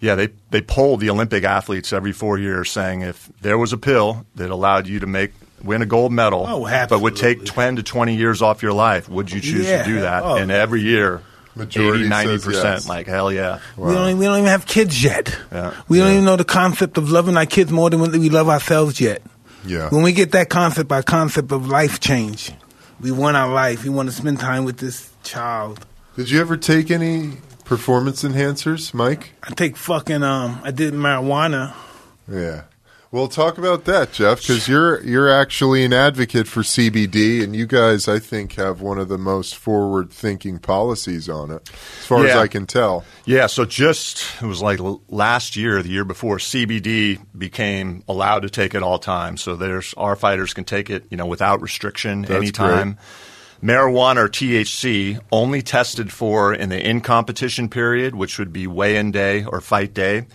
Yeah, 0.00 0.14
they 0.14 0.28
they 0.50 0.60
poll 0.60 0.96
the 0.96 1.10
Olympic 1.10 1.42
athletes 1.44 1.92
every 1.92 2.12
four 2.12 2.38
years, 2.38 2.70
saying 2.70 3.00
if 3.02 3.30
there 3.40 3.58
was 3.58 3.72
a 3.72 3.78
pill 3.78 4.26
that 4.36 4.50
allowed 4.50 4.86
you 4.86 5.00
to 5.00 5.06
make 5.06 5.32
win 5.62 5.82
a 5.82 5.86
gold 5.86 6.12
medal, 6.12 6.44
Oh, 6.48 6.62
but 6.88 7.00
would 7.00 7.16
take 7.16 7.40
absolutely. 7.40 7.64
ten 7.64 7.76
to 7.76 7.82
twenty 7.82 8.14
years 8.16 8.40
off 8.40 8.62
your 8.62 8.72
life, 8.72 9.08
would 9.08 9.30
you 9.32 9.40
choose 9.40 9.66
Yeah. 9.66 9.82
to 9.82 9.88
do 9.88 10.00
that? 10.02 10.22
Oh. 10.22 10.36
And 10.36 10.52
every 10.52 10.82
year, 10.82 11.22
Majority 11.58 12.00
80, 12.04 12.08
90 12.08 12.38
percent. 12.38 12.64
yes. 12.64 12.88
like 12.88 13.06
hell 13.06 13.32
yeah. 13.32 13.58
We 13.76 13.92
don't. 13.92 14.04
even- 14.08 14.18
We 14.18 14.24
don't 14.26 14.38
even 14.38 14.48
have 14.48 14.64
kids 14.66 15.02
yet. 15.02 15.36
Yeah. 15.52 15.72
We 15.88 15.98
don't 15.98 16.06
Yeah. 16.08 16.12
even 16.14 16.24
know 16.24 16.36
the 16.36 16.44
concept 16.44 16.96
of 16.98 17.10
loving 17.10 17.36
our 17.36 17.46
kids 17.46 17.70
more 17.70 17.90
than 17.90 18.00
we 18.00 18.30
love 18.30 18.48
ourselves 18.48 19.00
yet. 19.00 19.22
Yeah. 19.66 19.88
When 19.90 20.02
we 20.02 20.12
get 20.12 20.32
that 20.32 20.48
concept, 20.48 20.90
our 20.92 21.02
concept 21.02 21.52
of 21.52 21.66
life 21.68 22.00
change. 22.00 22.52
We 23.00 23.10
want 23.10 23.36
our 23.36 23.52
life. 23.52 23.82
We 23.84 23.90
want 23.90 24.08
to 24.08 24.14
spend 24.14 24.40
time 24.40 24.64
with 24.64 24.78
this 24.78 25.10
child. 25.22 25.84
Did 26.16 26.30
you 26.30 26.40
ever 26.40 26.56
take 26.56 26.90
any 26.90 27.32
performance 27.64 28.22
enhancers, 28.24 28.92
Mike? 28.94 29.32
I 29.42 29.50
take 29.54 29.76
fucking 29.76 30.22
um. 30.22 30.60
I 30.64 30.70
did 30.70 30.94
marijuana. 30.94 31.74
Yeah. 32.30 32.62
Well, 33.10 33.28
talk 33.28 33.56
about 33.56 33.86
that, 33.86 34.12
Jeff, 34.12 34.42
because 34.42 34.68
you're 34.68 35.02
you're 35.02 35.30
actually 35.30 35.82
an 35.82 35.94
advocate 35.94 36.46
for 36.46 36.60
CBD, 36.60 37.42
and 37.42 37.56
you 37.56 37.66
guys, 37.66 38.06
I 38.06 38.18
think, 38.18 38.52
have 38.56 38.82
one 38.82 38.98
of 38.98 39.08
the 39.08 39.16
most 39.16 39.56
forward-thinking 39.56 40.58
policies 40.58 41.26
on 41.26 41.50
it, 41.50 41.70
as 41.72 42.06
far 42.06 42.26
as 42.26 42.36
I 42.36 42.48
can 42.48 42.66
tell. 42.66 43.06
Yeah, 43.24 43.46
so 43.46 43.64
just 43.64 44.42
it 44.42 44.46
was 44.46 44.60
like 44.60 44.78
last 45.08 45.56
year, 45.56 45.82
the 45.82 45.88
year 45.88 46.04
before, 46.04 46.36
CBD 46.36 47.18
became 47.36 48.04
allowed 48.08 48.40
to 48.40 48.50
take 48.50 48.74
at 48.74 48.82
all 48.82 48.98
times. 48.98 49.40
So 49.40 49.56
there's 49.56 49.94
our 49.94 50.14
fighters 50.14 50.52
can 50.52 50.64
take 50.64 50.90
it, 50.90 51.06
you 51.10 51.16
know, 51.16 51.26
without 51.26 51.62
restriction 51.62 52.22
That's 52.22 52.34
anytime. 52.34 52.98
Marijuana 53.62 54.18
or 54.18 54.28
THC 54.28 55.18
only 55.32 55.62
tested 55.62 56.12
for 56.12 56.54
in 56.54 56.68
the 56.68 56.78
in 56.78 57.00
competition 57.00 57.68
period, 57.68 58.14
which 58.14 58.38
would 58.38 58.52
be 58.52 58.66
weigh-in 58.66 59.12
day 59.12 59.44
or 59.44 59.60
fight 59.60 59.94
day, 59.94 60.26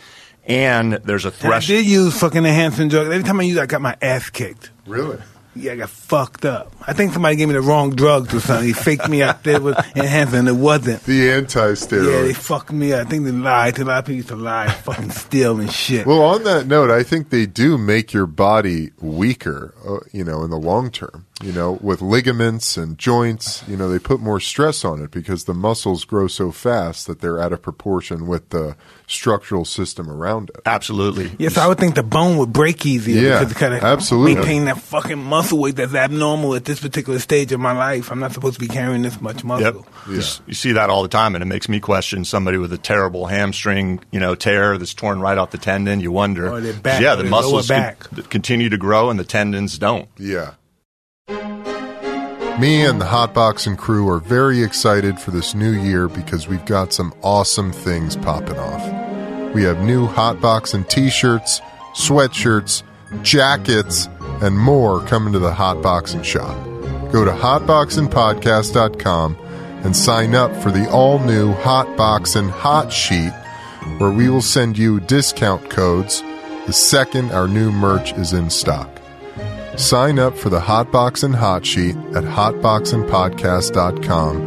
and 0.46 0.94
there's 0.94 1.26
a 1.26 1.30
And 1.30 1.36
I 1.36 1.40
threshold. 1.60 1.68
did 1.68 1.86
use 1.86 2.20
fucking 2.20 2.46
enhancing 2.46 2.90
drugs. 2.90 3.10
Every 3.10 3.24
time 3.24 3.40
I 3.40 3.44
use, 3.44 3.58
it, 3.58 3.62
I 3.62 3.66
got 3.66 3.82
my 3.82 3.96
ass 4.02 4.30
kicked. 4.30 4.72
Really? 4.86 5.18
Yeah, 5.56 5.74
I 5.74 5.76
got 5.76 5.92
fucked 5.92 6.46
up. 6.46 6.74
I 6.88 6.94
think 6.94 7.14
somebody 7.14 7.36
gave 7.36 7.48
me 7.48 7.54
the 7.54 7.62
wrong 7.62 7.92
drugs 7.96 8.34
or 8.34 8.40
something. 8.40 8.66
He 8.66 8.74
faked 8.74 9.08
me 9.08 9.22
out 9.22 9.44
there 9.44 9.62
with 9.62 9.78
enhancing, 9.96 10.48
it 10.48 10.56
wasn't. 10.56 11.04
The 11.04 11.30
anti-steroid. 11.32 12.12
Yeah, 12.12 12.22
they 12.24 12.34
fucked 12.34 12.72
me 12.72 12.92
up. 12.92 13.06
I 13.06 13.10
think 13.10 13.26
they 13.26 13.32
lied. 13.32 13.78
A 13.78 13.86
lot 13.86 14.00
of 14.00 14.06
people 14.06 14.16
used 14.16 14.30
to 14.30 14.36
lie, 14.36 14.68
fucking 14.72 15.12
steal 15.12 15.60
and 15.60 15.72
shit. 15.72 16.08
Well, 16.08 16.24
on 16.24 16.44
that 16.46 16.66
note, 16.66 16.90
I 16.90 17.04
think 17.04 17.30
they 17.30 17.46
do 17.46 17.78
make 17.78 18.14
your 18.14 18.26
body 18.26 18.94
weaker, 19.00 19.76
uh, 19.88 20.00
you 20.12 20.24
know, 20.24 20.44
in 20.44 20.50
the 20.50 20.58
long 20.58 20.90
term. 20.90 21.28
You 21.42 21.52
know, 21.52 21.74
with 21.82 22.02
ligaments 22.02 22.78
and 22.78 22.98
joints, 22.98 23.64
you 23.68 23.76
know, 23.76 23.90
they 23.90 23.98
put 24.00 24.22
more 24.22 24.40
stress 24.40 24.86
on 24.86 25.02
it 25.02 25.10
because 25.12 25.44
the 25.44 25.54
muscles 25.54 26.06
grow 26.06 26.28
so 26.28 26.52
fast 26.52 27.08
that 27.08 27.20
they're 27.22 27.42
out 27.42 27.52
of 27.52 27.62
proportion 27.62 28.28
with 28.28 28.50
the 28.50 28.78
structural 29.08 29.66
system 29.66 30.10
around 30.10 30.52
it. 30.52 30.62
Absolutely. 30.66 31.32
Yes, 31.40 31.58
I 31.58 31.68
would 31.68 31.80
think 31.80 31.96
the 31.96 32.04
bone 32.04 32.38
would 32.38 32.54
break 32.54 32.86
easier 32.86 33.20
Yeah, 33.22 33.40
because 33.40 33.52
it 33.52 33.58
kind 33.58 33.74
of 33.74 33.84
absolutely. 33.84 34.36
maintain 34.36 34.66
that 34.66 34.78
fucking 34.78 35.22
muscle 35.22 35.58
weight 35.58 35.76
that's 35.76 35.94
abnormal 35.96 36.56
at 36.56 36.66
this 36.66 36.80
particular 36.80 37.20
stage 37.20 37.52
of 37.52 37.60
my 37.60 37.74
life. 37.74 38.12
I'm 38.12 38.20
not 38.20 38.32
supposed 38.32 38.54
to 38.54 38.60
be 38.62 38.68
carrying 38.68 39.02
this 39.02 39.20
much 39.20 39.38
Yep. 39.38 39.44
muscle. 39.44 39.88
You 40.10 40.20
s- 40.20 40.40
You 40.48 40.54
see 40.54 40.72
that 40.74 40.90
all 40.90 41.02
the 41.02 41.10
time, 41.10 41.36
and 41.36 41.42
it 41.42 41.48
makes 41.48 41.68
me 41.68 41.80
question 41.80 42.24
somebody 42.26 42.58
with 42.60 42.72
a 42.72 42.78
terrible 42.78 43.26
hamstring, 43.26 44.00
you 44.12 44.20
know, 44.20 44.36
tear 44.36 44.78
that's 44.78 44.94
torn 44.94 45.20
right 45.20 45.38
off 45.38 45.50
the 45.52 45.58
tendon. 45.58 46.00
You 46.00 46.12
wonder, 46.12 46.48
Or 46.50 46.62
their 46.62 46.74
back, 46.74 47.02
yeah, 47.02 47.14
or 47.14 47.16
the 47.18 47.24
their 47.24 47.32
muscles 47.32 47.70
lower 47.70 47.80
con- 47.82 48.08
back. 48.22 48.30
continue 48.30 48.70
to 48.70 48.78
grow, 48.78 49.10
and 49.10 49.20
the 49.20 49.26
tendons 49.26 49.78
don't. 49.78 50.08
Yeah. 50.18 50.52
Me 52.60 52.86
and 52.86 53.02
the 53.02 53.06
Hotbox 53.06 53.66
and 53.66 53.80
crew 53.80 54.08
are 54.08 54.20
very 54.20 54.62
excited 54.62 55.20
for 55.20 55.32
this 55.32 55.56
new 55.56 55.72
year 55.72 56.08
because 56.08 56.48
we've 56.48 56.66
got 56.66 56.94
some 56.94 57.12
awesome 57.24 57.72
things 57.72 58.16
popping 58.16 58.60
off. 58.60 59.56
We 59.56 59.64
have 59.64 59.84
new 59.84 60.08
Hotbox 60.08 60.76
and 60.76 60.88
t 60.88 61.10
shirts, 61.10 61.62
sweatshirts, 61.96 62.84
jackets, 63.24 64.08
and 64.44 64.56
more 64.58 65.02
coming 65.08 65.34
to 65.34 65.40
the 65.40 65.52
Hotboxing 65.52 66.24
shop. 66.24 66.56
Go 67.12 67.26
to 67.26 67.32
hotboxingpodcast.com 67.32 69.36
and 69.84 69.96
sign 69.96 70.36
up 70.36 70.56
for 70.62 70.70
the 70.70 70.88
all 70.92 71.18
new 71.18 71.56
Hotbox 71.56 72.36
and 72.36 72.52
Hot 72.52 72.94
Sheet, 72.94 73.34
where 73.98 74.12
we 74.12 74.30
will 74.30 74.44
send 74.44 74.78
you 74.78 75.00
discount 75.00 75.72
codes 75.72 76.22
the 76.68 76.74
second 76.74 77.32
our 77.32 77.48
new 77.48 77.72
merch 77.72 78.14
is 78.14 78.32
in 78.32 78.52
stock. 78.52 79.00
Sign 79.78 80.20
up 80.20 80.38
for 80.38 80.50
the 80.50 80.60
Hotbox 80.60 81.24
and 81.24 81.34
Hot 81.36 81.66
Sheet 81.66 81.96
at 82.14 82.24
hotboxingpodcast.com 82.24 84.38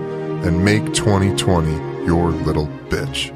and 0.44 0.64
make 0.64 0.94
2020 0.94 1.72
your 2.06 2.30
little 2.30 2.68
bitch. 2.88 3.32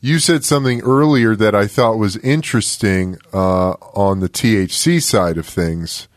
You 0.00 0.18
said 0.18 0.44
something 0.44 0.80
earlier 0.80 1.36
that 1.36 1.54
I 1.54 1.66
thought 1.66 1.98
was 1.98 2.16
interesting 2.18 3.18
uh, 3.34 3.72
on 3.92 4.20
the 4.20 4.30
THC 4.30 5.02
side 5.02 5.36
of 5.36 5.44
things, 5.46 6.08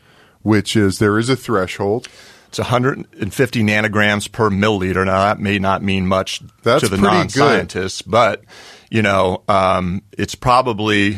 which 0.42 0.78
is 0.78 1.00
there 1.00 1.18
is 1.18 1.28
a 1.28 1.36
threshold. 1.36 2.08
It's 2.48 2.60
150 2.60 3.62
nanograms 3.62 4.32
per 4.32 4.50
milliliter. 4.50 5.06
Now 5.06 5.24
that 5.24 5.40
may 5.40 5.60
not 5.60 5.84
mean 5.84 6.08
much 6.08 6.42
That's 6.64 6.84
to 6.84 6.90
the 6.90 6.96
non-scientists, 6.98 8.04
but 8.04 8.46
you 8.90 9.02
know, 9.02 9.44
um, 9.50 10.04
it's 10.18 10.36
probably 10.36 11.18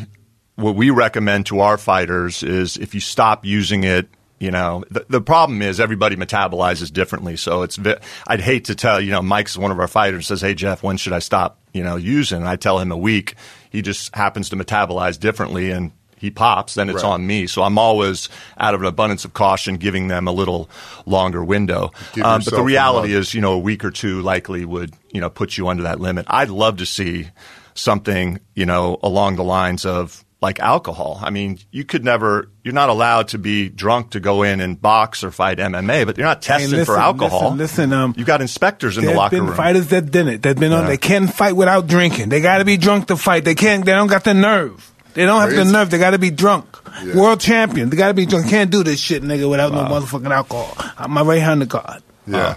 what 0.56 0.76
we 0.76 0.90
recommend 0.90 1.48
to 1.48 1.62
our 1.62 1.78
fighters 1.78 2.44
is 2.44 2.78
if 2.78 2.94
you 2.94 3.00
stop 3.00 3.46
using 3.46 3.84
it. 3.84 4.08
You 4.40 4.50
know, 4.50 4.84
the, 4.90 5.06
the 5.08 5.22
problem 5.22 5.62
is 5.62 5.80
everybody 5.80 6.16
metabolizes 6.16 6.92
differently. 6.92 7.38
So 7.38 7.62
it's, 7.62 7.78
I'd 8.26 8.42
hate 8.42 8.66
to 8.66 8.76
tell, 8.76 9.00
you 9.00 9.12
know, 9.12 9.22
Mike's 9.22 9.56
one 9.56 9.70
of 9.70 9.80
our 9.80 9.88
fighters 9.88 10.26
says, 10.26 10.42
Hey, 10.42 10.56
Jeff, 10.56 10.82
when 10.82 10.98
should 10.98 11.14
I 11.14 11.20
stop, 11.20 11.60
you 11.74 11.84
know, 11.84 11.96
using? 11.96 12.40
And 12.40 12.48
I 12.50 12.56
tell 12.56 12.80
him 12.80 12.92
a 12.92 12.98
week. 12.98 13.36
He 13.70 13.84
just 13.84 14.16
happens 14.16 14.50
to 14.50 14.56
metabolize 14.56 15.20
differently 15.20 15.70
and 15.70 15.92
he 16.18 16.32
pops, 16.32 16.74
then 16.74 16.90
it's 16.90 17.04
Right. 17.04 17.10
on 17.12 17.28
me. 17.28 17.46
So 17.46 17.62
I'm 17.62 17.78
always 17.78 18.30
out 18.58 18.74
of 18.74 18.82
an 18.82 18.88
abundance 18.88 19.26
of 19.26 19.34
caution 19.34 19.78
giving 19.78 20.08
them 20.08 20.28
a 20.28 20.32
little 20.32 20.72
longer 21.06 21.44
window. 21.44 21.92
Um, 22.24 22.42
but 22.44 22.56
the 22.56 22.64
reality 22.64 23.14
is, 23.14 23.36
you 23.36 23.42
know, 23.42 23.54
a 23.54 23.60
week 23.60 23.86
or 23.86 23.92
two 23.92 24.22
likely 24.24 24.66
would, 24.66 24.92
you 25.12 25.22
know, 25.22 25.30
put 25.30 25.56
you 25.56 25.68
under 25.68 25.84
that 25.84 26.00
limit. 26.00 26.26
I'd 26.28 26.50
love 26.50 26.78
to 26.78 26.88
see 26.88 27.30
something, 27.76 28.40
you 28.56 28.66
know, 28.66 29.00
along 29.04 29.36
the 29.36 29.44
lines 29.44 29.86
of 29.86 30.24
like 30.42 30.60
alcohol. 30.60 31.20
I 31.22 31.30
mean, 31.30 31.60
you 31.70 31.86
could 31.86 32.04
never, 32.04 32.50
you're 32.64 32.74
not 32.74 32.90
allowed 32.90 33.28
to 33.30 33.38
be 33.38 33.70
drunk 33.70 34.12
to 34.12 34.20
go 34.20 34.42
in 34.42 34.60
and 34.60 34.82
box 34.82 35.24
or 35.24 35.30
fight 35.30 35.60
MMA, 35.60 36.06
but 36.06 36.18
you're 36.18 36.26
not 36.26 36.42
testing 36.42 36.72
listen, 36.72 36.86
for 36.86 36.98
alcohol. 37.00 37.52
listen, 37.52 37.58
listen, 37.90 37.94
um, 37.94 38.14
You've 38.18 38.26
got 38.28 38.42
inspectors 38.42 38.98
in 38.98 39.04
the 39.04 39.10
There's 39.10 39.18
locker 39.18 39.36
been 39.36 39.46
room. 39.46 39.56
fighters 39.56 39.88
that 39.90 40.10
did 40.10 40.28
it. 40.28 40.42
That 40.42 40.60
been 40.60 40.74
on. 40.74 40.82
Yeah. 40.84 40.88
They 40.88 40.98
can't 40.98 41.32
fight 41.32 41.56
without 41.56 41.86
drinking. 41.86 42.30
They 42.30 42.42
got 42.42 42.58
to 42.58 42.66
be 42.66 42.78
drunk 42.78 43.08
to 43.10 43.18
fight. 43.18 43.46
They 43.46 43.54
can't. 43.56 43.86
They 43.86 43.92
don't 43.92 44.08
got 44.08 44.24
the 44.24 44.34
nerve. 44.34 44.92
They 45.14 45.26
don't 45.26 45.42
have 45.42 45.52
the 45.52 45.66
nerve. 45.72 45.90
They 45.92 46.00
got 46.00 46.12
to 46.12 46.20
be 46.20 46.32
drunk. 46.32 46.76
Yeah. 47.04 47.18
World 47.18 47.40
champion. 47.40 47.90
They 47.90 47.98
got 47.98 48.08
to 48.08 48.14
be 48.14 48.26
drunk. 48.26 48.50
Can't 48.50 48.72
do 48.72 48.82
this 48.84 49.00
shit, 49.00 49.22
nigga, 49.24 49.50
without 49.50 49.72
no 49.74 49.82
motherfucking 49.84 50.32
alcohol. 50.32 50.74
I'm 50.98 51.12
my 51.12 51.22
right 51.22 51.42
hand 51.42 51.62
to 51.62 51.68
God. 51.68 52.02
Yeah. 52.26 52.56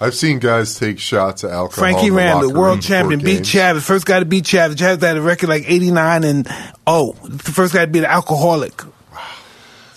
I've 0.00 0.14
seen 0.14 0.38
guys 0.38 0.78
take 0.78 0.98
shots 0.98 1.42
of 1.42 1.50
alcohol. 1.50 1.84
Frankie 1.84 2.08
in 2.08 2.12
the 2.12 2.18
Randall, 2.18 2.52
world 2.52 2.82
champion, 2.82 3.20
beat 3.20 3.36
games. 3.36 3.48
Chavez. 3.48 3.84
First 3.84 4.04
guy 4.04 4.18
to 4.20 4.26
beat 4.26 4.44
Chavez. 4.46 4.76
Chavez 4.76 5.02
had 5.02 5.16
a 5.16 5.22
record 5.22 5.48
like 5.48 5.64
89 5.66 6.24
and 6.24 6.48
oh, 6.86 7.12
the 7.24 7.52
first 7.52 7.72
guy 7.72 7.86
to 7.86 7.90
beat 7.90 8.00
an 8.00 8.04
alcoholic. 8.06 8.82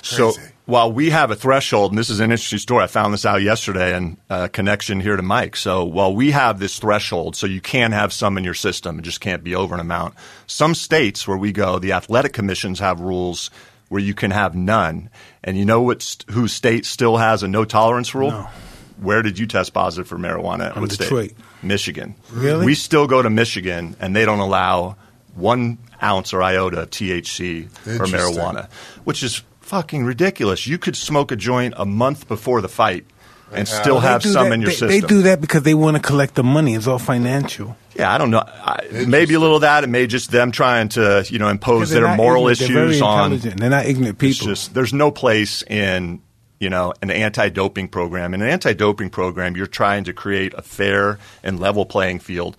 So 0.02 0.34
while 0.66 0.92
we 0.92 1.10
have 1.12 1.30
a 1.30 1.36
threshold, 1.36 1.92
and 1.92 2.00
this 2.00 2.10
is 2.10 2.20
an 2.20 2.32
interesting 2.32 2.58
story, 2.58 2.84
I 2.84 2.88
found 2.88 3.14
this 3.14 3.26
out 3.26 3.44
yesterday 3.44 3.96
and 3.96 4.18
uh, 4.30 4.48
connection 4.48 5.00
here 5.00 5.16
to 5.16 5.22
Mike. 5.22 5.56
So 5.56 5.84
while 5.84 6.16
we 6.16 6.32
have 6.32 6.60
this 6.60 6.80
threshold, 6.80 7.36
so 7.36 7.46
you 7.46 7.62
can 7.62 7.92
have 7.92 8.12
some 8.14 8.38
in 8.38 8.44
your 8.44 8.56
system, 8.56 8.98
it 8.98 9.02
just 9.04 9.20
can't 9.20 9.44
be 9.44 9.54
over 9.54 9.76
an 9.76 9.82
amount. 9.82 10.16
Some 10.48 10.74
states 10.74 11.28
where 11.28 11.38
we 11.38 11.52
go, 11.52 11.78
the 11.78 11.92
athletic 11.92 12.34
commissions 12.34 12.80
have 12.80 13.00
rules 13.02 13.52
where 13.90 14.02
you 14.02 14.16
can 14.16 14.32
have 14.32 14.56
none. 14.56 15.10
And 15.44 15.58
you 15.58 15.66
know 15.66 15.82
what? 15.82 16.02
st- 16.02 16.30
Whose 16.32 16.54
state 16.54 16.86
still 16.86 17.18
has 17.18 17.44
a 17.44 17.48
no 17.48 17.66
tolerance 17.66 18.16
rule? 18.16 18.32
No. 18.32 18.50
Where 19.02 19.22
did 19.22 19.40
you 19.40 19.48
test 19.48 19.74
positive 19.74 20.08
for 20.08 20.18
marijuana? 20.18 20.74
From 20.74 20.84
What 20.84 20.92
state? 20.92 21.36
Michigan. 21.62 22.16
Really? 22.32 22.66
We 22.66 22.76
still 22.76 23.08
go 23.08 23.22
to 23.22 23.30
Michigan, 23.30 23.96
and 24.00 24.16
they 24.16 24.26
don't 24.26 24.40
allow 24.40 24.98
one 25.36 25.78
ounce 26.02 26.34
or 26.34 26.42
iota 26.42 26.82
of 26.82 26.90
THC 26.90 27.66
or 28.00 28.06
marijuana, 28.06 28.70
which 29.04 29.24
is 29.24 29.44
fucking 29.62 30.04
ridiculous. 30.04 30.68
You 30.68 30.78
could 30.78 30.96
smoke 30.96 31.32
a 31.32 31.36
joint 31.36 31.74
a 31.78 31.86
month 31.86 32.28
before 32.28 32.62
the 32.62 32.70
fight 32.70 33.06
and 33.52 33.68
still 33.68 34.00
have 34.00 34.24
some 34.24 34.50
that- 34.50 34.54
in 34.54 34.62
your 34.62 34.70
they, 34.70 34.76
system. 34.76 34.90
They 34.90 35.08
do 35.08 35.22
that 35.24 35.42
because 35.42 35.64
they 35.64 35.74
want 35.74 35.96
to 35.98 36.02
collect 36.02 36.36
the 36.36 36.44
money. 36.44 36.76
It's 36.76 36.88
all 36.88 37.00
financial. 37.00 37.76
Yeah, 37.96 38.14
I 38.14 38.18
don't 38.18 38.32
know. 38.32 38.44
I, 38.46 39.04
maybe 39.08 39.34
a 39.34 39.40
little 39.40 39.58
of 39.58 39.62
that. 39.62 39.84
It 39.84 39.88
may 39.88 40.08
just 40.08 40.32
them 40.32 40.52
trying 40.52 40.90
to, 40.90 41.26
you 41.30 41.40
know, 41.40 41.50
impose 41.50 41.90
their 41.90 42.16
moral. 42.16 42.44
They're 42.46 42.54
issues 42.54 42.70
very 42.70 43.02
on. 43.02 43.34
intelligent. 43.34 43.60
They're 43.60 43.70
not 43.70 43.86
ignorant 43.86 44.20
people. 44.20 44.48
just 44.48 44.74
there's 44.74 44.94
no 44.94 45.12
place 45.12 45.64
in 45.64 46.22
you 46.60 46.70
know 46.70 46.94
an 47.02 47.10
anti-doping 47.12 47.88
program. 47.88 48.34
In 48.34 48.42
an 48.42 48.50
anti-doping 48.50 49.10
program, 49.10 49.56
you're 49.56 49.68
trying 49.68 50.04
to 50.06 50.14
create 50.14 50.54
a 50.54 50.62
fair 50.62 51.20
and 51.44 51.60
level 51.60 51.86
playing 51.86 52.20
field. 52.20 52.58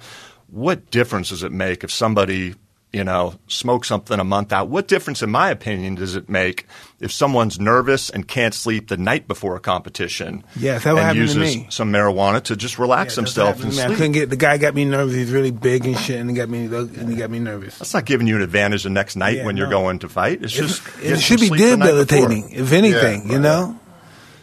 What 0.48 0.90
difference 0.90 1.28
does 1.28 1.42
it 1.42 1.52
make 1.52 1.84
if 1.84 1.90
somebody 1.92 2.54
you 2.92 3.04
know 3.04 3.34
smokes 3.46 3.86
something 3.86 4.18
a 4.18 4.24
month 4.24 4.52
out? 4.52 4.68
What 4.68 4.88
difference, 4.88 5.22
in 5.22 5.30
my 5.30 5.50
opinion, 5.50 5.94
does 5.94 6.16
it 6.16 6.28
make 6.28 6.66
if 6.98 7.12
someone's 7.12 7.60
nervous 7.60 8.10
and 8.10 8.26
can't 8.26 8.52
sleep 8.52 8.88
the 8.88 8.96
night 8.96 9.28
before 9.28 9.54
a 9.54 9.60
competition? 9.60 10.42
Yes, 10.56 10.82
that 10.82 10.96
and 10.98 11.16
uses 11.16 11.36
me. 11.36 11.66
some 11.70 11.92
marijuana 11.92 12.42
to 12.44 12.56
just 12.56 12.80
relax 12.80 13.14
Yeah, 13.14 13.20
himself 13.20 13.62
and 13.62 13.72
me. 13.72 13.80
I 13.80 13.86
sleep. 13.86 13.96
couldn't 13.96 14.12
get 14.12 14.30
the 14.30 14.36
guy 14.36 14.58
got 14.58 14.74
me 14.74 14.84
nervous. 14.86 15.14
He's 15.14 15.30
really 15.30 15.52
big 15.52 15.86
and 15.86 15.96
shit, 15.96 16.18
and 16.18 16.28
he 16.28 16.34
got 16.34 16.48
me 16.48 16.64
and 16.64 17.08
he 17.08 17.14
got 17.14 17.30
me 17.30 17.38
nervous. 17.38 17.78
That's 17.78 17.94
not 17.94 18.06
giving 18.06 18.26
you 18.26 18.34
an 18.36 18.42
advantage 18.42 18.82
the 18.82 18.90
next 18.90 19.14
night 19.14 19.36
Yeah, 19.36 19.46
when 19.46 19.56
you're 19.56 19.70
going 19.70 20.00
to 20.00 20.08
fight. 20.08 20.42
It's 20.42 20.52
just 20.52 20.82
It 21.00 21.20
should 21.20 21.38
be 21.38 21.46
sleep 21.46 21.60
debilitating, 21.60 22.50
if 22.50 22.72
anything. 22.72 23.26
Yeah, 23.26 23.32
you 23.34 23.38
know. 23.38 23.78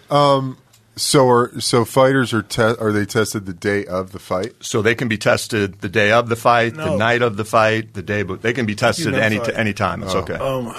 So 0.09 1.29
are 1.29 1.59
so 1.59 1.85
fighters 1.85 2.33
are 2.33 2.41
te- 2.41 2.61
are 2.61 2.91
they 2.91 3.05
tested 3.05 3.45
the 3.45 3.53
day 3.53 3.85
of 3.85 4.13
the 4.13 4.19
fight? 4.19 4.53
So 4.61 4.81
they 4.81 4.95
can 4.95 5.07
be 5.07 5.17
tested 5.17 5.81
the 5.81 5.89
day 5.89 6.11
of 6.11 6.27
the 6.27 6.35
fight, 6.35 6.73
the 6.73 6.97
night 6.97 7.21
of 7.21 7.37
the 7.37 7.45
fight, 7.45 7.93
the 7.93 8.01
day. 8.01 8.23
But 8.23 8.41
they 8.41 8.51
can 8.51 8.65
be 8.65 8.75
tested 8.75 9.11
know, 9.13 9.19
any 9.19 9.37
sorry. 9.37 9.55
any 9.55 9.73
time. 9.73 10.01
It's 10.03 10.15
okay. 10.15 10.33
Um, 10.33 10.73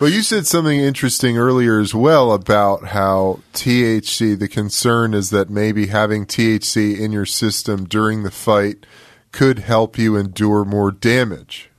But 0.00 0.12
you 0.12 0.22
said 0.22 0.44
something 0.44 0.80
interesting 0.80 1.38
earlier 1.38 1.78
as 1.78 1.94
well 1.94 2.32
about 2.32 2.86
how 2.88 3.40
THC. 3.52 4.36
The 4.36 4.48
concern 4.48 5.14
is 5.14 5.30
that 5.30 5.48
maybe 5.48 5.86
having 5.86 6.26
THC 6.26 6.98
in 6.98 7.12
your 7.12 7.24
system 7.24 7.84
during 7.84 8.24
the 8.24 8.32
fight 8.32 8.86
could 9.30 9.60
help 9.60 9.96
you 9.96 10.16
endure 10.16 10.64
more 10.64 10.90
damage. 10.90 11.70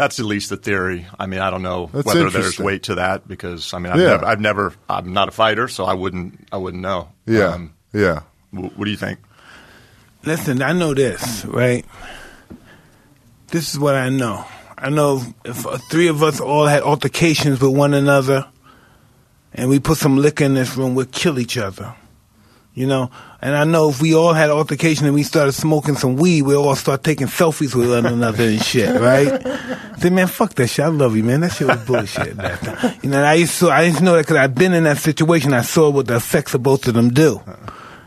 That's 0.00 0.18
at 0.18 0.24
least 0.24 0.48
the 0.48 0.56
theory. 0.56 1.06
I 1.18 1.26
mean, 1.26 1.40
I 1.40 1.50
don't 1.50 1.60
know 1.62 1.90
That's 1.92 2.06
whether 2.06 2.30
there's 2.30 2.58
weight 2.58 2.84
to 2.84 2.94
that 2.94 3.28
because 3.28 3.74
I 3.74 3.78
mean, 3.80 3.92
I've, 3.92 4.00
Yeah. 4.00 4.06
never, 4.16 4.24
I've 4.24 4.40
never, 4.40 4.72
I'm 4.88 5.12
not 5.12 5.28
a 5.28 5.30
fighter, 5.30 5.68
so 5.68 5.84
I 5.84 5.92
wouldn't, 5.92 6.48
I 6.50 6.56
wouldn't 6.56 6.82
know. 6.82 7.10
Yeah, 7.26 7.48
Um, 7.54 7.74
yeah. 7.92 8.20
wh- 8.50 8.72
what 8.78 8.84
do 8.86 8.90
you 8.90 8.96
think? 8.96 9.18
listen, 10.24 10.62
I 10.62 10.72
know 10.72 10.94
this, 10.94 11.44
right? 11.44 11.84
This 13.48 13.70
is 13.72 13.78
what 13.78 13.94
I 13.94 14.08
know. 14.08 14.46
I 14.78 14.88
know 14.88 15.22
if 15.44 15.66
uh, 15.66 15.76
three 15.90 16.08
of 16.08 16.22
us 16.22 16.40
all 16.40 16.66
had 16.66 16.82
altercations 16.82 17.60
with 17.60 17.76
one 17.76 17.92
another, 17.92 18.46
and 19.52 19.68
we 19.68 19.80
put 19.80 19.98
some 19.98 20.16
liquor 20.16 20.44
in 20.44 20.54
this 20.54 20.76
room, 20.78 20.94
we'd 20.94 21.12
kill 21.12 21.38
each 21.38 21.58
other. 21.58 21.94
You 22.72 22.86
know, 22.86 23.10
and 23.42 23.56
I 23.56 23.64
know 23.64 23.90
if 23.90 24.00
we 24.00 24.14
all 24.14 24.32
had 24.32 24.48
altercation 24.48 25.04
and 25.04 25.14
we 25.14 25.24
started 25.24 25.52
smoking 25.52 25.96
some 25.96 26.14
weed, 26.14 26.42
we 26.42 26.54
all 26.54 26.76
start 26.76 27.02
taking 27.02 27.26
selfies 27.26 27.74
with 27.74 27.90
one 27.90 28.06
another 28.06 28.44
and 28.44 28.62
shit, 28.62 29.00
right? 29.00 29.42
Say, 29.98 30.10
man, 30.10 30.28
fuck 30.28 30.54
that 30.54 30.68
shit. 30.68 30.84
I 30.84 30.88
love 30.88 31.16
you, 31.16 31.24
man. 31.24 31.40
That 31.40 31.52
shit 31.52 31.66
was 31.66 31.84
bullshit. 31.84 32.36
That 32.36 32.60
time. 32.60 32.98
You 33.02 33.10
know, 33.10 33.18
and 33.18 33.26
I 33.26 33.34
used 33.34 33.58
to, 33.58 33.70
I 33.70 33.82
used 33.82 33.98
to 33.98 34.04
know 34.04 34.14
that 34.14 34.22
because 34.22 34.36
I've 34.36 34.54
been 34.54 34.72
in 34.72 34.84
that 34.84 34.98
situation. 34.98 35.52
I 35.52 35.62
saw 35.62 35.90
what 35.90 36.06
the 36.06 36.16
effects 36.16 36.54
of 36.54 36.62
both 36.62 36.86
of 36.86 36.94
them 36.94 37.10
do, 37.10 37.42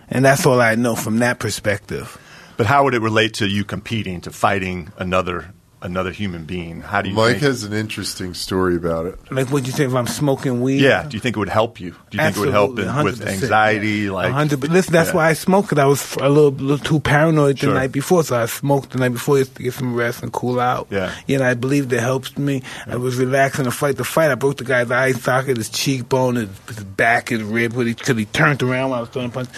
and 0.09 0.23
that's 0.23 0.45
all 0.45 0.61
I 0.61 0.75
know 0.75 0.95
from 0.95 1.19
that 1.19 1.39
perspective. 1.39 2.17
But 2.55 2.65
how 2.65 2.85
would 2.85 2.93
it 2.93 3.01
relate 3.01 3.33
to 3.35 3.47
you 3.47 3.65
competing, 3.65 4.21
to 4.21 4.31
fighting 4.31 4.93
another 4.97 5.53
another 5.83 6.09
human 6.11 6.45
being? 6.45 6.81
How 6.81 7.01
do 7.03 7.09
you? 7.09 7.15
Mike 7.15 7.33
think, 7.33 7.43
has 7.43 7.63
an 7.63 7.73
interesting 7.73 8.33
story 8.33 8.75
about 8.75 9.05
it. 9.05 9.19
Like 9.31 9.51
what 9.51 9.65
you 9.67 9.71
say 9.71 9.83
if 9.85 9.93
I'm 9.93 10.07
smoking 10.07 10.61
weed? 10.61 10.81
yeah. 10.81 11.03
Do 11.07 11.15
you 11.15 11.19
think 11.21 11.35
it 11.35 11.39
would 11.39 11.49
help 11.49 11.79
you? 11.79 11.91
Do 12.09 12.17
you 12.17 12.23
think 12.23 12.37
it 12.37 12.39
would 12.39 12.49
help 12.51 12.79
in, 12.79 13.03
with 13.03 13.21
anxiety? 13.21 13.89
yeah. 14.05 14.11
Like, 14.11 14.25
100 14.31 14.59
but 14.61 14.69
listen, 14.71 14.93
that's 14.93 15.09
Yeah. 15.09 15.15
why 15.15 15.29
I 15.29 15.33
smoked. 15.33 15.69
'cause 15.69 15.77
I 15.79 15.85
was 15.85 16.15
a 16.21 16.29
little, 16.29 16.51
little 16.51 16.77
too 16.83 16.99
paranoid 16.99 17.57
the 17.57 17.67
Sure. 17.67 17.73
night 17.73 17.91
before, 17.91 18.23
so 18.23 18.35
I 18.41 18.45
smoked 18.47 18.91
the 18.91 18.99
night 18.99 19.09
before 19.13 19.37
just 19.39 19.55
to 19.55 19.63
get 19.63 19.73
some 19.73 19.93
rest 19.93 20.23
and 20.23 20.31
cool 20.31 20.59
out. 20.59 20.87
Yeah. 20.89 21.11
You 21.27 21.37
know, 21.39 21.45
I 21.45 21.53
believe 21.53 21.91
it 21.93 21.99
helped 21.99 22.39
me. 22.39 22.63
I 22.87 22.95
was 22.95 23.17
relaxing 23.17 23.65
to 23.65 23.71
fight 23.71 23.97
the 23.97 24.03
fight. 24.05 24.31
I 24.31 24.35
broke 24.35 24.57
the 24.57 24.63
guy's 24.63 24.89
eye 24.89 25.11
socket, 25.11 25.57
his 25.57 25.69
cheekbone, 25.69 26.35
his, 26.37 26.49
his 26.67 26.83
back, 26.83 27.29
his 27.29 27.43
rib, 27.43 27.73
because 27.75 28.17
he 28.17 28.25
turned 28.25 28.63
around 28.63 28.89
when 28.91 28.97
I 28.97 29.01
was 29.01 29.09
throwing 29.09 29.31
punch. 29.31 29.49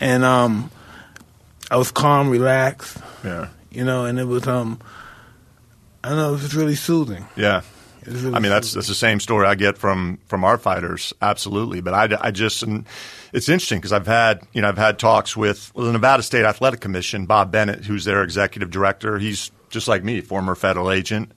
And 0.00 0.24
um, 0.24 0.70
I 1.70 1.76
was 1.76 1.90
calm, 1.90 2.30
relaxed, 2.30 2.96
Yeah. 3.24 3.48
you 3.70 3.84
know, 3.84 4.04
and 4.06 4.18
it 4.18 4.26
was, 4.26 4.46
um, 4.48 4.78
I 6.04 6.08
don't 6.10 6.16
know, 6.18 6.34
It's 6.34 6.54
really 6.54 6.74
soothing. 6.76 7.26
Yeah. 7.34 7.62
Really 8.06 8.34
I 8.34 8.38
mean, 8.38 8.50
that's 8.50 8.74
that's 8.74 8.86
the 8.88 8.94
same 8.94 9.18
story 9.18 9.46
I 9.46 9.54
get 9.54 9.78
from 9.78 10.18
from 10.26 10.44
our 10.44 10.58
fighters, 10.58 11.14
absolutely. 11.22 11.80
But 11.80 11.94
I, 11.94 12.18
I 12.20 12.30
just, 12.32 12.62
and 12.62 12.84
it's 13.32 13.48
interesting 13.48 13.78
because 13.78 13.94
I've 13.94 14.06
had 14.06 14.42
you 14.52 14.60
know 14.60 14.68
I've 14.68 14.76
had 14.76 14.98
talks 14.98 15.34
with 15.34 15.72
well, 15.74 15.86
the 15.86 15.92
Nevada 15.92 16.22
State 16.22 16.44
Athletic 16.44 16.80
Commission, 16.80 17.24
Bob 17.24 17.50
Bennett, 17.50 17.86
who's 17.86 18.04
their 18.04 18.22
executive 18.22 18.70
director. 18.70 19.18
He's 19.18 19.50
just 19.70 19.88
like 19.88 20.04
me, 20.04 20.20
former 20.20 20.54
federal 20.54 20.90
agent, 20.92 21.32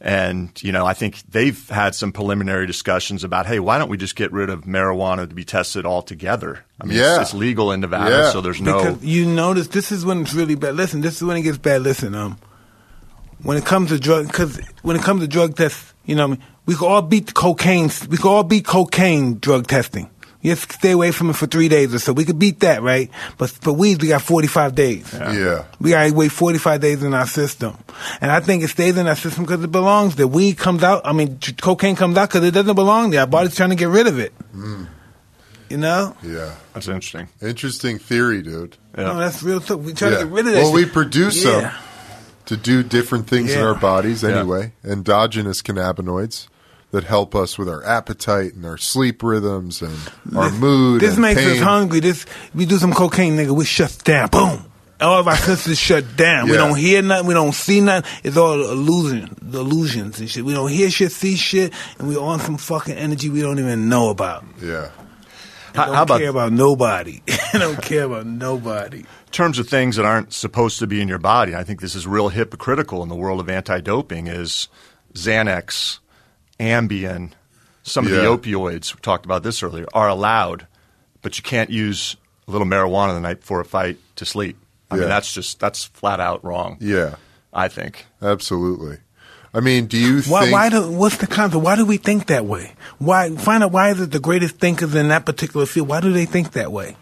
and 0.00 0.50
you 0.64 0.72
know 0.72 0.84
I 0.84 0.94
think 0.94 1.22
they've 1.30 1.68
had 1.68 1.94
some 1.94 2.10
preliminary 2.10 2.66
discussions 2.66 3.22
about, 3.22 3.46
hey, 3.46 3.60
why 3.60 3.78
don't 3.78 3.88
we 3.88 3.96
just 3.96 4.16
get 4.16 4.32
rid 4.32 4.50
of 4.50 4.62
marijuana 4.62 5.28
to 5.28 5.34
be 5.34 5.44
tested 5.44 5.86
altogether? 5.86 6.64
I 6.80 6.86
mean, 6.86 6.98
Yeah. 6.98 7.20
it's, 7.20 7.30
it's 7.30 7.34
legal 7.34 7.70
in 7.70 7.78
Nevada, 7.82 8.10
Yeah. 8.10 8.30
so 8.32 8.40
there's 8.40 8.60
no. 8.60 8.78
Because 8.78 9.04
you 9.04 9.26
notice 9.26 9.68
this 9.68 9.92
is 9.92 10.04
when 10.04 10.22
it's 10.22 10.34
really 10.34 10.56
bad. 10.56 10.74
Listen, 10.74 11.02
this 11.02 11.14
is 11.18 11.22
when 11.22 11.36
it 11.36 11.42
gets 11.42 11.58
bad. 11.58 11.82
Listen, 11.82 12.16
um, 12.16 12.36
when 13.42 13.56
it 13.56 13.64
comes 13.64 13.90
to 13.90 13.98
drug, 13.98 14.26
because 14.26 14.58
when 14.82 14.96
it 14.96 15.02
comes 15.02 15.20
to 15.22 15.28
drug 15.28 15.56
tests, 15.56 15.92
you 16.04 16.14
know, 16.14 16.28
what 16.28 16.38
I 16.38 16.40
mean, 16.40 16.46
we 16.66 16.74
can 16.76 16.86
all 16.88 17.02
beat 17.02 17.26
the 17.28 17.32
cocaine. 17.32 17.90
We 18.08 18.16
can 18.16 18.28
all 18.28 18.42
beat 18.44 18.64
cocaine 18.66 19.38
drug 19.38 19.66
testing. 19.66 20.10
You 20.42 20.50
have 20.50 20.66
to 20.66 20.72
stay 20.72 20.92
away 20.92 21.10
from 21.12 21.28
it 21.28 21.34
for 21.34 21.46
three 21.46 21.68
days 21.68 21.92
or 21.92 21.98
so. 21.98 22.14
We 22.14 22.24
could 22.24 22.38
beat 22.38 22.60
that, 22.60 22.80
right? 22.82 23.10
But 23.36 23.50
for 23.50 23.72
weed, 23.72 24.00
we 24.00 24.08
got 24.08 24.22
45 24.22 24.74
days. 24.74 25.12
Yeah. 25.12 25.64
We 25.80 25.90
gotta 25.90 26.14
wait 26.14 26.32
45 26.32 26.80
days 26.80 27.02
in 27.02 27.12
our 27.12 27.26
system. 27.26 27.76
And 28.22 28.30
I 28.30 28.40
think 28.40 28.62
it 28.62 28.68
stays 28.68 28.96
in 28.96 29.06
our 29.06 29.16
system 29.16 29.44
because 29.44 29.62
it 29.62 29.70
belongs 29.70 30.16
there. 30.16 30.26
Weed 30.26 30.56
comes 30.56 30.82
out, 30.82 31.02
I 31.04 31.12
mean, 31.12 31.36
t- 31.38 31.52
cocaine 31.52 31.94
comes 31.94 32.16
out 32.16 32.30
because 32.30 32.42
it 32.44 32.52
doesn't 32.52 32.74
belong 32.74 33.10
there. 33.10 33.20
Our 33.20 33.26
body's 33.26 33.54
trying 33.54 33.68
to 33.70 33.76
get 33.76 33.88
rid 33.88 34.06
of 34.06 34.18
it. 34.18 34.32
Mm. 34.56 34.86
You 35.68 35.76
know? 35.76 36.16
Yeah. 36.22 36.54
that's 36.72 36.88
interesting. 36.88 37.28
Interesting 37.42 37.98
theory, 37.98 38.40
dude. 38.42 38.78
Yeah. 38.96 39.04
No, 39.04 39.18
that's 39.18 39.42
real 39.42 39.60
stuff. 39.60 39.80
We 39.80 39.92
try 39.92 40.08
Yeah. 40.08 40.18
to 40.20 40.24
get 40.24 40.32
rid 40.32 40.46
of 40.46 40.52
that 40.54 40.62
Well, 40.62 40.72
we 40.72 40.86
produce 40.86 41.44
Yeah. 41.44 41.60
them 41.60 41.72
to 42.50 42.56
do 42.56 42.82
different 42.82 43.28
things 43.28 43.52
in 43.54 43.60
our 43.60 43.76
bodies 43.76 44.24
Yeah. 44.24 44.40
anyway. 44.40 44.72
Endogenous 44.84 45.62
cannabinoids 45.62 46.48
that 46.90 47.04
help 47.04 47.36
us 47.36 47.56
with 47.56 47.68
our 47.68 47.86
appetite 47.86 48.54
and 48.54 48.66
our 48.66 48.76
sleep 48.76 49.22
rhythms 49.22 49.80
and 49.80 49.96
our 50.34 50.50
mood. 50.50 51.00
This 51.00 51.12
and 51.12 51.22
makes 51.22 51.40
us 51.46 51.60
hungry. 51.60 52.00
This 52.00 52.26
we 52.52 52.66
do 52.66 52.78
some 52.78 52.92
cocaine, 52.92 53.36
nigga. 53.36 53.52
We 53.54 53.64
shut 53.64 53.96
down. 54.02 54.30
Boom. 54.30 54.64
All 55.00 55.20
of 55.20 55.28
our 55.28 55.36
senses 55.48 55.78
shut 55.78 56.16
down. 56.16 56.48
We 56.48 56.56
don't 56.56 56.76
hear 56.76 57.02
nothing. 57.02 57.28
We 57.28 57.34
don't 57.34 57.54
see 57.54 57.80
nothing. 57.80 58.10
It's 58.24 58.36
all 58.36 58.60
illusion, 58.60 59.36
illusions 59.52 60.18
and 60.18 60.28
shit. 60.28 60.44
We 60.44 60.52
don't 60.52 60.70
hear 60.72 60.90
shit, 60.90 61.12
see 61.12 61.36
shit, 61.36 61.72
and 62.00 62.08
we 62.08 62.16
on 62.16 62.40
some 62.40 62.56
fucking 62.56 62.96
energy 62.96 63.28
we 63.28 63.42
don't 63.42 63.60
even 63.60 63.88
know 63.88 64.10
about. 64.10 64.44
Yeah. 64.60 64.90
How, 65.72 65.86
don't 65.86 65.94
how 65.94 66.02
about 66.02 66.18
care 66.18 66.30
about 66.30 66.52
nobody. 66.52 67.22
I 67.54 67.58
don't 67.58 67.80
care 67.80 68.02
about 68.02 68.26
nobody. 68.26 69.04
In 69.30 69.32
terms 69.32 69.60
of 69.60 69.68
things 69.68 69.94
that 69.94 70.04
aren't 70.04 70.32
supposed 70.32 70.80
to 70.80 70.88
be 70.88 71.00
in 71.00 71.06
your 71.06 71.18
body, 71.20 71.54
I 71.54 71.62
think 71.62 71.80
this 71.80 71.94
is 71.94 72.04
real 72.04 72.30
hypocritical 72.30 73.00
in 73.04 73.08
the 73.08 73.14
world 73.14 73.38
of 73.38 73.48
anti-doping 73.48 74.26
is 74.26 74.66
Xanax, 75.14 76.00
Ambien, 76.58 77.30
some 77.84 78.06
of 78.06 78.12
Yeah. 78.12 78.22
the 78.22 78.24
opioids, 78.26 78.92
we 78.92 79.00
talked 79.00 79.24
about 79.24 79.44
this 79.44 79.62
earlier, 79.62 79.86
are 79.94 80.08
allowed, 80.08 80.66
but 81.22 81.36
you 81.38 81.44
can't 81.44 81.70
use 81.70 82.16
a 82.48 82.50
little 82.50 82.66
marijuana 82.66 83.14
the 83.14 83.20
night 83.20 83.38
before 83.40 83.60
a 83.60 83.64
fight 83.64 83.98
to 84.16 84.24
sleep. 84.26 84.56
I 84.90 84.96
Yeah. 84.96 85.00
mean, 85.02 85.10
that's 85.10 85.32
just, 85.32 85.60
that's 85.60 85.84
flat 85.84 86.18
out 86.18 86.44
wrong, 86.44 86.76
Yeah. 86.80 87.14
I 87.54 87.68
think. 87.68 88.06
Absolutely. 88.20 88.98
I 89.54 89.60
mean, 89.60 89.86
do 89.86 89.96
you 89.96 90.22
Why? 90.22 90.40
think 90.42 90.52
Why 90.52 90.68
do? 90.70 90.90
What's 90.90 91.18
the 91.18 91.28
concept? 91.28 91.62
Why 91.62 91.76
do 91.76 91.84
we 91.86 91.98
think 91.98 92.26
that 92.26 92.46
way? 92.46 92.74
Why? 92.98 93.30
Find 93.36 93.62
out 93.62 93.70
why 93.70 93.90
is 93.90 94.00
it 94.00 94.10
the 94.10 94.18
greatest 94.20 94.56
thinkers 94.56 94.94
in 94.96 95.06
that 95.08 95.24
particular 95.24 95.66
field? 95.66 95.86
Why 95.86 96.00
do 96.00 96.12
they 96.12 96.24
think 96.26 96.52
that 96.52 96.72
way? 96.72 96.96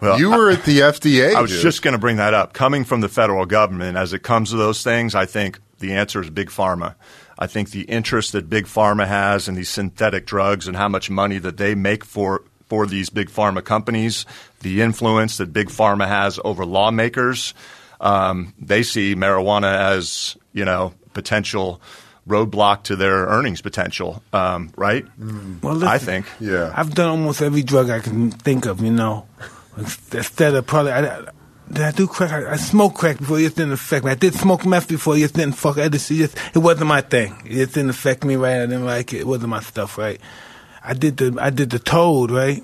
Well, 0.00 0.18
you 0.18 0.30
were 0.30 0.50
at 0.50 0.64
the 0.64 0.80
FDA? 0.80 1.34
I 1.34 1.40
was 1.40 1.50
dude. 1.50 1.62
just 1.62 1.82
going 1.82 1.92
to 1.92 1.98
bring 1.98 2.16
that 2.16 2.34
up. 2.34 2.52
Coming 2.52 2.84
from 2.84 3.00
the 3.00 3.08
federal 3.08 3.46
government, 3.46 3.96
as 3.96 4.12
it 4.12 4.22
comes 4.22 4.50
to 4.50 4.56
those 4.56 4.82
things, 4.82 5.14
I 5.14 5.24
think 5.26 5.58
the 5.78 5.94
answer 5.94 6.20
is 6.20 6.30
big 6.30 6.50
pharma. 6.50 6.94
I 7.38 7.46
think 7.46 7.70
the 7.70 7.82
interest 7.82 8.32
that 8.32 8.48
big 8.48 8.66
pharma 8.66 9.06
has 9.06 9.48
in 9.48 9.54
these 9.54 9.68
synthetic 9.68 10.26
drugs 10.26 10.68
and 10.68 10.76
how 10.76 10.88
much 10.88 11.10
money 11.10 11.38
that 11.38 11.56
they 11.56 11.74
make 11.74 12.04
for 12.04 12.44
for 12.68 12.86
these 12.86 13.10
big 13.10 13.30
pharma 13.30 13.62
companies, 13.62 14.26
the 14.60 14.82
influence 14.82 15.36
that 15.36 15.52
big 15.52 15.68
pharma 15.68 16.08
has 16.08 16.40
over 16.44 16.66
lawmakers, 16.66 17.54
um, 18.00 18.52
they 18.58 18.82
see 18.82 19.14
marijuana 19.14 19.72
as 19.72 20.36
you 20.52 20.64
know 20.64 20.92
potential 21.14 21.80
roadblock 22.28 22.82
to 22.84 22.96
their 22.96 23.26
earnings 23.26 23.60
potential, 23.60 24.22
um, 24.32 24.70
right? 24.76 25.06
Well, 25.62 25.84
I 25.84 25.98
think. 25.98 26.26
Yeah. 26.40 26.72
I've 26.74 26.94
done 26.94 27.08
almost 27.08 27.40
every 27.40 27.62
drug 27.62 27.88
I 27.88 28.00
can 28.00 28.30
think 28.30 28.66
of, 28.66 28.80
you 28.80 28.90
know. 28.90 29.26
Instead 29.76 30.54
of 30.54 30.66
probably, 30.66 30.92
I, 30.92 31.26
did 31.70 31.82
I 31.82 31.90
do 31.90 32.06
crack? 32.06 32.32
I, 32.32 32.52
I 32.52 32.56
smoked 32.56 32.96
crack 32.96 33.18
before, 33.18 33.38
it 33.38 33.42
just 33.42 33.56
didn't 33.56 33.72
affect 33.72 34.04
me. 34.04 34.10
I 34.10 34.14
did 34.14 34.34
smoke 34.34 34.64
meth 34.64 34.88
before, 34.88 35.16
it 35.16 35.20
just 35.20 35.34
didn't 35.34 35.54
fuck. 35.54 35.76
It 35.76 35.92
just, 35.92 36.10
it 36.10 36.16
just 36.16 36.36
it 36.54 36.58
wasn't 36.58 36.86
my 36.86 37.00
thing. 37.00 37.34
It 37.44 37.54
just 37.54 37.74
didn't 37.74 37.90
affect 37.90 38.24
me, 38.24 38.36
right? 38.36 38.62
I 38.62 38.66
didn't 38.66 38.84
like 38.84 39.12
it. 39.12 39.20
It 39.20 39.26
wasn't 39.26 39.50
my 39.50 39.60
stuff, 39.60 39.98
right? 39.98 40.20
I 40.82 40.94
did 40.94 41.16
the, 41.16 41.36
I 41.40 41.50
did 41.50 41.70
the 41.70 41.78
toad, 41.78 42.30
right? 42.30 42.62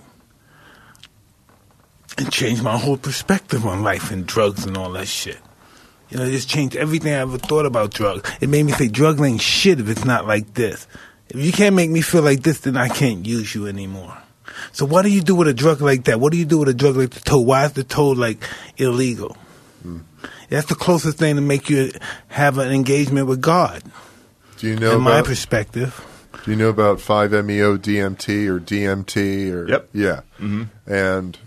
And 2.19 2.31
changed 2.31 2.63
my 2.63 2.79
whole 2.79 2.97
perspective 2.97 3.67
on 3.67 3.83
life 3.83 4.11
and 4.11 4.27
drugs 4.27 4.65
and 4.65 4.77
all 4.77 4.93
that 4.93 5.09
shit. 5.09 5.39
You 6.11 6.19
know, 6.19 6.25
it 6.25 6.31
just 6.31 6.49
changed 6.49 6.77
everything 6.77 7.15
I 7.15 7.21
ever 7.21 7.39
thought 7.39 7.65
about 7.67 7.93
drugs. 7.93 8.31
It 8.41 8.49
made 8.51 8.65
me 8.65 8.73
say 8.73 8.89
drugs 8.89 9.21
ain't 9.21 9.41
shit 9.41 9.81
if 9.81 9.89
it's 9.89 10.05
not 10.05 10.27
like 10.27 10.55
this. 10.55 10.87
If 11.29 11.43
you 11.43 11.53
can't 11.53 11.75
make 11.75 11.89
me 11.91 12.03
feel 12.03 12.23
like 12.23 12.43
this, 12.43 12.61
then 12.61 12.77
I 12.77 12.89
can't 12.89 13.25
use 13.25 13.55
you 13.55 13.67
anymore. 13.67 14.22
So 14.73 14.85
what 14.87 15.03
do 15.03 15.11
you 15.11 15.21
do 15.23 15.35
with 15.35 15.49
a 15.49 15.55
drug 15.55 15.81
like 15.81 16.05
that? 16.05 16.21
What 16.21 16.33
do 16.33 16.39
you 16.39 16.45
do 16.45 16.59
with 16.59 16.69
a 16.69 16.75
drug 16.75 16.97
like 16.97 17.11
the 17.11 17.21
toad? 17.21 17.47
Why 17.47 17.65
is 17.65 17.73
the 17.73 17.85
toad 17.85 18.19
like 18.19 18.43
illegal? 18.77 19.37
That's 20.49 20.67
the 20.69 20.75
closest 20.75 21.19
thing 21.19 21.37
to 21.37 21.41
make 21.43 21.69
you 21.71 21.91
have 22.29 22.59
an 22.59 22.71
engagement 22.73 23.27
with 23.27 23.41
God, 23.41 23.83
Do 24.59 24.69
you 24.69 24.77
know 24.77 24.97
in 24.97 25.01
my 25.01 25.23
perspective. 25.23 26.05
Do 26.45 26.51
you 26.51 26.57
know 26.57 26.69
about 26.69 26.99
5-MeO 26.99 27.79
DMT 27.79 28.47
or 28.49 28.61
DMT 28.61 29.53
or 29.53 29.69
Yep. 29.69 29.89
Yeah. 29.95 30.21
Mm-hmm. 30.39 30.65
And 30.93 31.39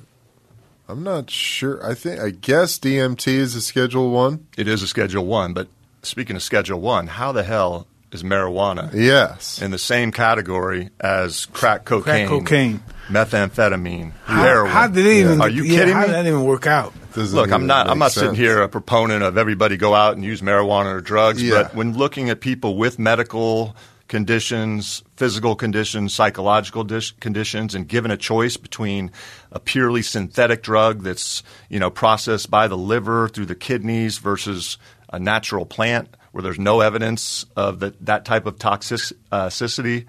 I'm 0.90 1.04
not 1.04 1.30
sure. 1.30 1.86
I 1.86 1.94
think 1.94 2.20
I 2.20 2.32
guess 2.32 2.80
DMT 2.80 3.28
is 3.28 3.56
a 3.56 3.62
Schedule 3.62 4.10
1. 4.12 4.48
It 4.58 4.68
is 4.68 4.82
a 4.82 4.88
Schedule 4.88 5.26
One, 5.26 5.54
but 5.54 5.68
speaking 6.02 6.36
of 6.36 6.44
Schedule 6.44 6.80
One, 6.82 7.08
how 7.08 7.32
the 7.32 7.44
hell 7.44 7.88
is 8.12 8.24
marijuana 8.24 8.92
Yes. 8.94 9.62
in 9.62 9.72
the 9.72 9.78
same 9.80 10.12
category 10.12 10.90
as 11.00 11.46
crack 11.48 11.86
cocaine, 11.86 12.28
Crack 12.28 12.40
cocaine. 12.40 12.84
Methamphetamine, 13.08 14.12
How, 14.24 14.44
heroin? 14.44 14.72
how 14.72 14.88
did 14.88 15.06
it 15.06 15.20
even? 15.20 15.42
Are 15.42 15.50
you 15.50 15.64
yeah, 15.64 15.80
kidding 15.80 15.94
how 15.94 16.02
me? 16.02 16.08
did 16.08 16.16
that 16.16 16.26
even 16.28 16.44
work 16.44 16.68
out? 16.68 16.94
Doesn't 17.14 17.36
Look, 17.38 17.52
I'm 17.52 17.68
not. 17.68 17.88
I'm 17.88 17.98
make 17.98 18.06
not 18.06 18.12
sitting 18.12 18.36
here 18.36 18.62
a 18.62 18.70
proponent 18.70 19.24
of 19.24 19.38
everybody 19.38 19.78
go 19.78 19.94
out 19.94 20.16
and 20.16 20.24
use 20.24 20.42
marijuana 20.42 20.94
or 20.96 21.02
drugs. 21.02 21.42
Yeah. 21.42 21.64
But 21.64 21.76
when 21.76 21.98
looking 21.98 22.30
at 22.30 22.42
people 22.42 22.78
with 22.78 23.00
medical 23.00 23.76
conditions, 24.08 25.04
physical 25.16 25.56
conditions, 25.56 26.14
psychological 26.14 26.84
dis- 26.84 27.12
conditions, 27.12 27.74
and 27.74 27.88
given 27.88 28.12
a 28.12 28.18
choice 28.18 28.58
between 28.58 29.12
a 29.52 29.60
purely 29.60 30.02
synthetic 30.02 30.62
drug 30.62 31.04
that's 31.04 31.42
you 31.70 31.80
know 31.80 31.90
processed 31.90 32.52
by 32.52 32.68
the 32.68 32.78
liver 32.78 33.30
through 33.30 33.46
the 33.46 33.56
kidneys 33.56 34.18
versus 34.18 34.78
a 35.12 35.20
natural 35.20 35.66
plant 35.66 36.10
where 36.32 36.42
there's 36.42 36.60
no 36.60 36.82
evidence 36.82 37.46
of 37.56 37.80
that 37.80 38.06
that 38.06 38.26
type 38.26 38.46
of 38.46 38.56
uh, 38.56 38.58
toxicity, 38.58 40.06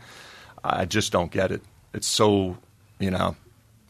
I 0.64 0.84
just 0.84 1.12
don't 1.12 1.30
get 1.30 1.52
it. 1.52 1.62
It's 1.94 2.08
so 2.08 2.58
you 2.98 3.10
know, 3.10 3.36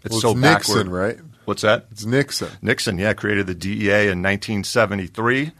it's 0.04 0.12
Well, 0.12 0.20
so 0.20 0.30
it's 0.32 0.40
Nixon, 0.40 0.74
backward. 0.84 0.88
right? 0.88 1.18
What's 1.44 1.62
that? 1.62 1.86
It's 1.92 2.04
Nixon. 2.04 2.48
Nixon, 2.62 2.98
yeah, 2.98 3.12
created 3.12 3.46
the 3.46 3.54
DEA 3.54 4.08
in 4.08 4.22
1973. 4.22 5.52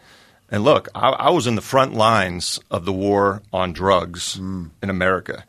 And 0.50 0.64
look, 0.64 0.88
I, 0.94 1.09
I 1.11 1.30
was 1.30 1.46
in 1.46 1.54
the 1.56 1.61
front 1.62 1.94
lines 1.94 2.59
of 2.70 2.85
the 2.85 2.92
war 2.92 3.42
on 3.52 3.72
drugs 3.72 4.37
Mm. 4.37 4.70
in 4.82 4.90
America. 4.90 5.44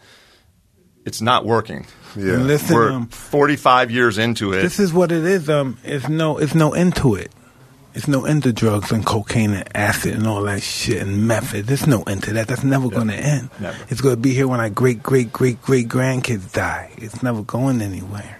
It's 1.06 1.22
not 1.22 1.46
working. 1.46 1.86
Yeah. 2.16 2.38
Listen, 2.38 2.76
We're 2.76 2.92
um, 2.92 3.08
45 3.08 3.92
years 3.92 4.18
into 4.18 4.54
it. 4.54 4.62
This 4.62 4.80
is 4.80 4.92
what 4.92 5.12
it 5.12 5.24
is. 5.24 5.50
Um, 5.50 5.78
it's 5.84 6.10
no, 6.10 6.38
it's 6.38 6.54
no 6.56 6.74
end 6.74 6.96
to 6.98 7.16
it. 7.16 7.32
It's 7.98 8.08
no 8.08 8.26
end 8.26 8.44
to 8.44 8.54
drugs 8.54 8.92
and 8.92 9.04
cocaine 9.04 9.54
and 9.54 9.76
acid 9.76 10.14
and 10.14 10.28
all 10.28 10.44
that 10.44 10.62
shit 10.62 11.02
and 11.02 11.28
method. 11.28 11.66
There's 11.66 11.88
no 11.88 12.04
end 12.04 12.22
to 12.26 12.34
that. 12.34 12.48
That's 12.48 12.64
never 12.64 12.90
going 12.90 13.08
to 13.08 13.16
end. 13.16 13.50
Never. 13.60 13.76
It's 13.90 14.02
going 14.02 14.14
to 14.16 14.22
be 14.22 14.34
here 14.36 14.48
when 14.48 14.60
our 14.60 14.70
great, 14.70 15.02
great, 15.02 15.34
great, 15.34 15.60
great 15.64 15.88
grandkids 15.90 16.54
die. 16.54 16.92
It's 16.98 17.24
never 17.24 17.42
going 17.42 17.82
anywhere. 17.82 18.38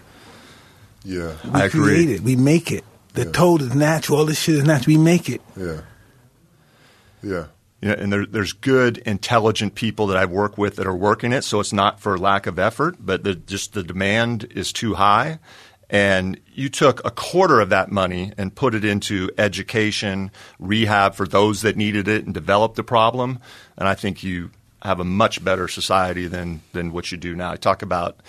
Yeah. 1.04 1.34
We 1.44 1.52
I 1.60 1.66
agree. 1.66 1.82
create 1.84 2.10
it. 2.12 2.22
We 2.22 2.36
make 2.36 2.72
it. 2.72 2.84
The 3.14 3.26
Yeah. 3.26 3.32
toad 3.32 3.62
is 3.64 3.74
natural. 3.74 4.20
All 4.20 4.26
this 4.26 4.40
shit 4.40 4.56
is 4.56 4.64
natural. 4.64 4.96
We 4.96 5.04
make 5.04 5.28
it. 5.28 5.42
Yeah. 5.58 5.82
Yeah. 7.24 7.46
Yeah, 7.82 7.92
and 7.94 8.12
there, 8.12 8.26
there's 8.26 8.54
good, 8.54 8.98
intelligent 9.00 9.76
people 9.76 10.08
that 10.08 10.18
I 10.18 10.26
work 10.26 10.58
with 10.58 10.78
that 10.78 10.88
are 10.88 10.96
working 10.96 11.32
it. 11.32 11.44
So 11.44 11.60
it's 11.60 11.74
not 11.74 12.00
for 12.00 12.18
lack 12.18 12.48
of 12.48 12.58
effort, 12.60 12.96
but 13.00 13.24
the, 13.24 13.36
just 13.36 13.74
the 13.74 13.84
demand 13.84 14.48
is 14.56 14.72
too 14.74 14.96
high. 14.96 15.40
And 15.90 16.40
you 16.54 16.70
took 16.70 17.06
a 17.06 17.12
quarter 17.12 17.62
of 17.62 17.70
that 17.70 17.92
money 17.92 18.34
and 18.38 18.54
put 18.54 18.76
it 18.76 18.84
into 18.84 19.30
education, 19.38 20.32
rehab 20.60 21.16
for 21.16 21.26
those 21.26 21.62
that 21.62 21.78
needed 21.78 22.08
it, 22.08 22.26
and 22.26 22.34
developed 22.34 22.76
the 22.76 22.84
problem. 22.84 23.40
And 23.78 23.88
I 23.88 23.96
think 23.96 24.22
you 24.22 24.52
have 24.82 25.00
a 25.00 25.06
much 25.06 25.44
better 25.44 25.68
society 25.68 26.28
than 26.28 26.62
than 26.74 26.92
what 26.92 27.12
you 27.12 27.18
do 27.18 27.36
now. 27.36 27.52
I 27.52 27.56
talk 27.56 27.82
about 27.82 28.20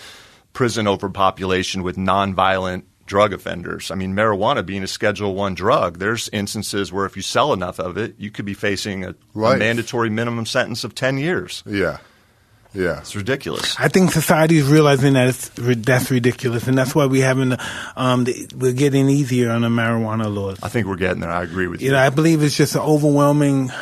prison 0.52 0.86
overpopulation 0.86 1.82
with 1.82 1.96
nonviolent 1.96 2.84
drug 3.06 3.32
offenders. 3.32 3.90
I 3.90 3.96
mean, 3.96 4.14
marijuana 4.14 4.64
being 4.64 4.82
a 4.82 4.86
Schedule 4.86 5.34
One 5.34 5.54
drug, 5.54 5.98
there's 5.98 6.28
instances 6.28 6.92
where 6.92 7.06
if 7.06 7.16
you 7.16 7.22
sell 7.22 7.52
enough 7.52 7.80
of 7.80 7.96
it, 7.96 8.14
you 8.18 8.30
could 8.30 8.44
be 8.44 8.54
facing 8.54 9.04
a, 9.04 9.14
a 9.54 9.56
mandatory 9.56 10.10
minimum 10.10 10.46
sentence 10.46 10.84
of 10.84 10.94
ten 10.94 11.18
years. 11.18 11.64
Yeah. 11.66 11.98
Yeah. 12.78 13.00
It's 13.00 13.16
ridiculous. 13.16 13.74
I 13.78 13.88
think 13.88 14.12
society 14.12 14.56
is 14.58 14.68
realizing 14.68 15.14
that 15.14 15.26
it's, 15.28 15.48
that's 15.48 16.12
ridiculous, 16.12 16.68
and 16.68 16.78
that's 16.78 16.94
why 16.94 17.06
we 17.06 17.18
having 17.18 17.48
the, 17.48 17.66
um, 17.96 18.22
the, 18.22 18.48
we're 18.56 18.72
getting 18.72 19.08
easier 19.08 19.50
on 19.50 19.62
the 19.62 19.68
marijuana 19.68 20.32
laws. 20.32 20.60
I 20.62 20.68
think 20.68 20.86
we're 20.86 20.94
getting 20.94 21.20
there. 21.20 21.30
I 21.30 21.42
agree 21.42 21.66
with 21.66 21.80
you. 21.80 21.86
You 21.86 21.92
know, 21.92 21.98
I 21.98 22.10
believe 22.10 22.40
it's 22.44 22.56
just 22.56 22.76
an 22.76 22.82
overwhelming, 22.82 23.72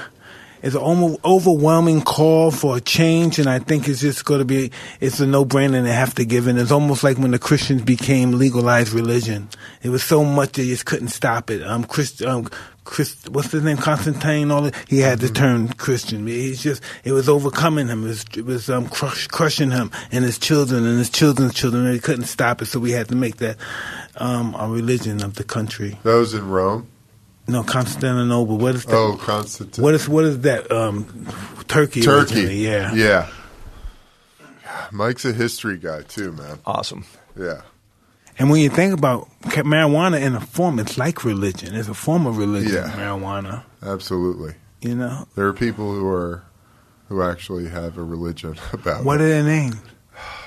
it's 0.63 0.75
an 0.75 0.81
over- 0.81 1.19
overwhelming 1.27 2.01
call 2.01 2.51
for 2.51 2.79
a 2.79 2.81
change, 2.81 3.39
and 3.39 3.51
I 3.51 3.59
think 3.59 3.87
it's 3.87 4.01
just 4.01 4.25
going 4.25 4.39
to 4.39 4.47
be, 4.47 4.73
it's 4.99 5.21
a 5.21 5.27
no-brainer 5.27 5.77
and 5.77 5.87
they 5.87 5.93
have 5.93 6.15
to 6.15 6.25
give 6.25 6.49
in. 6.49 6.57
It's 6.57 6.73
almost 6.73 7.05
like 7.05 7.19
when 7.19 7.33
the 7.33 7.39
Christians 7.39 7.83
became 7.83 8.33
legalized 8.33 8.95
religion. 8.95 9.51
It 9.83 9.91
was 9.91 10.03
so 10.03 10.25
much 10.25 10.53
they 10.53 10.65
just 10.65 10.87
couldn't 10.87 11.09
stop 11.09 11.51
it. 11.51 11.63
Um, 11.63 11.85
Christ, 11.85 12.23
um, 12.23 12.49
Christ, 12.87 13.29
what's 13.31 13.51
his 13.51 13.65
name, 13.65 13.77
Constantine? 13.77 14.51
All 14.51 14.63
that, 14.63 14.75
he 14.89 15.01
had 15.01 15.21
to 15.21 15.31
turn 15.31 15.69
Christian. 15.69 16.27
He's 16.27 16.63
just, 16.63 16.83
it 17.05 17.13
was 17.13 17.29
overcoming 17.29 17.89
him. 17.89 18.05
It 18.05 18.09
was, 18.09 18.25
it 18.37 18.45
was 18.47 18.71
um, 18.71 18.89
crush, 18.89 19.27
crushing 19.27 19.73
him 19.73 19.91
and 20.13 20.25
his 20.25 20.39
children 20.39 20.87
and 20.87 20.97
his 20.99 21.11
children's 21.11 21.53
children. 21.53 21.85
They 21.85 21.99
couldn't 21.99 22.25
stop 22.27 22.63
it, 22.63 22.67
so 22.67 22.79
we 22.79 22.93
had 22.93 23.09
to 23.09 23.17
make 23.17 23.37
that 23.39 23.57
um, 24.17 24.55
a 24.55 24.69
religion 24.69 25.23
of 25.23 25.35
the 25.35 25.45
country. 25.45 25.99
That 26.05 26.15
was 26.15 26.33
in 26.33 26.49
Rome. 26.49 26.87
No, 27.49 27.63
Constantinople. 27.65 28.57
What 28.57 28.77
is 28.77 28.85
that? 28.85 28.95
Oh, 28.95 29.17
Constantine. 29.17 29.83
What 29.85 29.95
is 29.95 30.09
what 30.09 30.25
is 30.25 30.41
that? 30.41 30.71
Um, 30.73 31.27
Turkey. 31.69 32.03
Turkey. 32.03 32.35
originally, 32.35 32.65
Yeah. 32.65 32.95
Yeah. 32.95 33.29
Mike's 34.93 35.25
a 35.25 35.33
history 35.33 35.77
guy 35.79 36.03
too, 36.03 36.33
man. 36.33 36.59
awesome. 36.65 37.05
Yeah. 37.39 37.63
And 38.39 38.51
when 38.51 38.61
you 38.61 38.69
think 38.69 38.93
about 38.93 39.29
marijuana 39.43 40.21
in 40.21 40.35
a 40.35 40.41
form, 40.41 40.79
it's 40.79 40.99
like 40.99 41.25
religion. 41.25 41.75
It's 41.75 41.89
a 41.89 41.95
form 41.95 42.27
of 42.27 42.37
religion. 42.37 42.75
Yeah. 42.75 42.91
Marijuana. 42.93 43.65
Absolutely. 43.83 44.55
You 44.83 44.95
know. 44.95 45.27
There 45.35 45.47
are 45.47 45.53
people 45.55 45.93
who 45.95 46.07
are 46.09 46.43
who 47.09 47.23
actually 47.23 47.69
have 47.69 47.97
a 47.99 48.03
religion 48.05 48.57
about 48.73 49.05
What 49.05 49.21
it. 49.21 49.25
are 49.25 49.29
their 49.29 49.43
names? 49.45 49.77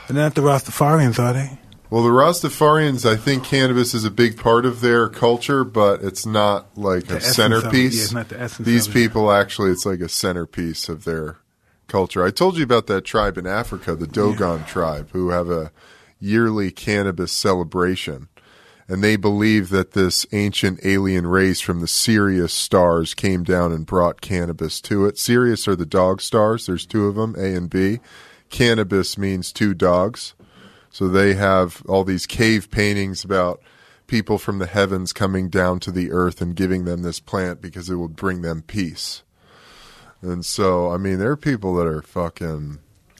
They're 0.08 0.17
not 0.17 0.36
the 0.36 0.41
Rastafarians, 0.41 1.17
are 1.19 1.34
they? 1.34 1.58
Well, 1.89 2.04
the 2.04 2.10
Rastafarians, 2.10 3.10
I 3.10 3.15
think 3.15 3.43
cannabis 3.43 3.93
is 3.95 4.06
a 4.06 4.12
big 4.12 4.38
part 4.38 4.65
of 4.65 4.82
their 4.82 5.10
culture, 5.10 5.63
but 5.63 6.04
it's 6.04 6.25
not 6.25 6.78
like 6.78 7.06
The 7.06 7.15
a 7.15 7.17
essence 7.17 7.39
of 7.39 7.52
it. 7.52 7.56
centerpiece. 7.62 7.95
Yeah, 7.97 8.04
it's 8.04 8.13
not 8.13 8.30
the 8.30 8.39
essence 8.41 8.65
These 8.67 8.88
of 8.88 8.95
it. 8.95 8.99
people 8.99 9.32
actually, 9.32 9.71
it's 9.71 9.86
like 9.88 9.99
a 10.02 10.10
centerpiece 10.10 10.89
of 10.89 11.04
their 11.06 11.38
culture. 11.88 12.23
I 12.23 12.30
told 12.30 12.58
you 12.58 12.63
about 12.63 12.86
that 12.88 13.06
tribe 13.06 13.38
in 13.39 13.47
Africa, 13.47 13.95
the 13.95 14.06
Dogon 14.06 14.65
tribe, 14.65 15.10
who 15.13 15.30
have 15.30 15.49
a 15.49 15.71
yearly 16.19 16.71
cannabis 16.71 17.32
celebration. 17.32 18.27
And 18.88 19.03
they 19.03 19.17
believe 19.17 19.69
that 19.69 19.91
this 19.91 20.25
ancient 20.32 20.79
alien 20.84 21.27
race 21.27 21.62
from 21.62 21.79
the 21.79 21.88
Sirius 21.88 22.51
stars 22.51 23.13
came 23.13 23.43
down 23.43 23.71
and 23.71 23.86
brought 23.86 24.19
cannabis 24.19 24.82
to 24.82 25.05
it. 25.05 25.19
Sirius 25.19 25.67
are 25.67 25.75
the 25.75 25.86
dog 25.86 26.21
stars. 26.21 26.65
There's 26.65 26.88
two 26.88 27.05
of 27.05 27.15
them, 27.15 27.36
A 27.38 27.53
and 27.53 27.69
B. 27.69 27.99
Cannabis 28.49 29.15
means 29.15 29.53
two 29.53 29.75
dogs. 29.75 30.34
So 30.89 31.08
they 31.08 31.36
have 31.36 31.84
all 31.88 32.03
these 32.03 32.25
cave 32.25 32.71
paintings 32.71 33.23
about 33.23 33.62
people 34.08 34.39
from 34.39 34.58
the 34.58 34.65
heavens 34.65 35.13
coming 35.13 35.49
down 35.49 35.79
to 35.82 35.91
the 35.91 36.12
earth 36.12 36.41
and 36.41 36.55
giving 36.55 36.86
them 36.86 37.03
this 37.03 37.19
plant 37.19 37.62
because 37.62 37.91
it 37.91 37.95
will 37.95 38.08
bring 38.08 38.41
them 38.41 38.63
peace. 38.63 39.21
And 40.23 40.43
so, 40.43 40.91
I 40.91 40.97
mean, 40.97 41.19
there 41.19 41.29
are 41.29 41.38
people 41.38 41.75
that 41.75 41.86
are 41.86 42.01
fucking 42.01 42.79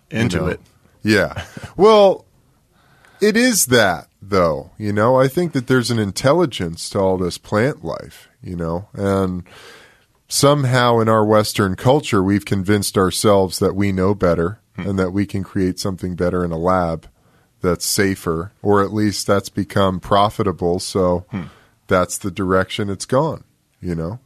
Into 0.10 0.38
you 0.38 0.42
know, 0.42 0.48
it. 0.48 0.62
Yeah. 1.04 1.46
Well, 1.78 2.26
it 3.22 3.38
is 3.38 3.68
that 3.68 4.10
though, 4.22 4.72
you 4.78 4.94
know. 4.94 5.20
I 5.20 5.28
think 5.28 5.54
that 5.54 5.68
there's 5.68 5.92
an 5.92 6.00
intelligence 6.00 6.90
to 6.92 7.00
all 7.00 7.18
this 7.18 7.38
plant 7.38 7.84
life, 7.84 8.30
you 8.42 8.56
know, 8.56 8.88
and 8.94 9.44
somehow 10.28 11.00
in 11.00 11.10
our 11.10 11.26
Western 11.26 11.76
culture, 11.76 12.24
we've 12.24 12.46
convinced 12.46 12.98
ourselves 12.98 13.60
that 13.60 13.76
we 13.76 13.92
know 13.92 14.14
better 14.14 14.60
hmm. 14.76 14.88
and 14.88 15.00
that 15.00 15.12
we 15.12 15.26
can 15.26 15.44
create 15.44 15.80
something 15.80 16.16
better 16.16 16.44
in 16.44 16.52
a 16.52 16.58
lab 16.58 17.08
that's 17.62 17.86
safer, 17.86 18.54
or 18.62 18.82
at 18.82 18.94
least 18.94 19.28
that's 19.28 19.50
become 19.50 20.00
profitable. 20.00 20.80
So 20.80 21.26
hmm. 21.30 21.44
that's 21.88 22.18
the 22.18 22.32
direction 22.32 22.90
it's 22.90 23.06
gone, 23.06 23.44
you 23.82 23.96
know. 23.96 24.20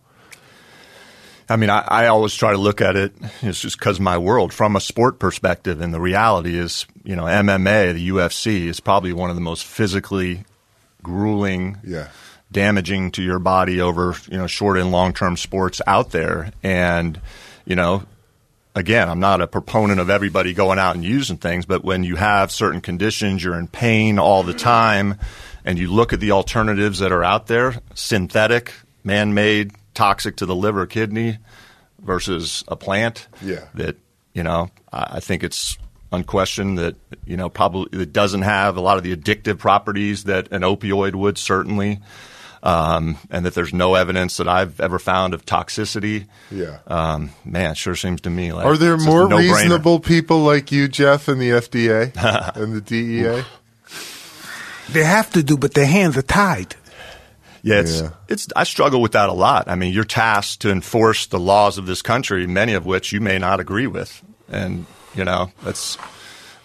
I 1.53 1.55
mean, 1.55 1.69
I, 1.69 1.81
I 1.87 2.07
always 2.07 2.33
try 2.33 2.51
to 2.51 2.57
look 2.57 2.81
at 2.81 2.95
it. 2.95 3.13
It's 3.41 3.61
just 3.61 3.77
because 3.77 3.99
my 3.99 4.17
world 4.17 4.51
from 4.53 4.75
a 4.75 4.79
sport 4.81 5.19
perspective, 5.19 5.81
and 5.81 5.93
the 5.93 6.01
reality 6.01 6.57
is, 6.57 6.85
you 7.03 7.15
know, 7.15 7.23
MMA, 7.25 7.93
the 7.93 8.09
UFC, 8.09 8.65
is 8.67 8.79
probably 8.79 9.13
one 9.13 9.29
of 9.29 9.35
the 9.35 9.41
most 9.41 9.63
physically 9.65 10.45
grueling, 11.03 11.77
Yeah. 11.83 12.07
damaging 12.51 13.11
to 13.11 13.21
your 13.23 13.39
body 13.39 13.81
over 13.81 14.15
you 14.29 14.37
know 14.37 14.47
short 14.47 14.77
and 14.77 14.91
long 14.91 15.13
term 15.13 15.37
sports 15.37 15.81
out 15.87 16.11
there. 16.11 16.51
And 16.63 17.19
you 17.65 17.75
know, 17.75 18.03
again, 18.75 19.09
I'm 19.09 19.19
not 19.19 19.41
a 19.41 19.47
proponent 19.47 19.99
of 19.99 20.09
everybody 20.09 20.53
going 20.53 20.79
out 20.79 20.95
and 20.95 21.03
using 21.03 21.37
things, 21.37 21.65
but 21.65 21.83
when 21.83 22.03
you 22.03 22.15
have 22.15 22.51
certain 22.51 22.81
conditions, 22.81 23.43
you're 23.43 23.59
in 23.59 23.67
pain 23.67 24.17
all 24.19 24.43
the 24.43 24.53
time, 24.53 25.19
and 25.65 25.77
you 25.77 25.91
look 25.91 26.13
at 26.13 26.19
the 26.19 26.31
alternatives 26.31 26.99
that 26.99 27.11
are 27.11 27.23
out 27.23 27.47
there, 27.47 27.75
synthetic, 27.93 28.73
man 29.03 29.33
made, 29.33 29.71
toxic 29.93 30.35
to 30.37 30.45
the 30.45 30.55
liver, 30.55 30.85
kidney, 30.85 31.37
versus 31.99 32.63
a 32.67 32.75
plant. 32.75 33.27
Yeah. 33.41 33.65
That, 33.75 33.97
you 34.33 34.43
know, 34.43 34.69
I 34.91 35.17
I 35.17 35.19
think 35.19 35.43
it's 35.43 35.77
unquestioned 36.11 36.77
that, 36.77 36.95
you 37.25 37.37
know, 37.37 37.49
probably 37.49 38.01
it 38.01 38.13
doesn't 38.13 38.43
have 38.43 38.77
a 38.77 38.81
lot 38.81 38.97
of 38.97 39.03
the 39.03 39.15
addictive 39.15 39.57
properties 39.57 40.25
that 40.25 40.51
an 40.51 40.61
opioid 40.61 41.15
would 41.15 41.37
certainly. 41.37 41.99
Um, 42.61 43.17
and 43.29 43.45
that 43.45 43.55
there's 43.55 43.73
no 43.73 43.95
evidence 43.95 44.37
that 44.37 44.47
I've 44.47 44.79
ever 44.79 44.97
found 44.97 45.33
of 45.33 45.45
toxicity. 45.45 46.27
Yeah. 46.49 46.79
Um, 46.87 47.31
man, 47.43 47.71
it 47.71 47.77
sure 47.77 47.93
seems 47.95 48.21
to 48.21 48.29
me 48.29 48.53
like 48.53 48.65
Are 48.65 48.77
there 48.77 48.93
it's 48.93 49.03
just 49.03 49.13
more 49.13 49.25
a 49.25 49.27
no-brainer. 49.29 49.53
reasonable 49.53 49.99
people 49.99 50.39
like 50.43 50.71
you, 50.71 50.87
Jeff, 50.87 51.27
and 51.27 51.41
the 51.41 51.49
FDA 51.49 52.15
and 52.55 52.73
the 52.73 52.95
E 52.95 53.21
DEA? 53.23 53.43
They 54.93 55.03
have 55.03 55.29
to 55.33 55.43
do, 55.43 55.57
but 55.57 55.73
their 55.73 55.85
hands 55.85 56.15
are 56.15 56.21
tied. 56.21 56.75
Yeah, 57.63 57.79
it's, 57.79 58.01
Yeah. 58.01 58.09
it's. 58.27 58.47
I 58.55 58.65
struggle 58.65 59.01
with 59.01 59.13
that 59.13 59.29
a 59.29 59.33
lot. 59.33 59.69
I 59.69 59.75
mean, 59.75 59.93
you're 59.93 60.03
tasked 60.03 60.61
to 60.63 60.69
enforce 60.69 61.25
the 61.27 61.39
laws 61.39 61.77
of 61.77 61.85
this 61.85 62.01
country, 62.01 62.45
many 62.45 62.73
of 62.73 62.85
which 62.85 63.11
you 63.13 63.21
may 63.21 63.39
not 63.39 63.59
agree 63.61 63.87
with, 63.87 64.21
and 64.49 64.85
you 65.15 65.23
know 65.23 65.49
that's 65.63 65.97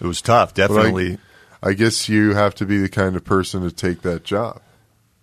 it 0.00 0.06
was 0.06 0.20
tough. 0.20 0.54
But 0.54 0.64
I- 0.64 0.66
Definitely, 0.66 1.18
I 1.62 1.72
guess 1.74 2.08
you 2.08 2.34
have 2.34 2.54
to 2.56 2.66
be 2.66 2.78
the 2.78 2.88
kind 2.88 3.14
of 3.14 3.24
person 3.24 3.62
to 3.62 3.70
take 3.70 4.02
that 4.02 4.24
job, 4.24 4.60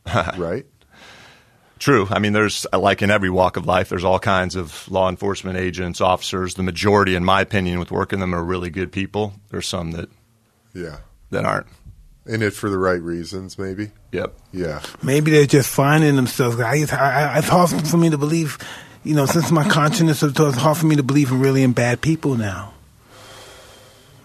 right? 0.38 0.66
true. 1.78 2.08
I 2.10 2.20
mean, 2.20 2.32
there's 2.34 2.66
like 2.74 3.02
in 3.02 3.12
every 3.12 3.30
walk 3.30 3.58
of 3.58 3.66
life, 3.66 3.90
there's 3.90 4.06
all 4.06 4.18
kinds 4.18 4.56
of 4.56 4.90
law 4.90 5.10
enforcement 5.10 5.58
agents, 5.58 6.00
officers. 6.00 6.54
The 6.56 6.64
majority, 6.64 7.16
in 7.16 7.26
my 7.26 7.42
opinion, 7.42 7.80
with 7.80 7.92
working 7.92 8.20
them, 8.22 8.34
are 8.34 8.44
really 8.44 8.70
good 8.70 8.92
people. 8.94 9.34
There's 9.50 9.68
some 9.68 9.92
that 9.92 10.10
Yeah. 10.74 10.98
that 11.32 11.44
aren't. 11.46 11.68
In 12.28 12.42
it 12.42 12.54
for 12.54 12.70
the 12.72 12.78
right 12.78 13.02
reasons, 13.02 13.58
maybe. 13.60 13.92
Yep. 14.12 14.34
Yeah. 14.52 14.82
Maybe 15.04 15.30
they're 15.32 15.46
just 15.46 15.70
finding 15.70 16.16
themselves. 16.16 16.60
I, 16.60 16.72
I, 16.92 17.24
I, 17.36 17.38
it's 17.38 17.48
hard 17.48 17.70
for 17.70 17.98
me 17.98 18.10
to 18.10 18.18
believe, 18.18 18.58
you 19.04 19.14
know, 19.14 19.28
since 19.28 19.52
my 19.52 19.68
consciousness 19.68 20.24
is 20.24 20.32
it's 20.36 20.58
hard 20.58 20.78
for 20.78 20.88
me 20.88 20.96
to 20.96 21.04
believe 21.04 21.30
in 21.32 21.40
really 21.40 21.62
in 21.62 21.74
bad 21.74 22.02
people 22.02 22.36
now. 22.36 22.74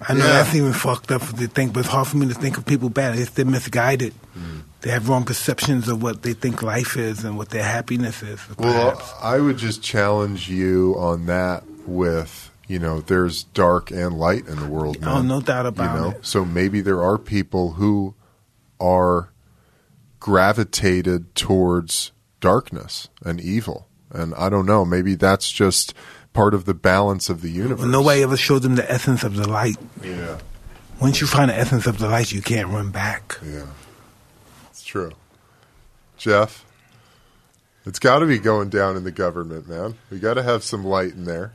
I 0.08 0.14
know 0.14 0.24
Yeah. 0.24 0.32
that's 0.32 0.54
even 0.54 0.72
fucked 0.72 1.10
up 1.12 1.20
to 1.20 1.46
think, 1.46 1.74
but 1.74 1.80
it's 1.80 1.88
hard 1.90 2.08
for 2.08 2.16
me 2.16 2.26
to 2.28 2.34
think 2.34 2.56
of 2.56 2.64
people 2.64 2.88
bad. 2.88 3.18
It's 3.18 3.30
they're 3.32 3.44
misguided. 3.44 4.14
Mm. 4.34 4.62
They 4.80 4.90
have 4.90 5.10
wrong 5.10 5.24
perceptions 5.24 5.88
of 5.88 6.02
what 6.02 6.22
they 6.22 6.32
think 6.32 6.62
life 6.62 6.96
is 6.96 7.22
and 7.22 7.36
what 7.36 7.50
their 7.50 7.64
happiness 7.64 8.22
is. 8.22 8.40
Well. 8.58 8.98
I 9.20 9.38
would 9.38 9.58
just 9.58 9.82
challenge 9.82 10.48
you 10.48 10.94
on 10.98 11.26
that 11.26 11.64
with, 11.86 12.49
you 12.70 12.78
know, 12.78 13.00
there's 13.00 13.42
dark 13.42 13.90
and 13.90 14.16
light 14.16 14.46
in 14.46 14.60
the 14.60 14.68
world. 14.68 14.96
Oh, 15.02 15.16
man. 15.16 15.26
no 15.26 15.40
doubt 15.40 15.64
you 15.64 15.68
about 15.70 16.00
know? 16.00 16.10
it. 16.10 16.24
So 16.24 16.44
maybe 16.44 16.80
there 16.80 17.02
are 17.02 17.18
people 17.18 17.72
who 17.72 18.14
are 18.78 19.32
gravitated 20.20 21.34
towards 21.34 22.12
darkness 22.38 23.08
and 23.24 23.40
evil. 23.40 23.88
And 24.12 24.32
I 24.36 24.48
don't 24.48 24.66
know, 24.66 24.84
maybe 24.84 25.16
that's 25.16 25.50
just 25.50 25.94
part 26.32 26.54
of 26.54 26.64
the 26.64 26.74
balance 26.74 27.28
of 27.28 27.42
the 27.42 27.50
universe. 27.50 27.80
Well, 27.80 27.88
nobody 27.88 28.22
ever 28.22 28.36
showed 28.36 28.62
them 28.62 28.76
the 28.76 28.88
essence 28.88 29.24
of 29.24 29.34
the 29.34 29.48
light. 29.48 29.76
Yeah. 30.00 30.38
Once 31.00 31.20
you 31.20 31.26
find 31.26 31.50
the 31.50 31.58
essence 31.58 31.88
of 31.88 31.98
the 31.98 32.08
light, 32.08 32.30
you 32.30 32.40
can't 32.40 32.68
run 32.68 32.92
back. 32.92 33.36
Yeah. 33.44 33.66
It's 34.70 34.84
true. 34.84 35.10
Jeff, 36.16 36.64
it's 37.84 37.98
got 37.98 38.20
to 38.20 38.26
be 38.26 38.38
going 38.38 38.68
down 38.68 38.96
in 38.96 39.02
the 39.02 39.10
government, 39.10 39.68
man. 39.68 39.96
We 40.08 40.20
got 40.20 40.34
to 40.34 40.44
have 40.44 40.62
some 40.62 40.84
light 40.84 41.14
in 41.14 41.24
there. 41.24 41.54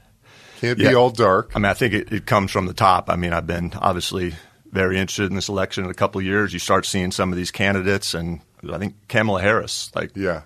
Can't 0.66 0.78
be 0.80 0.96
all 0.96 1.10
dark. 1.10 1.52
I 1.56 1.60
mean, 1.60 1.66
I 1.72 1.74
think 1.74 1.94
it, 1.94 2.12
it 2.12 2.26
comes 2.26 2.52
from 2.52 2.66
the 2.66 2.74
top. 2.74 3.10
I 3.10 3.16
mean, 3.16 3.34
I've 3.34 3.48
been 3.48 3.72
obviously 3.80 4.34
very 4.72 4.98
interested 4.98 5.30
in 5.30 5.36
this 5.36 5.48
election 5.50 5.86
in 5.86 5.90
a 5.92 5.94
couple 5.94 6.20
of 6.20 6.26
years. 6.26 6.52
You 6.54 6.60
start 6.60 6.86
seeing 6.86 7.12
some 7.12 7.32
of 7.32 7.38
these 7.38 7.52
candidates, 7.52 8.14
and 8.14 8.42
I 8.72 8.78
think 8.78 8.96
Kamala 9.08 9.42
Harris, 9.42 9.92
like, 9.96 10.12
Yeah. 10.16 10.42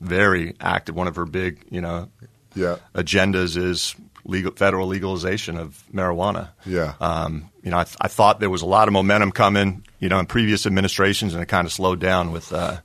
very 0.00 0.54
active. 0.60 0.94
One 0.94 1.06
of 1.08 1.16
her 1.16 1.24
big, 1.24 1.60
you 1.70 1.80
know, 1.80 2.08
Yeah. 2.54 2.76
agendas 2.94 3.56
is 3.56 3.94
legal 4.26 4.52
federal 4.52 4.86
legalization 4.86 5.56
of 5.58 5.82
marijuana. 5.92 6.48
Yeah. 6.64 6.94
Um, 7.00 7.50
you 7.62 7.70
know, 7.70 7.78
I, 7.78 7.84
th- 7.84 7.96
I 8.00 8.08
thought 8.08 8.40
there 8.40 8.48
was 8.50 8.62
a 8.62 8.66
lot 8.66 8.88
of 8.88 8.92
momentum 8.92 9.32
coming, 9.32 9.84
you 9.98 10.08
know, 10.08 10.18
in 10.18 10.26
previous 10.26 10.64
administrations, 10.66 11.34
and 11.34 11.42
it 11.42 11.46
kind 11.46 11.66
of 11.66 11.72
slowed 11.72 12.00
down 12.00 12.32
with 12.32 12.52
uh, 12.52 12.78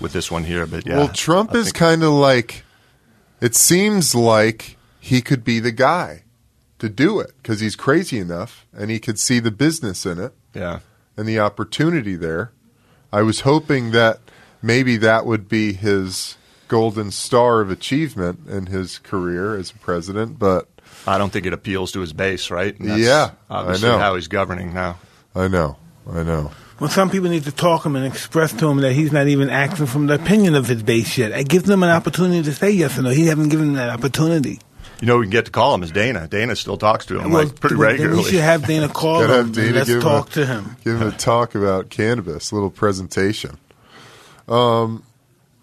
with 0.00 0.12
this 0.12 0.30
one 0.30 0.44
here. 0.44 0.66
But 0.66 0.86
yeah, 0.86 0.96
well, 0.98 1.08
Trump 1.08 1.54
I 1.54 1.58
is 1.58 1.72
kind 1.72 2.02
of 2.02 2.12
like, 2.12 2.62
it 3.40 3.54
seems 3.54 4.14
like 4.14 4.75
he 5.06 5.22
could 5.22 5.44
be 5.44 5.60
the 5.60 5.70
guy 5.70 6.24
to 6.80 6.88
do 6.88 7.20
it 7.20 7.30
because 7.36 7.60
he's 7.60 7.76
crazy 7.76 8.18
enough 8.18 8.66
and 8.72 8.90
he 8.90 8.98
could 8.98 9.20
see 9.20 9.38
the 9.38 9.52
business 9.52 10.04
in 10.04 10.18
it 10.18 10.32
yeah. 10.52 10.80
and 11.16 11.28
the 11.28 11.38
opportunity 11.38 12.16
there. 12.16 12.50
I 13.12 13.22
was 13.22 13.42
hoping 13.42 13.92
that 13.92 14.18
maybe 14.60 14.96
that 14.96 15.24
would 15.24 15.48
be 15.48 15.74
his 15.74 16.36
golden 16.66 17.12
star 17.12 17.60
of 17.60 17.70
achievement 17.70 18.48
in 18.48 18.66
his 18.66 18.98
career 18.98 19.56
as 19.56 19.70
a 19.70 19.74
president, 19.74 20.40
but 20.40 20.66
I 21.06 21.18
don't 21.18 21.32
think 21.32 21.46
it 21.46 21.52
appeals 21.52 21.92
to 21.92 22.00
his 22.00 22.12
base, 22.12 22.50
right? 22.50 22.76
And 22.76 22.90
that's 22.90 23.00
Yeah, 23.00 23.30
I 23.48 23.78
know. 23.78 23.98
how 23.98 24.16
he's 24.16 24.26
governing 24.26 24.74
now. 24.74 24.98
I 25.36 25.46
know, 25.46 25.76
I 26.10 26.24
know. 26.24 26.50
Well, 26.80 26.90
some 26.90 27.10
people 27.10 27.30
need 27.30 27.44
to 27.44 27.52
talk 27.52 27.86
him 27.86 27.94
and 27.94 28.04
express 28.04 28.52
to 28.54 28.68
him 28.68 28.78
that 28.78 28.92
he's 28.92 29.12
not 29.12 29.28
even 29.28 29.50
acting 29.50 29.86
from 29.86 30.08
the 30.08 30.14
opinion 30.14 30.56
of 30.56 30.66
his 30.66 30.82
base 30.82 31.16
yet. 31.16 31.30
It 31.30 31.48
gives 31.48 31.64
them 31.64 31.84
an 31.84 31.90
opportunity 31.90 32.42
to 32.42 32.52
say 32.52 32.70
yes 32.70 32.98
or 32.98 33.02
no. 33.02 33.10
He 33.10 33.26
haven't 33.26 33.50
given 33.50 33.68
them 33.68 33.76
that 33.76 33.88
opportunity. 33.88 34.58
You 35.00 35.06
know, 35.06 35.18
we 35.18 35.24
can 35.26 35.30
get 35.30 35.44
to 35.46 35.50
call 35.50 35.74
him 35.74 35.82
is 35.82 35.90
Dana. 35.92 36.26
Dana 36.26 36.56
still 36.56 36.78
talks 36.78 37.06
to 37.06 37.18
him 37.20 37.30
Well, 37.30 37.44
like 37.44 37.60
pretty 37.60 37.76
then 37.76 38.16
we 38.16 38.22
should 38.24 38.40
have 38.40 38.66
Dana 38.66 38.88
call 38.92 39.22
him. 39.22 39.28
have 39.30 39.52
Dana 39.52 39.72
let's 39.72 39.86
give 39.88 39.96
him 39.96 40.02
talk 40.02 40.28
a- 40.28 40.32
to 40.32 40.46
him. 40.46 40.76
Give 40.84 41.00
him 41.00 41.08
a 41.08 41.12
talk 41.16 41.54
about 41.54 41.90
cannabis, 41.90 42.50
a 42.50 42.54
little 42.54 42.70
presentation. 42.70 43.58
Um, 44.48 45.02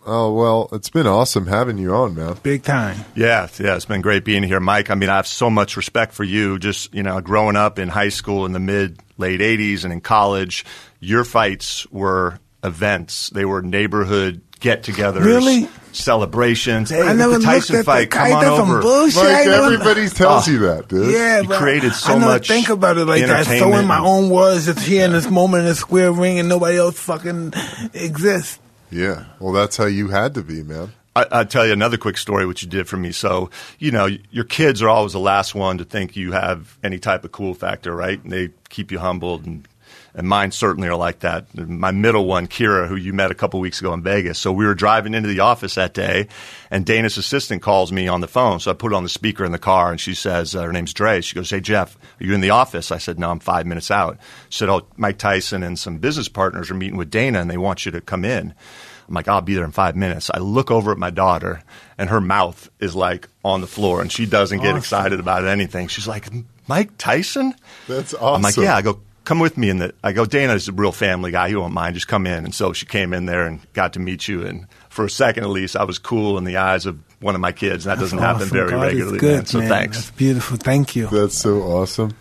oh 0.05 0.33
well, 0.33 0.69
it's 0.71 0.89
been 0.89 1.07
awesome 1.07 1.47
having 1.47 1.77
you 1.77 1.93
on, 1.95 2.15
man. 2.15 2.35
Big 2.43 2.63
time. 2.63 2.97
Yeah, 3.15 3.47
yeah, 3.59 3.75
it's 3.75 3.85
been 3.85 4.01
great 4.01 4.25
being 4.25 4.43
here, 4.43 4.59
Mike. 4.59 4.89
I 4.89 4.95
mean, 4.95 5.09
I 5.09 5.15
have 5.15 5.27
so 5.27 5.49
much 5.49 5.77
respect 5.77 6.13
for 6.13 6.23
you. 6.23 6.59
Just 6.59 6.93
you 6.93 7.01
know, 7.03 7.19
growing 7.21 7.55
up 7.55 7.79
in 7.79 7.89
high 7.89 8.09
school 8.09 8.45
in 8.45 8.51
the 8.51 8.59
mid 8.59 8.99
late 9.17 9.39
'80s 9.39 9.83
and 9.83 9.93
in 9.93 10.01
college, 10.01 10.65
your 10.99 11.23
fights 11.23 11.89
were 11.91 12.39
events. 12.63 13.29
They 13.31 13.45
were 13.45 13.61
neighborhood 13.61 14.41
get-togethers, 14.59 15.23
Really? 15.25 15.67
celebrations. 15.91 16.89
Hey, 16.89 17.01
I 17.01 17.07
the 17.07 17.13
never 17.15 17.33
looked 17.33 17.45
Tyson 17.45 17.75
at 17.77 17.85
fight. 17.85 18.01
the 18.11 18.17
Come 18.17 18.31
on 18.33 18.43
That's 18.43 18.55
some 18.57 18.69
over. 18.71 18.81
bullshit. 18.81 19.21
I 19.23 19.33
Mike, 19.33 19.45
never- 19.47 19.63
everybody 19.73 20.09
tells 20.09 20.47
Oh. 20.47 20.51
you 20.51 20.57
ah, 20.69 20.75
that, 20.75 20.87
dude. 20.87 21.13
Yeah, 21.13 21.41
You 21.41 21.47
but 21.49 21.57
created 21.59 21.93
so 21.93 22.13
I 22.13 22.17
never 22.17 22.31
much 22.33 22.47
think 22.47 22.69
about 22.69 22.97
it 22.97 23.05
like 23.05 23.25
that. 23.25 23.45
So 23.45 23.73
in 23.75 23.87
my 23.87 23.99
own 23.99 24.29
words, 24.29 24.65
just 24.65 24.79
here 24.79 25.05
in 25.05 25.11
this 25.11 25.29
moment 25.29 25.61
in 25.63 25.69
the 25.69 25.75
square 25.75 26.11
ring, 26.11 26.39
and 26.39 26.47
nobody 26.47 26.77
else 26.77 26.97
fucking 26.99 27.53
exists. 27.93 28.59
Yeah. 28.89 29.23
Well, 29.39 29.53
that's 29.53 29.75
how 29.77 29.85
you 29.85 30.09
had 30.09 30.33
to 30.35 30.43
be, 30.43 30.63
man. 30.63 30.93
I, 31.15 31.25
I'll 31.31 31.45
tell 31.45 31.65
you 31.65 31.73
another 31.73 31.97
quick 31.97 32.17
story, 32.17 32.45
what 32.45 32.61
you 32.63 32.67
did 32.69 32.87
for 32.87 32.97
me. 32.97 33.11
So, 33.11 33.49
you 33.79 33.91
know, 33.91 34.07
your 34.31 34.45
kids 34.45 34.81
are 34.81 34.89
always 34.89 35.13
the 35.13 35.19
last 35.19 35.53
one 35.53 35.77
to 35.77 35.83
think 35.83 36.15
you 36.15 36.31
have 36.31 36.77
any 36.83 36.97
type 36.99 37.23
of 37.23 37.31
cool 37.31 37.53
factor, 37.53 37.95
right? 37.95 38.21
And 38.23 38.31
they 38.31 38.49
keep 38.69 38.91
you 38.91 38.97
humbled, 38.99 39.45
and, 39.45 39.67
and 40.15 40.27
mine 40.27 40.51
certainly 40.51 40.87
are 40.87 40.95
like 40.95 41.19
that. 41.19 41.55
My 41.57 41.91
middle 41.91 42.25
one, 42.25 42.47
Kira, 42.47 42.87
who 42.87 42.95
you 42.95 43.13
met 43.13 43.31
a 43.31 43.35
couple 43.35 43.59
weeks 43.59 43.79
ago 43.79 43.93
in 43.93 44.03
Vegas. 44.03 44.37
So 44.39 44.51
we 44.51 44.65
were 44.65 44.75
driving 44.75 45.13
into 45.13 45.27
the 45.27 45.39
office 45.39 45.75
that 45.75 45.93
day, 45.93 46.27
and 46.69 46.85
Dana's 46.85 47.17
assistant 47.17 47.61
calls 47.61 47.91
me 47.91 48.07
on 48.07 48.21
the 48.21 48.27
phone. 48.27 48.59
So 48.59 48.69
I 48.71 48.73
put 48.75 48.91
it 48.91 48.95
on 48.95 49.03
the 49.03 49.09
speaker 49.09 49.43
in 49.43 49.51
the 49.51 49.59
car, 49.59 49.89
and 49.91 49.99
she 49.99 50.13
says, 50.13 50.55
uh, 50.55 50.61
her 50.61 50.71
name's 50.71 50.93
Dre. 50.93 51.21
She 51.21 51.35
goes, 51.35 51.49
Hey, 51.49 51.61
Jeff, 51.61 51.97
are 52.19 52.23
you 52.25 52.33
in 52.33 52.41
the 52.41 52.51
office? 52.51 52.91
I 52.91 52.97
said, 52.99 53.17
No, 53.19 53.31
I'm 53.31 53.39
five 53.39 53.65
minutes 53.65 53.89
out. 53.91 54.17
She 54.49 54.59
said, 54.59 54.69
Oh, 54.69 54.85
Mike 54.97 55.17
Tyson 55.17 55.63
and 55.63 55.77
some 55.79 55.97
business 55.97 56.27
partners 56.29 56.69
are 56.69 56.75
meeting 56.75 56.97
with 56.97 57.09
Dana, 57.09 57.39
and 57.41 57.49
they 57.49 57.57
want 57.57 57.85
you 57.85 57.91
to 57.93 58.01
come 58.01 58.23
in. 58.23 58.53
I'm 59.07 59.15
like, 59.15 59.27
I'll 59.27 59.41
be 59.41 59.53
there 59.55 59.65
in 59.65 59.71
five 59.71 59.97
minutes. 59.97 60.31
I 60.33 60.39
look 60.39 60.71
over 60.71 60.91
at 60.91 60.97
my 60.97 61.09
daughter, 61.09 61.61
and 61.97 62.09
her 62.09 62.21
mouth 62.21 62.69
is 62.79 62.95
like 62.95 63.27
on 63.43 63.59
the 63.61 63.67
floor, 63.67 63.99
and 64.01 64.09
she 64.11 64.25
doesn't 64.25 64.59
get 64.59 64.67
Awesome. 64.67 64.77
excited 64.77 65.19
about 65.19 65.45
anything. 65.45 65.87
She's 65.87 66.07
like, 66.07 66.29
Mike 66.67 66.91
Tyson? 66.97 67.53
That's 67.87 68.13
awesome. 68.13 68.35
I'm 68.35 68.41
like, 68.43 68.55
yeah. 68.55 68.77
I 68.77 68.81
go, 68.81 69.01
come 69.23 69.39
with 69.39 69.57
me. 69.57 69.69
And 69.69 69.81
the, 69.81 69.93
I 70.03 70.11
go, 70.11 70.25
Dana's 70.25 70.67
a 70.67 70.71
real 70.71 70.91
family 70.91 71.31
guy. 71.31 71.49
He 71.49 71.55
won't 71.55 71.73
mind. 71.73 71.95
Just 71.95 72.07
come 72.07 72.27
in. 72.27 72.45
And 72.45 72.53
so 72.53 72.73
she 72.73 72.85
came 72.85 73.13
in 73.13 73.25
there 73.25 73.45
and 73.45 73.59
got 73.73 73.93
to 73.93 73.99
meet 73.99 74.27
you. 74.27 74.45
And 74.45 74.67
for 74.89 75.05
a 75.05 75.09
second, 75.09 75.43
at 75.43 75.49
least, 75.49 75.75
I 75.75 75.83
was 75.83 75.99
cool 75.99 76.37
in 76.37 76.43
the 76.43 76.57
eyes 76.57 76.85
of 76.85 76.99
one 77.19 77.35
of 77.35 77.41
my 77.41 77.51
kids. 77.51 77.85
And 77.85 77.95
that 77.95 78.01
doesn't 78.01 78.19
happen 78.19 78.47
very 78.47 78.71
God 78.71 78.87
is 78.87 78.93
regularly, 78.93 79.19
good, 79.19 79.35
man. 79.35 79.45
So 79.45 79.59
man. 79.59 79.69
thanks. 79.69 79.97
That's 79.97 80.11
beautiful. 80.11 80.57
Thank 80.57 80.95
you. 80.95 81.07
That's 81.07 81.37
so 81.37 81.61
awesome. 81.61 82.15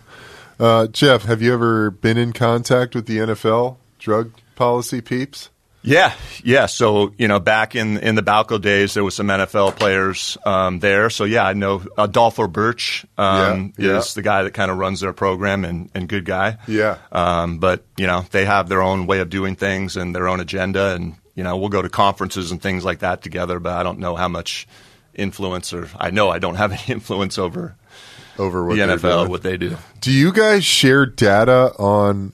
Uh, 0.59 0.87
Jeff, 0.87 1.23
have 1.23 1.41
you 1.41 1.53
ever 1.53 1.91
been 1.91 2.17
in 2.17 2.31
contact 2.31 2.95
with 2.95 3.05
the 3.05 3.17
NFL 3.17 3.77
drug 3.99 4.31
policy 4.55 5.01
peeps? 5.01 5.49
Yeah, 5.83 6.13
yeah. 6.43 6.65
So 6.67 7.13
you 7.17 7.27
know, 7.27 7.39
back 7.39 7.75
in 7.75 7.97
in 7.97 8.15
the 8.15 8.23
Balco 8.23 8.59
days, 8.59 8.93
there 8.93 9.03
was 9.03 9.15
some 9.15 9.27
NFL 9.27 9.75
players 9.75 10.37
um, 10.45 10.79
there. 10.79 11.09
So 11.09 11.25
yeah, 11.25 11.45
I 11.45 11.53
know 11.53 11.79
Adolpho 11.79 12.49
Birch 12.51 13.05
um, 13.17 13.73
Yeah, 13.77 13.91
yeah. 13.91 13.97
is 13.97 14.13
the 14.13 14.21
guy 14.21 14.43
that 14.43 14.51
kind 14.53 14.71
of 14.71 14.77
runs 14.77 15.01
their 15.01 15.11
program 15.13 15.65
and, 15.65 15.89
and 15.93 16.07
good 16.07 16.23
guy. 16.25 16.57
Yeah. 16.67 16.97
Um, 17.11 17.59
but 17.59 17.83
you 17.97 18.07
know, 18.07 18.25
they 18.31 18.45
have 18.45 18.69
their 18.69 18.81
own 18.81 19.07
way 19.07 19.19
of 19.19 19.29
doing 19.29 19.55
things 19.57 19.97
and 19.97 20.15
their 20.15 20.27
own 20.29 20.39
agenda, 20.39 20.93
and 20.95 21.15
you 21.35 21.43
know, 21.43 21.57
we'll 21.57 21.69
go 21.69 21.81
to 21.81 21.89
conferences 21.89 22.51
and 22.51 22.61
things 22.61 22.85
like 22.85 22.99
that 22.99 23.21
together. 23.21 23.59
But 23.59 23.73
I 23.73 23.83
don't 23.83 23.99
know 23.99 24.15
how 24.15 24.29
much 24.29 24.67
influence, 25.13 25.73
or 25.73 25.89
I 25.99 26.11
know 26.11 26.29
I 26.29 26.39
don't 26.39 26.55
have 26.55 26.71
any 26.71 26.81
influence 26.87 27.37
over 27.37 27.75
over 28.39 28.65
what 28.65 28.75
the 28.77 28.81
NFL, 28.83 29.19
doing. 29.19 29.29
what 29.29 29.43
they 29.43 29.57
do. 29.57 29.77
Do 29.99 30.11
you 30.11 30.31
guys 30.31 30.63
share 30.65 31.05
data 31.05 31.73
on 31.77 32.31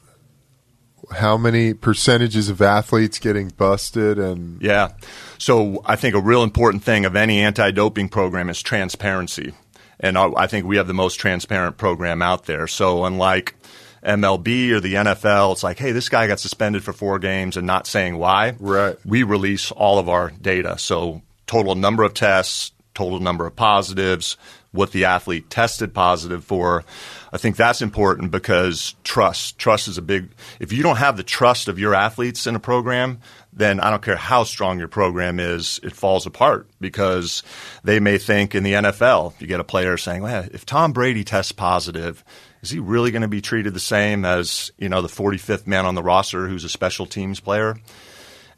how 1.12 1.38
many 1.38 1.74
percentages 1.74 2.50
of 2.50 2.62
athletes 2.62 3.20
getting 3.20 3.50
busted 3.50 4.20
and 4.20 4.62
Yeah. 4.62 4.90
So 5.38 5.82
I 5.86 5.96
think 5.96 6.16
a 6.16 6.22
real 6.22 6.44
important 6.44 6.84
thing 6.84 7.06
of 7.06 7.16
any 7.16 7.40
anti-doping 7.40 8.10
program 8.10 8.50
is 8.50 8.62
transparency, 8.62 9.54
and 10.00 10.18
I 10.18 10.30
I 10.36 10.48
think 10.48 10.66
we 10.66 10.78
have 10.78 10.88
the 10.88 10.94
most 10.94 11.16
transparent 11.16 11.78
program 11.78 12.22
out 12.22 12.46
there. 12.46 12.68
So 12.68 13.06
unlike 13.06 13.56
MLB 14.04 14.72
or 14.72 14.80
the 14.80 14.96
NFL, 14.96 15.54
it's 15.54 15.64
like, 15.64 15.80
hey, 15.80 15.92
this 15.92 16.10
guy 16.10 16.28
got 16.28 16.40
suspended 16.40 16.84
for 16.84 16.94
four 16.94 17.20
games 17.20 17.58
and 17.58 17.68
not 17.68 17.88
saying 17.88 18.18
why. 18.18 18.56
Right. 18.60 18.98
We 19.06 19.24
release 19.24 19.72
all 19.72 20.00
of 20.00 20.08
our 20.10 20.32
data. 20.32 20.78
So 20.78 21.22
total 21.48 21.76
number 21.76 22.04
of 22.04 22.14
tests, 22.14 22.72
total 22.94 23.20
number 23.20 23.46
of 23.46 23.56
positives, 23.56 24.38
what 24.72 24.92
the 24.92 25.06
athlete 25.06 25.50
tested 25.50 25.94
positive 25.94 26.44
for. 26.44 26.84
I 27.32 27.38
think 27.38 27.56
that's 27.56 27.82
important 27.82 28.32
because 28.32 28.96
trust. 29.04 29.58
Trust 29.58 29.88
is 29.88 29.98
a 29.98 30.02
big. 30.02 30.30
If 30.60 30.74
you 30.74 30.84
don't 30.84 30.98
have 30.98 31.18
the 31.18 31.24
trust 31.24 31.68
of 31.68 31.80
your 31.80 31.96
athletes 31.96 32.48
in 32.48 32.56
a 32.56 32.60
program, 32.60 33.20
then 33.52 33.80
I 33.80 33.90
don't 33.90 34.02
care 34.02 34.16
how 34.16 34.44
strong 34.44 34.80
your 34.80 34.88
program 34.88 35.40
is, 35.40 35.80
it 35.84 35.94
falls 35.94 36.26
apart 36.26 36.68
because 36.80 37.44
they 37.84 38.00
may 38.00 38.18
think 38.18 38.56
in 38.56 38.64
the 38.64 38.74
NFL, 38.74 39.34
you 39.40 39.48
get 39.48 39.60
a 39.60 39.64
player 39.64 39.98
saying, 39.98 40.22
well, 40.22 40.48
if 40.52 40.66
Tom 40.66 40.94
Brady 40.94 41.24
tests 41.24 41.52
positive, 41.52 42.24
is 42.62 42.70
he 42.70 42.80
really 42.80 43.12
going 43.12 43.24
to 43.24 43.28
be 43.28 43.42
treated 43.42 43.74
the 43.74 43.80
same 43.80 44.26
as, 44.26 44.72
you 44.78 44.90
know, 44.90 45.02
the 45.02 45.08
45th 45.08 45.66
man 45.66 45.86
on 45.86 45.96
the 45.96 46.04
roster 46.04 46.48
who's 46.48 46.64
a 46.64 46.70
special 46.70 47.06
teams 47.06 47.40
player? 47.40 47.76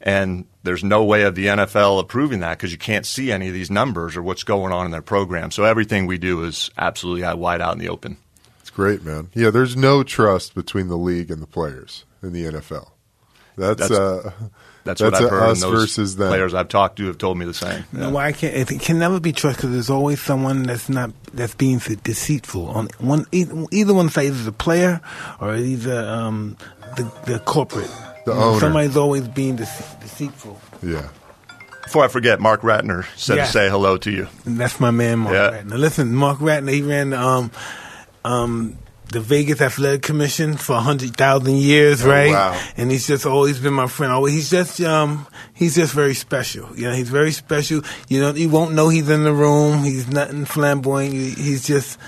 And 0.04 0.46
there's 0.64 0.82
no 0.82 1.04
way 1.04 1.22
of 1.22 1.34
the 1.34 1.46
NFL 1.46 2.00
approving 2.00 2.40
that 2.40 2.58
because 2.58 2.72
you 2.72 2.78
can't 2.78 3.06
see 3.06 3.30
any 3.30 3.48
of 3.48 3.54
these 3.54 3.70
numbers 3.70 4.16
or 4.16 4.22
what's 4.22 4.42
going 4.42 4.72
on 4.72 4.84
in 4.86 4.90
their 4.90 5.02
program. 5.02 5.50
So 5.50 5.64
everything 5.64 6.06
we 6.06 6.18
do 6.18 6.42
is 6.44 6.70
absolutely 6.76 7.22
wide 7.36 7.60
out 7.60 7.72
in 7.74 7.78
the 7.78 7.88
open. 7.88 8.16
it's 8.60 8.70
great, 8.70 9.04
man. 9.04 9.28
Yeah, 9.34 9.50
there's 9.50 9.76
no 9.76 10.02
trust 10.02 10.54
between 10.54 10.88
the 10.88 10.98
league 10.98 11.30
and 11.30 11.40
the 11.40 11.46
players 11.46 12.04
in 12.22 12.32
the 12.32 12.44
NFL. 12.44 12.90
That's, 13.56 13.80
That's- 13.88 13.90
uh 13.98 14.30
That's, 14.84 15.00
That's 15.00 15.12
what 15.12 15.22
I've 15.22 15.30
heard. 15.30 15.42
us 15.50 15.60
those 15.60 15.80
versus 15.80 16.16
them. 16.16 16.28
players 16.30 16.54
I've 16.54 16.66
talked 16.68 16.96
to 16.96 17.06
have 17.06 17.16
told 17.18 17.38
me 17.38 17.44
the 17.44 17.54
same. 17.54 17.84
No, 17.92 18.10
why 18.10 18.26
I 18.26 18.32
can't? 18.32 18.68
It 18.72 18.80
can 18.80 18.98
never 18.98 19.20
be 19.20 19.32
trust 19.32 19.58
because 19.58 19.70
there's 19.70 19.90
always 19.90 20.20
someone 20.20 20.64
that's 20.64 20.88
not 20.88 21.12
that's 21.32 21.54
being 21.54 21.78
deceitful. 21.78 22.66
On 22.66 22.88
one, 22.98 23.26
either, 23.30 23.66
either 23.70 23.94
one 23.94 24.08
side, 24.08 24.24
either 24.24 24.42
the 24.42 24.50
player 24.50 25.00
or 25.40 25.54
either 25.54 26.04
um, 26.08 26.56
the 26.96 27.04
the 27.26 27.38
corporate. 27.40 27.90
The 28.24 28.32
owner. 28.32 28.60
Somebody's 28.60 28.96
always 28.96 29.26
being 29.28 29.56
dece- 29.56 30.00
deceitful. 30.00 30.60
yeah. 30.82 31.08
Before 31.84 32.04
I 32.04 32.08
forget, 32.08 32.40
Mark 32.40 32.62
Ratner 32.62 33.04
said 33.16 33.36
Yeah. 33.36 33.44
to 33.46 33.50
say 33.52 33.68
hello 33.68 33.96
to 33.98 34.10
you. 34.10 34.28
And 34.46 34.58
that's 34.58 34.78
my 34.80 34.90
man, 34.92 35.18
Mark 35.18 35.34
Yeah. 35.34 35.50
Ratner. 35.62 35.78
Listen, 35.78 36.14
Mark 36.14 36.38
Ratner, 36.38 36.72
he 36.72 36.80
ran 36.82 37.12
um, 37.12 37.50
um, 38.24 38.78
the 39.10 39.20
Vegas 39.20 39.60
Athletic 39.60 40.00
Commission 40.02 40.56
for 40.56 40.74
a 40.76 40.80
hundred 40.80 41.16
thousand 41.16 41.56
years, 41.56 42.02
right? 42.04 42.28
Oh, 42.30 42.32
wow. 42.32 42.60
And 42.78 42.90
he's 42.90 43.06
just 43.06 43.26
always 43.26 43.58
been 43.58 43.74
my 43.74 43.88
friend. 43.88 44.12
Always, 44.12 44.32
he's 44.32 44.48
just 44.50 44.80
um, 44.80 45.26
he's 45.52 45.74
just 45.74 45.92
very 45.92 46.14
special. 46.14 46.68
You 46.76 46.84
know, 46.88 46.94
he's 46.94 47.10
very 47.10 47.32
special. 47.32 47.82
You 48.08 48.20
know, 48.20 48.30
you 48.32 48.48
won't 48.48 48.72
know 48.72 48.88
he's 48.88 49.10
in 49.10 49.24
the 49.24 49.32
room. 49.34 49.82
He's 49.82 50.06
nothing 50.08 50.44
flamboyant. 50.46 51.12
He's 51.12 51.66
just 51.66 51.98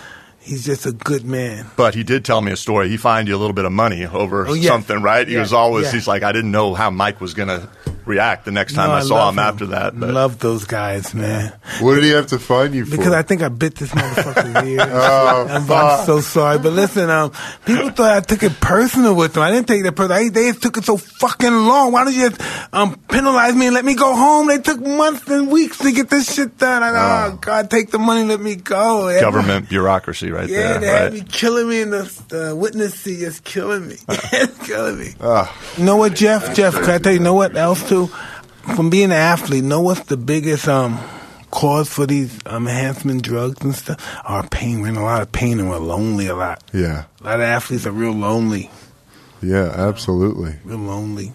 he's 0.45 0.65
just 0.65 0.87
a 0.87 0.93
good 0.93 1.25
man. 1.25 1.67
But 1.77 1.95
he 1.95 2.05
did 2.05 2.25
tell 2.25 2.41
me 2.41 2.53
a 2.53 2.57
story. 2.57 2.89
He 2.89 2.97
fined 2.97 3.29
you 3.29 3.35
a 3.37 3.39
little 3.39 3.55
bit 3.55 3.65
of 3.65 3.73
money 3.73 4.05
over 4.07 4.47
Oh, 4.47 4.53
yeah. 4.55 4.69
something, 4.69 5.03
right? 5.03 5.27
He 5.27 5.35
Yeah, 5.35 5.41
was 5.41 5.53
always, 5.53 5.87
yeah. 5.87 5.93
he's 5.93 6.07
like, 6.07 6.23
I 6.23 6.33
didn't 6.33 6.51
know 6.53 6.75
how 6.75 6.91
Mike 6.91 7.21
was 7.21 7.35
going 7.35 7.49
to 7.49 7.69
react 8.07 8.45
the 8.45 8.51
next 8.51 8.75
time 8.75 8.89
No, 8.89 8.95
I, 8.97 9.01
saw 9.03 9.15
love 9.27 9.35
him, 9.35 9.39
after 9.39 9.67
that. 9.67 9.99
But 9.99 10.11
love 10.11 10.39
those 10.39 10.65
guys, 10.65 11.15
man. 11.15 11.53
What 11.81 11.95
did 11.97 12.05
he 12.05 12.11
have 12.11 12.27
to 12.29 12.39
find 12.39 12.75
you 12.75 12.85
for? 12.85 12.97
Because 12.97 13.13
I 13.13 13.23
think 13.23 13.43
I 13.43 13.49
bit 13.49 13.75
this 13.77 13.91
motherfucker's 13.91 14.67
ear. 14.69 14.81
Oh, 14.83 15.47
I'm. 15.49 15.71
I'm 15.71 16.07
so 16.07 16.21
sorry. 16.21 16.59
But 16.59 16.73
listen, 16.73 17.11
um, 17.11 17.33
people 17.65 17.91
thought 17.91 18.17
I 18.17 18.21
took 18.21 18.43
it 18.43 18.61
personal 18.61 19.15
with 19.15 19.35
them. 19.35 19.43
I 19.43 19.51
didn't 19.51 19.69
take 19.69 19.83
that 19.85 19.93
personal. 19.93 20.19
I, 20.19 20.29
they 20.29 20.53
took 20.53 20.77
it 20.77 20.85
so 20.85 20.97
fucking 20.97 21.51
long. 21.53 21.93
Why 21.93 22.05
don't 22.05 22.15
you 22.15 22.31
just 22.31 22.41
um, 22.75 22.97
penalize 23.09 23.55
me 23.55 23.67
and 23.67 23.75
let 23.75 23.85
me 23.85 23.95
go 23.95 24.15
home? 24.15 24.47
They 24.49 24.59
took 24.59 24.81
months 24.81 25.29
and 25.29 25.51
weeks 25.51 25.79
to 25.79 25.93
get 25.93 26.11
this 26.11 26.33
shit 26.35 26.59
done. 26.59 26.83
I, 26.83 27.27
oh. 27.33 27.37
God, 27.41 27.71
take 27.71 27.91
the 27.91 27.99
money, 27.99 28.25
let 28.25 28.41
me 28.41 28.57
go. 28.57 29.09
Every- 29.09 29.21
government 29.21 29.69
bureaucracy, 29.69 30.31
right 30.31 30.49
Yeah, 30.49 30.75
there, 30.75 30.81
they 30.81 30.87
had 30.87 31.03
right? 31.05 31.13
me 31.13 31.21
killing 31.31 31.69
me 31.69 31.81
in 31.81 31.91
the, 31.91 32.23
the 32.29 32.55
witness 32.57 32.95
seat, 32.95 33.21
just 33.21 33.45
killing 33.45 33.89
me. 33.89 33.97
It's 34.33 34.67
killing 34.67 34.99
me. 34.99 35.15
Ah. 35.21 35.55
You 35.79 35.85
know 35.85 35.97
what, 35.97 36.15
Jeff? 36.15 36.55
Jeff, 36.55 36.75
can 36.75 36.91
I 36.91 36.99
tell 36.99 37.13
you, 37.13 37.19
know 37.21 37.35
what 37.35 37.57
else 37.57 37.89
too? 37.95 38.07
From 38.75 38.91
being 38.91 39.07
an 39.07 39.13
athlete, 39.13 39.63
know 39.63 39.81
what's 39.81 40.05
the 40.05 40.17
biggest 40.17 40.67
um 40.69 40.99
cause 41.51 41.89
for 41.89 42.07
these 42.07 42.37
um, 42.47 42.67
enhancement 42.67 43.23
drugs 43.23 43.63
and 43.65 43.75
stuff? 43.75 44.21
Our 44.25 44.47
pain. 44.49 44.81
We're 44.81 44.89
in 44.89 44.97
a 44.97 45.03
lot 45.05 45.23
of 45.23 45.31
pain 45.31 45.61
and 45.61 45.69
we're 45.71 45.79
lonely 45.79 46.27
a 46.27 46.35
lot. 46.35 46.63
yeah. 46.73 47.05
A 47.21 47.25
lot 47.25 47.35
of 47.37 47.43
athletes 47.43 47.87
are 47.87 47.93
real 47.93 48.13
lonely. 48.13 48.71
Yeah, 49.41 49.73
absolutely. 49.77 50.57
Real 50.65 50.79
lonely. 50.79 51.35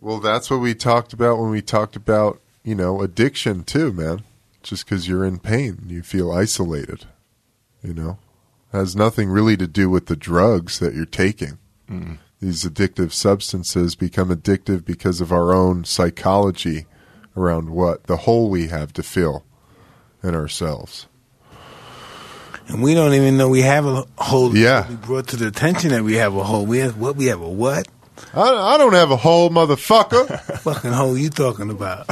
Well, 0.00 0.20
that's 0.20 0.50
what 0.50 0.58
we 0.60 0.74
talked 0.74 1.12
about 1.12 1.38
when 1.38 1.50
we 1.50 1.62
talked 1.62 1.96
about, 1.96 2.40
you 2.62 2.74
know, 2.74 3.00
addiction 3.02 3.64
too, 3.64 3.92
man. 3.92 4.22
Just 4.62 4.84
because 4.84 5.08
you're 5.08 5.24
in 5.24 5.40
pain, 5.40 5.84
you 5.88 6.02
feel 6.02 6.30
isolated. 6.30 7.06
You 7.82 7.94
know, 7.94 8.18
has 8.70 8.94
nothing 8.94 9.28
really 9.30 9.56
to 9.56 9.66
do 9.66 9.90
with 9.90 10.06
the 10.06 10.14
drugs 10.14 10.78
that 10.78 10.94
you're 10.94 11.04
taking. 11.06 11.58
These 12.42 12.64
addictive 12.64 13.12
substances 13.12 13.94
become 13.94 14.28
addictive 14.30 14.84
because 14.84 15.20
of 15.20 15.30
our 15.30 15.54
own 15.54 15.84
psychology 15.84 16.86
around 17.36 17.70
what 17.70 18.08
the 18.08 18.16
hole 18.16 18.50
we 18.50 18.66
have 18.66 18.92
to 18.94 19.04
fill 19.04 19.44
in 20.24 20.34
ourselves. 20.34 21.06
And 22.66 22.82
we 22.82 22.94
don't 22.94 23.14
even 23.14 23.36
know 23.36 23.48
we 23.48 23.62
have 23.62 23.86
a 23.86 24.04
hole. 24.18 24.56
Yeah. 24.56 24.88
We 24.88 24.96
brought 24.96 25.28
to 25.28 25.36
the 25.36 25.46
attention 25.46 25.90
that 25.90 26.02
we 26.02 26.14
have 26.14 26.34
a 26.34 26.42
hole. 26.42 26.66
We 26.66 26.78
have 26.78 26.98
what? 26.98 27.14
We 27.14 27.26
have 27.26 27.40
a 27.40 27.48
what? 27.48 27.86
I, 28.34 28.74
I 28.74 28.76
don't 28.76 28.94
have 28.94 29.12
a 29.12 29.16
hole, 29.16 29.48
motherfucker. 29.48 30.40
Fucking 30.62 30.90
hole 30.90 31.16
you 31.16 31.30
talking 31.30 31.70
about? 31.70 32.10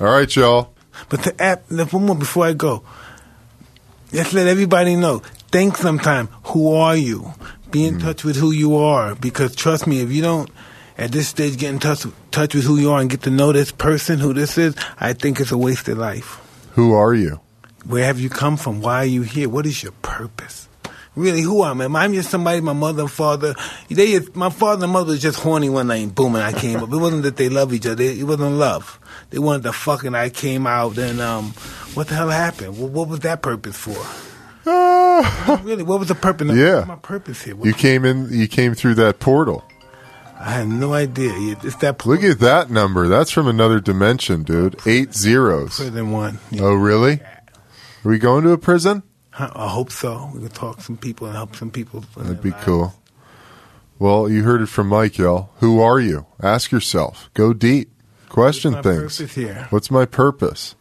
All 0.00 0.08
right, 0.08 0.34
y'all. 0.34 0.74
But 1.08 1.22
the 1.22 1.40
app, 1.40 1.70
one 1.70 2.06
more 2.06 2.16
before 2.16 2.46
I 2.46 2.52
go. 2.52 2.82
Just 4.10 4.32
let 4.32 4.48
everybody 4.48 4.96
know. 4.96 5.20
Think 5.52 5.76
sometime. 5.76 6.26
Who 6.46 6.74
are 6.74 6.96
you? 6.96 7.32
Be 7.74 7.86
in 7.86 7.98
touch 7.98 8.22
with 8.22 8.36
who 8.36 8.52
you 8.52 8.76
are. 8.76 9.16
Because 9.16 9.56
trust 9.56 9.88
me, 9.88 10.00
if 10.00 10.12
you 10.12 10.22
don't, 10.22 10.48
at 10.96 11.10
this 11.10 11.26
stage, 11.26 11.58
get 11.58 11.70
in 11.70 11.80
touch, 11.80 12.06
touch 12.30 12.54
with 12.54 12.62
who 12.62 12.76
you 12.76 12.92
are 12.92 13.00
and 13.00 13.10
get 13.10 13.22
to 13.22 13.30
know 13.30 13.50
this 13.50 13.72
person, 13.72 14.20
who 14.20 14.32
this 14.32 14.56
is, 14.56 14.76
I 15.00 15.12
think 15.12 15.40
it's 15.40 15.50
a 15.50 15.58
wasted 15.58 15.98
life. 15.98 16.40
Who 16.74 16.92
are 16.94 17.12
you? 17.14 17.40
Where 17.84 18.04
have 18.04 18.20
you 18.20 18.30
come 18.30 18.56
from? 18.56 18.80
Why 18.80 18.98
are 18.98 19.04
you 19.04 19.22
here? 19.22 19.48
What 19.48 19.66
is 19.66 19.82
your 19.82 19.90
purpose? 20.02 20.68
Really, 21.16 21.40
who 21.40 21.64
am 21.64 21.80
I? 21.80 22.04
I'm 22.04 22.14
just 22.14 22.30
somebody. 22.30 22.60
My 22.60 22.74
mother 22.74 23.02
and 23.02 23.10
father, 23.10 23.56
they 23.90 24.18
just, 24.18 24.36
my 24.36 24.50
father 24.50 24.84
and 24.84 24.92
mother 24.92 25.10
was 25.10 25.20
just 25.20 25.40
horny 25.40 25.68
one 25.68 25.88
night. 25.88 26.02
and 26.04 26.14
Boom, 26.14 26.36
and 26.36 26.44
I 26.44 26.52
came 26.52 26.76
up. 26.76 26.92
It 26.92 26.96
wasn't 26.96 27.24
that 27.24 27.36
they 27.36 27.48
love 27.48 27.74
each 27.74 27.86
other. 27.86 28.04
It 28.04 28.22
wasn't 28.22 28.52
love. 28.52 29.00
They 29.30 29.40
wanted 29.40 29.64
to 29.64 29.72
fuck, 29.72 30.04
and 30.04 30.16
I 30.16 30.30
came 30.30 30.64
out. 30.68 30.96
And 30.96 31.20
um, 31.20 31.54
what 31.94 32.06
the 32.06 32.14
hell 32.14 32.28
happened? 32.28 32.78
What, 32.78 32.92
what 32.92 33.08
was 33.08 33.18
that 33.20 33.42
purpose 33.42 33.76
for? 33.76 33.98
really, 35.62 35.82
what 35.82 35.98
was 35.98 36.08
the 36.08 36.14
purpose? 36.14 36.56
Yeah. 36.56 36.84
My 36.86 36.96
purpose 36.96 37.42
here. 37.42 37.56
What- 37.56 37.66
You 37.66 37.74
came 37.74 38.04
in. 38.04 38.28
You 38.30 38.48
came 38.48 38.74
through 38.74 38.94
that 38.96 39.18
portal. 39.20 39.64
I 40.38 40.50
had 40.50 40.68
no 40.68 40.92
idea. 40.92 41.32
It's 41.62 41.76
that 41.76 42.04
Look 42.04 42.22
at 42.22 42.40
that 42.40 42.68
number. 42.70 43.08
That's 43.08 43.30
from 43.30 43.46
another 43.48 43.80
dimension, 43.80 44.42
dude. 44.42 44.76
Eight 44.86 45.14
zeros. 45.14 45.76
prison 45.76 46.10
one. 46.10 46.38
Oh, 46.58 46.74
really? 46.74 47.20
Are 47.22 48.08
we 48.10 48.18
going 48.18 48.44
to 48.44 48.50
a 48.50 48.58
prison? 48.58 49.02
I, 49.38 49.68
hope 49.68 49.90
so. 49.90 50.30
We 50.34 50.40
could 50.42 50.52
talk 50.54 50.76
to 50.78 50.82
some 50.82 50.96
people 50.98 51.26
and 51.28 51.34
help 51.36 51.56
some 51.56 51.70
people. 51.70 52.04
That'd 52.16 52.42
be 52.42 52.50
lives. 52.50 52.64
cool. 52.64 52.94
Well, 53.98 54.28
you 54.28 54.42
heard 54.42 54.60
it 54.60 54.66
from 54.68 54.88
Mike, 54.88 55.16
y'all. 55.18 55.50
Who 55.60 55.80
are 55.80 55.98
you? 55.98 56.26
Ask 56.42 56.70
yourself. 56.72 57.30
Go 57.34 57.52
deep. 57.54 57.90
Question 58.28 58.72
What's 58.74 58.84
my 58.84 58.90
things. 58.92 59.16
purpose 59.18 59.34
here? 59.34 59.66
What's 59.70 59.90
my 59.90 60.04
purpose? 60.04 60.74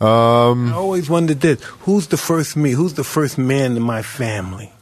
Um, 0.00 0.72
I 0.72 0.76
always 0.76 1.08
wondered 1.08 1.40
this: 1.40 1.62
Who's 1.62 2.08
the 2.08 2.16
first 2.16 2.56
me? 2.56 2.72
Who's 2.72 2.94
the 2.94 3.04
first 3.04 3.38
man 3.38 3.76
in 3.76 3.82
my 3.82 4.02
family? 4.02 4.72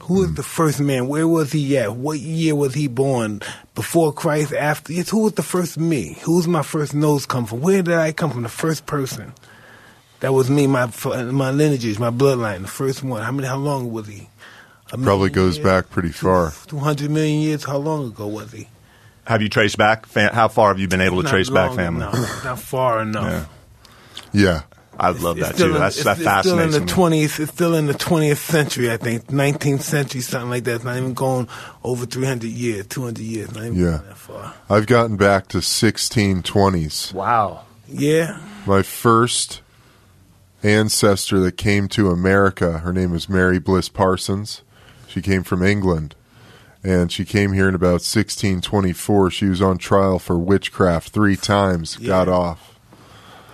Who 0.00 0.22
is 0.22 0.28
hmm. 0.28 0.34
the 0.34 0.42
first 0.42 0.80
man? 0.80 1.08
Where 1.08 1.28
was 1.28 1.52
he 1.52 1.78
at? 1.78 1.94
What 1.94 2.18
year 2.18 2.54
was 2.54 2.74
he 2.74 2.88
born? 2.88 3.42
Before 3.74 4.12
Christ? 4.12 4.52
After? 4.52 4.92
Yes. 4.92 5.10
Who 5.10 5.20
was 5.20 5.34
the 5.34 5.42
first 5.42 5.78
me? 5.78 6.18
Who's 6.22 6.46
my 6.46 6.62
first 6.62 6.94
nose 6.94 7.26
come 7.26 7.46
from? 7.46 7.60
Where 7.60 7.82
did 7.82 7.94
I 7.94 8.12
come 8.12 8.30
from? 8.30 8.42
The 8.42 8.48
first 8.48 8.86
person. 8.86 9.32
That 10.20 10.32
was 10.32 10.50
me. 10.50 10.66
My 10.66 10.90
my 11.06 11.50
lineages, 11.50 11.98
my 11.98 12.10
bloodline. 12.10 12.62
The 12.62 12.68
first 12.68 13.02
one. 13.02 13.22
How 13.22 13.32
many? 13.32 13.48
How 13.48 13.56
long 13.56 13.92
was 13.92 14.06
he? 14.08 14.28
Probably 14.88 15.30
goes 15.30 15.56
years? 15.58 15.64
back 15.66 15.90
pretty 15.90 16.10
far. 16.10 16.52
Two 16.66 16.78
hundred 16.78 17.10
million 17.10 17.40
years. 17.40 17.64
How 17.64 17.76
long 17.76 18.08
ago 18.08 18.26
was 18.26 18.52
he? 18.52 18.68
Have 19.26 19.42
you 19.42 19.50
traced 19.50 19.76
back? 19.76 20.06
Fa- 20.06 20.34
how 20.34 20.48
far 20.48 20.68
have 20.68 20.80
you 20.80 20.88
been 20.88 21.02
able 21.02 21.18
to 21.18 21.24
Not 21.24 21.30
trace 21.30 21.50
back 21.50 21.74
family? 21.74 22.02
enough, 22.02 22.44
not 22.44 22.58
far 22.58 23.02
enough. 23.02 23.24
Yeah. 23.30 23.57
Yeah. 24.32 24.62
I 25.00 25.10
love 25.10 25.38
It's 25.38 25.48
that 25.50 25.56
too. 25.56 25.66
in- 25.66 25.72
That's, 25.74 25.94
it's, 25.96 26.04
that 26.04 26.18
it's 26.18 26.48
still 26.48 26.58
in 26.58 26.72
the 26.72 26.80
twentieth. 26.84 27.38
It's 27.38 27.52
still 27.52 27.74
in 27.76 27.86
the 27.86 27.94
twentieth 27.94 28.40
century, 28.40 28.90
I 28.90 28.96
think, 28.96 29.30
nineteenth 29.30 29.82
century, 29.82 30.20
something 30.22 30.50
like 30.50 30.64
that. 30.64 30.74
It's 30.76 30.84
not 30.84 30.96
even 30.96 31.14
going 31.14 31.46
over 31.84 32.04
three 32.04 32.26
hundred 32.26 32.50
years, 32.50 32.86
two 32.88 33.04
hundred 33.04 33.22
years. 33.22 33.54
Not 33.54 33.64
even 33.66 33.78
Yeah. 33.78 33.84
going 33.98 34.02
that 34.08 34.16
far. 34.16 34.54
I've 34.68 34.86
gotten 34.88 35.16
back 35.16 35.46
to 35.48 35.58
1620s. 35.58 37.12
Wow. 37.14 37.62
Yeah, 37.86 38.40
My 38.66 38.82
first 38.82 39.62
ancestor 40.62 41.40
that 41.40 41.56
came 41.56 41.88
to 41.88 42.10
America, 42.10 42.78
her 42.78 42.92
name 42.92 43.12
was 43.12 43.28
Mary 43.28 43.58
Bliss 43.58 43.88
Parsons. 43.88 44.62
She 45.06 45.22
came 45.22 45.42
from 45.42 45.62
England. 45.62 46.14
And 46.84 47.10
she 47.10 47.24
came 47.24 47.52
here 47.54 47.68
in 47.68 47.74
about 47.74 48.02
1624. 48.04 49.30
She 49.30 49.46
was 49.46 49.60
on 49.62 49.78
trial 49.78 50.18
for 50.18 50.38
witchcraft 50.38 51.10
three 51.10 51.36
times, 51.36 51.96
got 51.96 52.28
off. 52.28 52.77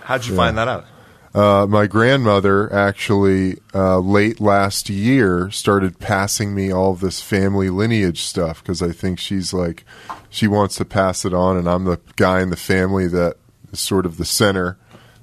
How'd 0.05 0.25
you 0.25 0.33
Yeah. 0.33 0.37
find 0.37 0.57
that 0.57 0.67
out? 0.67 0.85
Uh, 1.33 1.65
my 1.67 1.85
grandmother 1.85 2.71
actually 2.73 3.57
uh, 3.73 3.99
late 3.99 4.39
last 4.39 4.89
year 4.89 5.51
started 5.51 5.99
passing 5.99 6.55
me 6.55 6.71
all 6.71 6.91
of 6.93 7.01
this 7.01 7.19
family 7.19 7.69
lineage 7.69 8.21
stuff 8.21 8.63
because 8.63 8.81
I 8.81 8.91
think 8.93 9.19
she's 9.19 9.51
like 9.53 9.83
she 10.29 10.47
wants 10.47 10.75
to 10.77 10.85
pass 10.85 11.25
it 11.25 11.33
on, 11.33 11.57
and 11.57 11.67
I'm 11.69 11.83
the 11.83 11.99
guy 12.15 12.41
in 12.41 12.51
the 12.51 12.55
family 12.55 13.07
that 13.07 13.35
is 13.73 13.81
sort 13.81 14.05
of 14.05 14.15
the 14.15 14.23
center, 14.23 14.77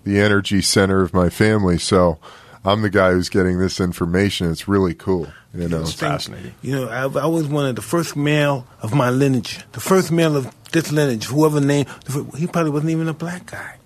the 0.04 0.20
energy 0.20 0.60
center 0.60 1.00
of 1.00 1.14
my 1.14 1.30
family. 1.30 1.78
So 1.78 2.18
I'm 2.62 2.82
the 2.82 2.90
guy 2.90 3.12
who's 3.12 3.30
getting 3.30 3.58
this 3.58 3.80
information. 3.80 4.50
It's 4.50 4.68
really 4.68 4.92
cool, 4.94 5.28
you 5.54 5.66
know. 5.68 5.80
It's 5.80 5.94
fascinating. 5.94 6.52
you 6.60 6.74
know, 6.74 6.88
I, 6.88 7.04
I 7.04 7.22
always 7.22 7.46
wanted 7.46 7.76
the 7.76 7.82
first 7.82 8.16
male 8.16 8.66
of 8.82 8.94
my 8.94 9.08
lineage, 9.08 9.60
the 9.72 9.80
first 9.80 10.12
male 10.12 10.36
of 10.36 10.54
this 10.72 10.92
lineage, 10.92 11.24
whoever 11.24 11.58
named. 11.60 11.88
He 12.36 12.46
probably 12.46 12.70
wasn't 12.70 12.90
even 12.90 13.08
a 13.08 13.14
black 13.14 13.46
guy. 13.46 13.76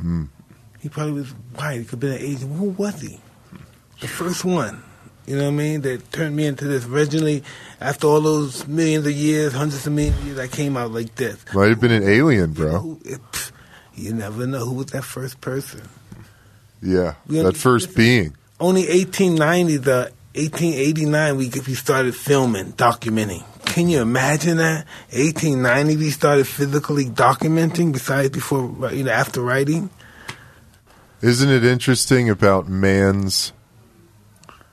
Hmm. 0.00 0.24
He 0.80 0.88
probably 0.88 1.12
was 1.12 1.30
white. 1.54 1.78
He 1.78 1.84
could 1.84 1.90
have 1.90 2.00
been 2.00 2.12
an 2.12 2.22
Asian. 2.22 2.54
Who 2.54 2.70
was 2.70 3.00
he? 3.00 3.18
The 4.00 4.08
first 4.08 4.44
one. 4.44 4.82
You 5.26 5.36
know 5.36 5.44
what 5.44 5.48
I 5.48 5.52
mean? 5.52 5.80
That 5.80 6.12
turned 6.12 6.36
me 6.36 6.46
into 6.46 6.66
this. 6.66 6.86
Originally, 6.86 7.42
after 7.80 8.06
all 8.06 8.20
those 8.20 8.66
millions 8.68 9.06
of 9.06 9.12
years, 9.12 9.52
hundreds 9.52 9.86
of 9.86 9.92
millions 9.92 10.18
of 10.18 10.26
years, 10.26 10.38
I 10.38 10.46
came 10.46 10.76
out 10.76 10.92
like 10.92 11.14
this. 11.16 11.44
Might 11.52 11.70
have 11.70 11.80
been 11.80 11.90
an 11.90 12.04
alien, 12.04 12.52
bro. 12.52 12.78
Who, 12.78 13.00
it, 13.04 13.20
pff, 13.32 13.50
you 13.96 14.12
never 14.12 14.46
know 14.46 14.64
who 14.64 14.74
was 14.74 14.86
that 14.86 15.02
first 15.02 15.40
person. 15.40 15.82
Yeah, 16.80 17.14
that 17.28 17.56
first 17.56 17.96
being. 17.96 18.36
Only 18.60 18.82
1890, 18.82 19.76
the 19.78 20.12
1889, 20.34 21.36
we 21.36 21.50
we 21.66 21.74
started 21.74 22.14
filming, 22.14 22.72
documenting. 22.74 23.42
Can 23.76 23.90
you 23.90 24.00
imagine 24.00 24.56
that? 24.56 24.86
1890, 25.10 25.96
we 25.98 26.08
started 26.08 26.46
physically 26.46 27.04
documenting. 27.04 27.92
Besides, 27.92 28.30
before 28.30 28.90
you 28.90 29.04
know, 29.04 29.10
after 29.10 29.42
writing. 29.42 29.90
Isn't 31.20 31.50
it 31.50 31.62
interesting 31.62 32.30
about 32.30 32.68
man's 32.68 33.52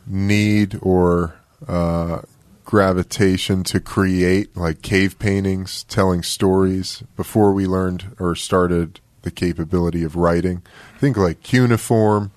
need 0.08 0.80
or 0.82 1.36
uh, 1.68 2.22
gravitation 2.64 3.66
to 3.66 3.82
create, 3.82 4.56
like 4.56 4.82
cave 4.82 5.20
paintings, 5.20 5.84
telling 5.84 6.24
stories, 6.24 7.04
before 7.18 7.52
we 7.52 7.68
learned 7.68 8.16
or 8.22 8.36
started 8.36 9.02
the 9.24 9.32
capability 9.32 10.06
of 10.06 10.16
writing? 10.16 10.62
Think 10.98 11.18
like 11.18 11.44
cuneiform 11.44 12.32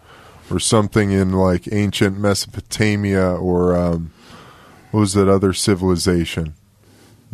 or 0.50 0.58
something 0.58 1.12
in 1.12 1.30
like 1.30 1.68
ancient 1.70 2.18
Mesopotamia 2.18 3.24
or 3.24 3.76
um, 3.76 4.10
what 4.90 5.00
was 5.00 5.12
that 5.12 5.28
other 5.28 5.52
civilization, 5.52 6.54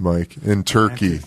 Mike? 0.03 0.37
In 0.45 0.65
Turkey. 0.65 1.21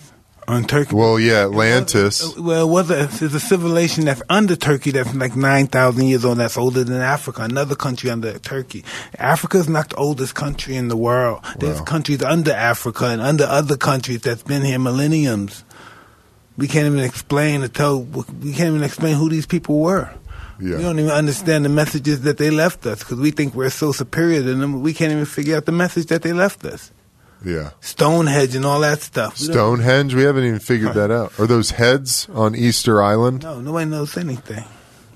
On 0.48 0.62
Turkey. 0.64 0.94
Well, 0.94 1.18
yeah, 1.18 1.42
Atlantis. 1.46 2.22
Uh, 2.22 2.40
well, 2.40 2.68
it 2.68 2.70
was 2.70 2.88
a, 2.90 3.02
it's 3.04 3.20
a 3.20 3.40
civilization 3.40 4.04
that's 4.04 4.22
under 4.30 4.54
Turkey 4.54 4.92
that's 4.92 5.12
like 5.12 5.34
9,000 5.34 6.04
years 6.06 6.24
old, 6.24 6.38
that's 6.38 6.56
older 6.56 6.84
than 6.84 7.00
Africa, 7.00 7.42
another 7.42 7.74
country 7.74 8.10
under 8.10 8.38
Turkey. 8.38 8.84
Africa 9.18 9.58
is 9.58 9.68
not 9.68 9.90
the 9.90 9.96
oldest 9.96 10.36
country 10.36 10.76
in 10.76 10.86
the 10.86 10.96
world. 10.96 11.40
There's 11.58 11.78
Wow. 11.78 11.84
countries 11.84 12.22
under 12.22 12.52
Africa 12.52 13.06
and 13.06 13.20
under 13.20 13.42
other 13.42 13.76
countries 13.76 14.20
that's 14.20 14.44
been 14.44 14.62
here 14.62 14.78
millenniums. 14.78 15.64
We 16.56 16.68
can't 16.68 16.86
even 16.86 17.00
explain 17.00 17.64
or 17.64 17.68
tell, 17.68 18.02
we 18.02 18.52
can't 18.52 18.68
even 18.68 18.84
explain 18.84 19.16
who 19.16 19.28
these 19.28 19.46
people 19.46 19.80
were. 19.80 20.10
Yeah. 20.60 20.76
We 20.76 20.82
don't 20.82 20.98
even 21.00 21.10
understand 21.10 21.64
the 21.64 21.68
messages 21.70 22.20
that 22.22 22.38
they 22.38 22.50
left 22.50 22.86
us 22.86 23.00
because 23.00 23.18
we 23.18 23.32
think 23.32 23.54
we're 23.54 23.68
so 23.68 23.90
superior 23.90 24.42
to 24.42 24.54
them. 24.54 24.80
We 24.80 24.94
can't 24.94 25.10
even 25.12 25.26
figure 25.26 25.56
out 25.56 25.66
the 25.66 25.72
message 25.72 26.06
that 26.06 26.22
they 26.22 26.32
left 26.32 26.64
us. 26.64 26.92
Yeah. 27.44 27.70
Stonehenge 27.80 28.54
and 28.56 28.64
all 28.64 28.80
that 28.80 29.00
stuff. 29.00 29.38
We 29.38 29.46
Stonehenge, 29.46 30.14
we 30.14 30.22
haven't 30.22 30.44
even 30.44 30.58
figured 30.58 30.94
that 30.94 31.10
out. 31.10 31.38
Are 31.38 31.46
those 31.46 31.70
heads 31.70 32.28
on 32.32 32.54
Easter 32.54 33.02
Island? 33.02 33.42
No, 33.42 33.60
nobody 33.60 33.90
knows 33.90 34.16
anything. 34.16 34.64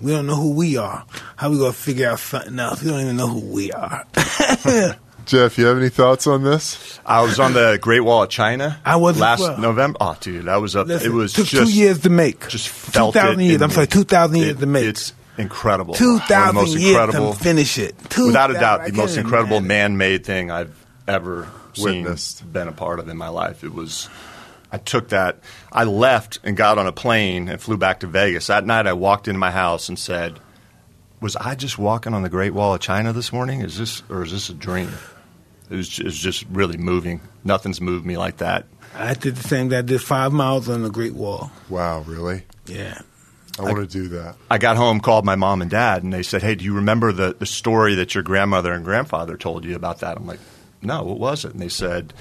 We 0.01 0.13
don't 0.13 0.27
know 0.27 0.37
who 0.37 0.53
we 0.55 0.77
are. 0.77 1.05
How 1.37 1.51
we 1.51 1.59
gonna 1.59 1.73
figure 1.73 2.09
out 2.09 2.19
something 2.19 2.59
else? 2.59 2.83
We 2.83 2.91
don't 2.91 3.01
even 3.01 3.17
know 3.17 3.29
who 3.29 3.41
we 3.53 3.73
are. 3.73 4.07
Jeff, 5.27 5.59
you 5.59 5.67
have 5.67 5.77
any 5.77 5.91
thoughts 5.91 6.27
on 6.27 6.43
this? 6.43 6.99
I 7.05 7.23
was 7.23 7.39
on 7.39 7.53
the 7.53 7.79
Great 7.81 8.01
Wall 8.01 8.23
of 8.23 8.31
China. 8.31 8.81
I 8.85 8.97
was 8.97 9.17
as 9.17 9.21
last 9.21 9.41
well. 9.41 9.59
November. 9.59 9.99
Oh, 10.01 10.17
dude, 10.21 10.49
I 10.49 10.57
was 10.57 10.75
up. 10.75 10.87
Listen, 10.87 11.11
it 11.11 11.15
was 11.15 11.35
took 11.35 11.47
just 11.47 11.71
two 11.71 11.79
years 11.79 12.01
to 12.01 12.11
make. 12.11 12.49
Just 12.49 12.67
two 12.67 12.91
felt 12.93 13.15
thousand 13.15 13.41
years. 13.41 13.61
I'm 13.61 13.71
sorry, 13.71 13.87
two 13.87 14.05
thousand 14.05 14.39
years 14.39 14.57
to 14.57 14.67
make. 14.67 14.87
It's 14.87 15.13
incredible. 15.37 15.95
Two 15.95 16.19
thousand 16.21 16.55
the 16.55 16.61
most 16.63 16.77
years 16.77 16.97
incredible, 16.97 17.33
to 17.35 17.39
finish 17.39 17.79
it. 17.79 17.95
Two 18.09 18.27
without 18.29 18.51
a 18.51 18.55
doubt, 18.55 18.87
the 18.87 18.93
most 18.93 19.17
incredible 19.17 19.61
man-made 19.61 20.25
thing 20.25 20.51
I've 20.51 20.75
ever 21.07 21.47
seen, 21.77 22.05
Witnessed. 22.05 22.53
been 22.53 22.69
a 22.69 22.73
part 22.73 22.99
of 23.01 23.09
in 23.09 23.17
my 23.17 23.29
life. 23.29 23.65
It 23.65 23.75
was. 23.75 24.09
I 24.73 24.79
took 24.79 25.09
that. 25.09 25.41
I 25.73 25.85
left 25.85 26.39
and 26.45 26.57
got 26.57 26.79
on 26.79 26.87
a 26.87 26.93
plane 26.93 27.49
and 27.49 27.61
flew 27.61 27.77
back 27.77 28.01
to 28.01 28.07
Vegas. 28.07 28.47
That 28.47 28.65
night, 28.65 28.87
I 28.87 28.93
walked 28.93 29.27
into 29.27 29.39
my 29.41 29.51
house 29.51 29.89
and 29.89 29.99
said, 29.99 30.39
"Was 31.21 31.35
I 31.37 31.55
just 31.55 31.79
walking 31.79 32.15
on 32.15 32.23
the 32.23 32.29
Great 32.29 32.55
Wall 32.55 32.75
of 32.75 32.81
China 32.81 33.13
this 33.13 33.33
morning? 33.33 33.63
Is 33.63 33.77
this 33.79 34.03
or 34.09 34.23
is 34.23 34.31
this 34.33 34.49
a 34.49 34.55
dream?" 34.55 34.93
It 35.71 35.77
was, 35.77 35.99
it 35.99 36.05
was 36.05 36.19
just 36.19 36.45
really 36.51 36.77
moving. 36.77 37.21
Nothing's 37.45 37.81
moved 37.81 38.05
me 38.05 38.17
like 38.17 38.39
that. 38.39 38.67
I 38.95 39.15
did 39.15 39.37
the 39.37 39.47
same. 39.49 39.73
I 39.73 39.83
did 39.83 40.03
five 40.03 40.33
miles 40.33 40.69
on 40.69 40.83
the 40.83 40.91
Great 40.91 41.15
Wall. 41.15 41.53
Wow, 41.69 42.01
really? 42.01 42.43
Yeah. 42.67 42.99
I 43.59 43.63
want 43.63 43.77
to 43.77 43.87
do 43.87 44.09
that. 44.09 44.37
I 44.51 44.59
got 44.59 44.77
home, 44.77 45.01
called 45.01 45.25
my 45.25 45.37
mom 45.37 45.61
and 45.63 45.71
dad, 45.71 46.03
and 46.03 46.13
they 46.13 46.23
said, 46.23 46.43
"Hey, 46.43 46.55
do 46.55 46.65
you 46.65 46.75
remember 46.75 47.13
the 47.13 47.37
the 47.39 47.47
story 47.47 47.97
that 47.97 48.15
your 48.15 48.23
grandmother 48.23 48.73
and 48.73 48.85
grandfather 48.85 49.37
told 49.37 49.65
you 49.65 49.75
about 49.77 50.01
that?" 50.01 50.17
I'm 50.17 50.27
like, 50.27 50.41
"No, 50.83 51.03
what 51.03 51.19
was 51.19 51.45
it?" 51.45 51.53
And 51.53 51.61
they 51.61 51.69
said, 51.69 52.13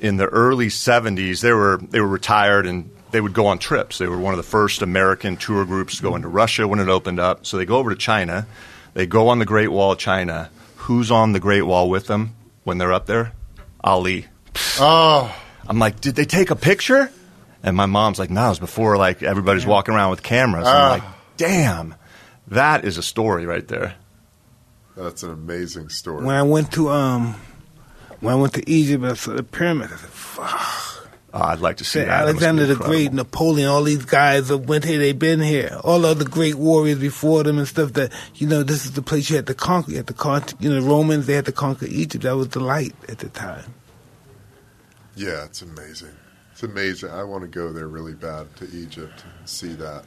"In 0.00 0.16
the 0.16 0.26
early 0.26 0.68
'70s, 0.68 1.40
they 1.40 1.52
were 1.52 1.78
they 1.90 2.00
were 2.00 2.08
retired 2.08 2.66
and 2.66 2.90
they 3.10 3.20
would 3.20 3.32
go 3.32 3.46
on 3.46 3.58
trips. 3.58 3.98
They 3.98 4.06
were 4.06 4.18
one 4.18 4.34
of 4.34 4.38
the 4.38 4.42
first 4.42 4.82
American 4.82 5.36
tour 5.36 5.64
groups 5.64 5.96
to 5.96 6.02
go 6.02 6.14
into 6.14 6.28
Russia 6.28 6.68
when 6.68 6.78
it 6.78 6.88
opened 6.88 7.18
up. 7.20 7.46
So 7.46 7.56
they 7.56 7.64
go 7.64 7.76
over 7.78 7.90
to 7.90 7.96
China, 7.96 8.46
they 8.94 9.06
go 9.06 9.28
on 9.28 9.38
the 9.38 9.46
Great 9.46 9.68
Wall 9.68 9.92
of 9.92 9.98
China. 9.98 10.50
Who's 10.76 11.10
on 11.10 11.32
the 11.32 11.40
Great 11.40 11.62
Wall 11.62 11.88
with 11.90 12.06
them 12.06 12.34
when 12.64 12.78
they're 12.78 12.92
up 12.92 13.06
there? 13.06 13.32
Ali. 13.82 14.26
Oh, 14.80 15.34
I'm 15.66 15.78
like, 15.78 16.00
did 16.00 16.14
they 16.16 16.24
take 16.24 16.50
a 16.50 16.56
picture? 16.56 17.10
And 17.62 17.76
my 17.76 17.86
mom's 17.86 18.18
like, 18.18 18.30
no, 18.30 18.46
it 18.46 18.48
was 18.50 18.58
before 18.58 18.96
like 18.96 19.22
everybody's 19.22 19.66
walking 19.66 19.94
around 19.94 20.10
with 20.10 20.22
cameras. 20.22 20.64
Ah. 20.66 20.92
I'm 20.94 21.00
like, 21.00 21.08
damn, 21.36 21.94
that 22.48 22.84
is 22.84 22.96
a 22.98 23.02
story 23.02 23.46
right 23.46 23.66
there. 23.68 23.94
that's 24.96 25.22
an 25.22 25.30
amazing 25.30 25.88
story. 25.90 26.24
When 26.24 26.34
I 26.34 26.42
went 26.42 26.72
to 26.72 26.88
um, 26.90 27.34
when 28.20 28.34
I 28.34 28.36
went 28.36 28.54
to 28.54 28.70
Egypt, 28.70 29.04
I 29.04 29.14
saw 29.14 29.34
the 29.34 29.42
pyramids. 29.42 29.92
I 29.92 29.96
said, 29.96 30.10
"Fuck." 30.10 30.88
Oh, 31.34 31.42
I'd 31.42 31.60
like 31.60 31.76
to 31.76 31.84
see 31.84 32.00
that. 32.00 32.06
That 32.06 32.10
must 32.10 32.24
be 32.24 32.46
Alexander 32.46 32.66
the. 32.66 32.74
Great, 32.76 33.12
Napoleon, 33.12 33.68
all 33.68 33.82
these 33.82 34.04
guys 34.06 34.48
that 34.48 34.58
went 34.58 34.84
here, 34.84 34.98
they've 34.98 35.18
been 35.18 35.40
here. 35.40 35.78
All 35.84 36.06
of 36.06 36.18
the 36.18 36.24
great 36.24 36.54
warriors 36.54 36.98
before 36.98 37.42
them 37.42 37.58
and 37.58 37.68
stuff 37.68 37.92
that, 37.92 38.12
you 38.36 38.46
know, 38.46 38.62
this 38.62 38.86
is 38.86 38.92
the 38.92 39.02
place 39.02 39.28
you 39.28 39.36
had 39.36 39.46
to 39.48 39.54
conquer. 39.54 39.90
You 39.90 39.96
had 39.98 40.06
to 40.06 40.14
conquer, 40.14 40.54
you 40.58 40.70
know, 40.70 40.80
the 40.80 40.88
Romans, 40.88 41.26
they 41.26 41.34
had 41.34 41.44
to 41.44 41.52
conquer 41.52 41.84
Egypt. 41.86 42.24
That 42.24 42.34
was 42.36 42.48
the 42.48 42.60
light 42.60 42.94
at 43.10 43.18
the 43.18 43.28
time. 43.28 43.74
yeah, 45.16 45.44
it's 45.44 45.60
amazing. 45.60 46.16
It's 46.52 46.62
amazing. 46.62 47.10
I 47.10 47.24
want 47.24 47.42
to 47.42 47.48
go 47.48 47.72
there 47.72 47.88
really 47.88 48.14
bad 48.14 48.56
to 48.56 48.64
Egypt 48.70 49.22
and 49.38 49.48
see 49.48 49.74
that. 49.74 50.04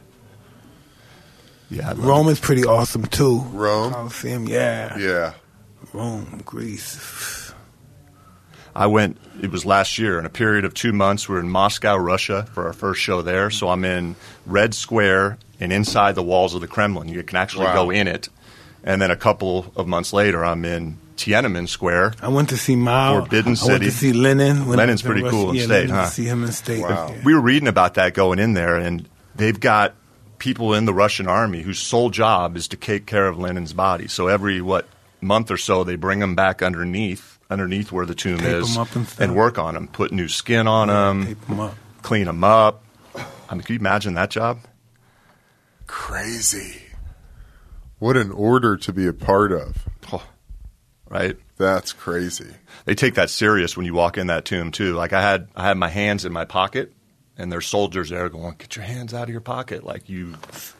Yeah, 1.69 1.91
I'd 1.91 1.99
Rome 1.99 2.27
is 2.29 2.39
pretty 2.39 2.65
awesome 2.65 3.05
too. 3.05 3.41
Rome? 3.51 3.93
Colosseum, 3.93 4.47
yeah. 4.47 4.97
Yeah. 4.97 5.33
Rome, 5.93 6.41
Greece. 6.43 7.40
I 8.75 8.87
went. 8.87 9.17
It 9.41 9.51
was 9.51 9.65
last 9.65 9.97
year 9.97 10.19
in 10.19 10.25
a 10.25 10.29
period 10.29 10.65
of 10.65 10.73
two 10.73 10.93
months. 10.93 11.27
We 11.27 11.35
were 11.35 11.41
in 11.41 11.49
Moscow, 11.49 11.95
Russia, 11.97 12.47
for 12.53 12.67
our 12.67 12.73
first 12.73 13.01
show 13.01 13.21
there. 13.21 13.49
So 13.49 13.69
I'm 13.69 13.83
in 13.83 14.15
Red 14.45 14.73
Square 14.73 15.37
and 15.59 15.73
inside 15.73 16.15
the 16.15 16.23
walls 16.23 16.53
of 16.53 16.61
the 16.61 16.67
Kremlin. 16.67 17.07
You 17.09 17.23
can 17.23 17.37
actually 17.37 17.65
Wow. 17.65 17.73
go 17.73 17.89
in 17.89 18.07
it. 18.07 18.29
And 18.83 19.01
then 19.01 19.11
a 19.11 19.15
couple 19.15 19.71
of 19.75 19.87
months 19.87 20.11
later, 20.13 20.43
I'm 20.43 20.65
in 20.65 20.97
Tiananmen 21.17 21.67
Square. 21.67 22.13
I 22.21 22.29
went 22.29 22.49
to 22.49 22.57
see 22.57 22.75
Mao. 22.75 23.21
Forbidden 23.21 23.55
City. 23.55 23.69
I 23.69 23.73
went 23.73 23.83
to 23.83 23.91
see 23.91 24.13
Lenin. 24.13 24.67
Lenin's 24.67 24.79
I 24.79 24.85
was 24.91 25.01
in 25.01 25.11
pretty 25.11 25.29
cool 25.29 25.49
in 25.51 25.55
yeah, 25.57 25.63
state, 25.65 25.73
Lenin, 25.81 25.95
huh? 25.95 26.05
To 26.05 26.11
see 26.11 26.25
him 26.25 26.43
in 26.43 26.51
state. 26.51 26.81
Wow. 26.81 27.13
We 27.23 27.33
were 27.35 27.41
reading 27.41 27.67
about 27.67 27.95
that 27.95 28.13
going 28.15 28.39
in 28.39 28.53
there, 28.53 28.75
and 28.77 29.07
they've 29.35 29.59
got 29.59 29.93
people 30.39 30.73
in 30.73 30.85
the 30.85 30.93
Russian 30.93 31.27
army 31.27 31.61
whose 31.61 31.77
sole 31.79 32.09
job 32.09 32.57
is 32.57 32.67
to 32.69 32.77
take 32.77 33.05
care 33.05 33.27
of 33.27 33.37
Lenin's 33.37 33.73
body. 33.73 34.07
So 34.07 34.27
every 34.27 34.61
what 34.61 34.87
month 35.21 35.51
or 35.51 35.57
so, 35.57 35.83
they 35.83 35.95
bring 35.95 36.19
him 36.19 36.33
back 36.33 36.63
underneath, 36.63 37.37
underneath 37.51 37.91
where 37.91 38.05
the 38.05 38.15
tomb 38.15 38.37
Tape 38.39 38.47
is, 38.47 38.75
him 38.75 38.81
up 38.81 38.95
and 38.95 39.07
stuff. 39.07 39.29
work 39.31 39.59
on 39.59 39.73
them, 39.75 39.87
put 39.87 40.11
new 40.11 40.27
skin 40.27 40.67
on 40.67 40.89
him. 40.89 41.25
Tape 41.27 41.49
'em 41.49 41.59
up. 41.59 41.75
clean 42.01 42.25
them 42.25 42.43
up. 42.43 42.83
I 43.49 43.53
mean, 43.53 43.61
can 43.63 43.73
you 43.73 43.79
imagine 43.79 44.13
that 44.15 44.31
job? 44.31 44.61
Crazy. 45.87 46.81
What 47.99 48.17
an 48.17 48.31
order 48.31 48.77
to 48.77 48.93
be 48.93 49.05
a 49.07 49.13
part 49.13 49.51
of. 49.51 49.87
Oh, 50.11 50.23
right? 51.09 51.37
That's 51.57 51.93
crazy. 51.93 52.49
They 52.85 52.95
take 52.95 53.15
that 53.15 53.29
serious 53.29 53.77
when 53.77 53.85
you 53.85 53.93
walk 53.93 54.17
in 54.17 54.27
that 54.27 54.45
tomb 54.45 54.71
too. 54.71 54.93
Like 54.95 55.13
I 55.13 55.21
had, 55.21 55.47
I 55.55 55.63
had 55.67 55.77
my 55.77 55.89
hands 55.89 56.25
in 56.25 56.33
my 56.33 56.45
pocket, 56.45 56.91
and 57.37 57.51
there's 57.51 57.67
soldiers 57.67 58.09
there 58.09 58.27
going, 58.29 58.55
"Get 58.57 58.75
your 58.75 58.85
hands 58.85 59.13
out 59.13 59.23
of 59.23 59.29
your 59.29 59.41
pocket!" 59.41 59.83
Like 59.83 60.09
you 60.09 60.33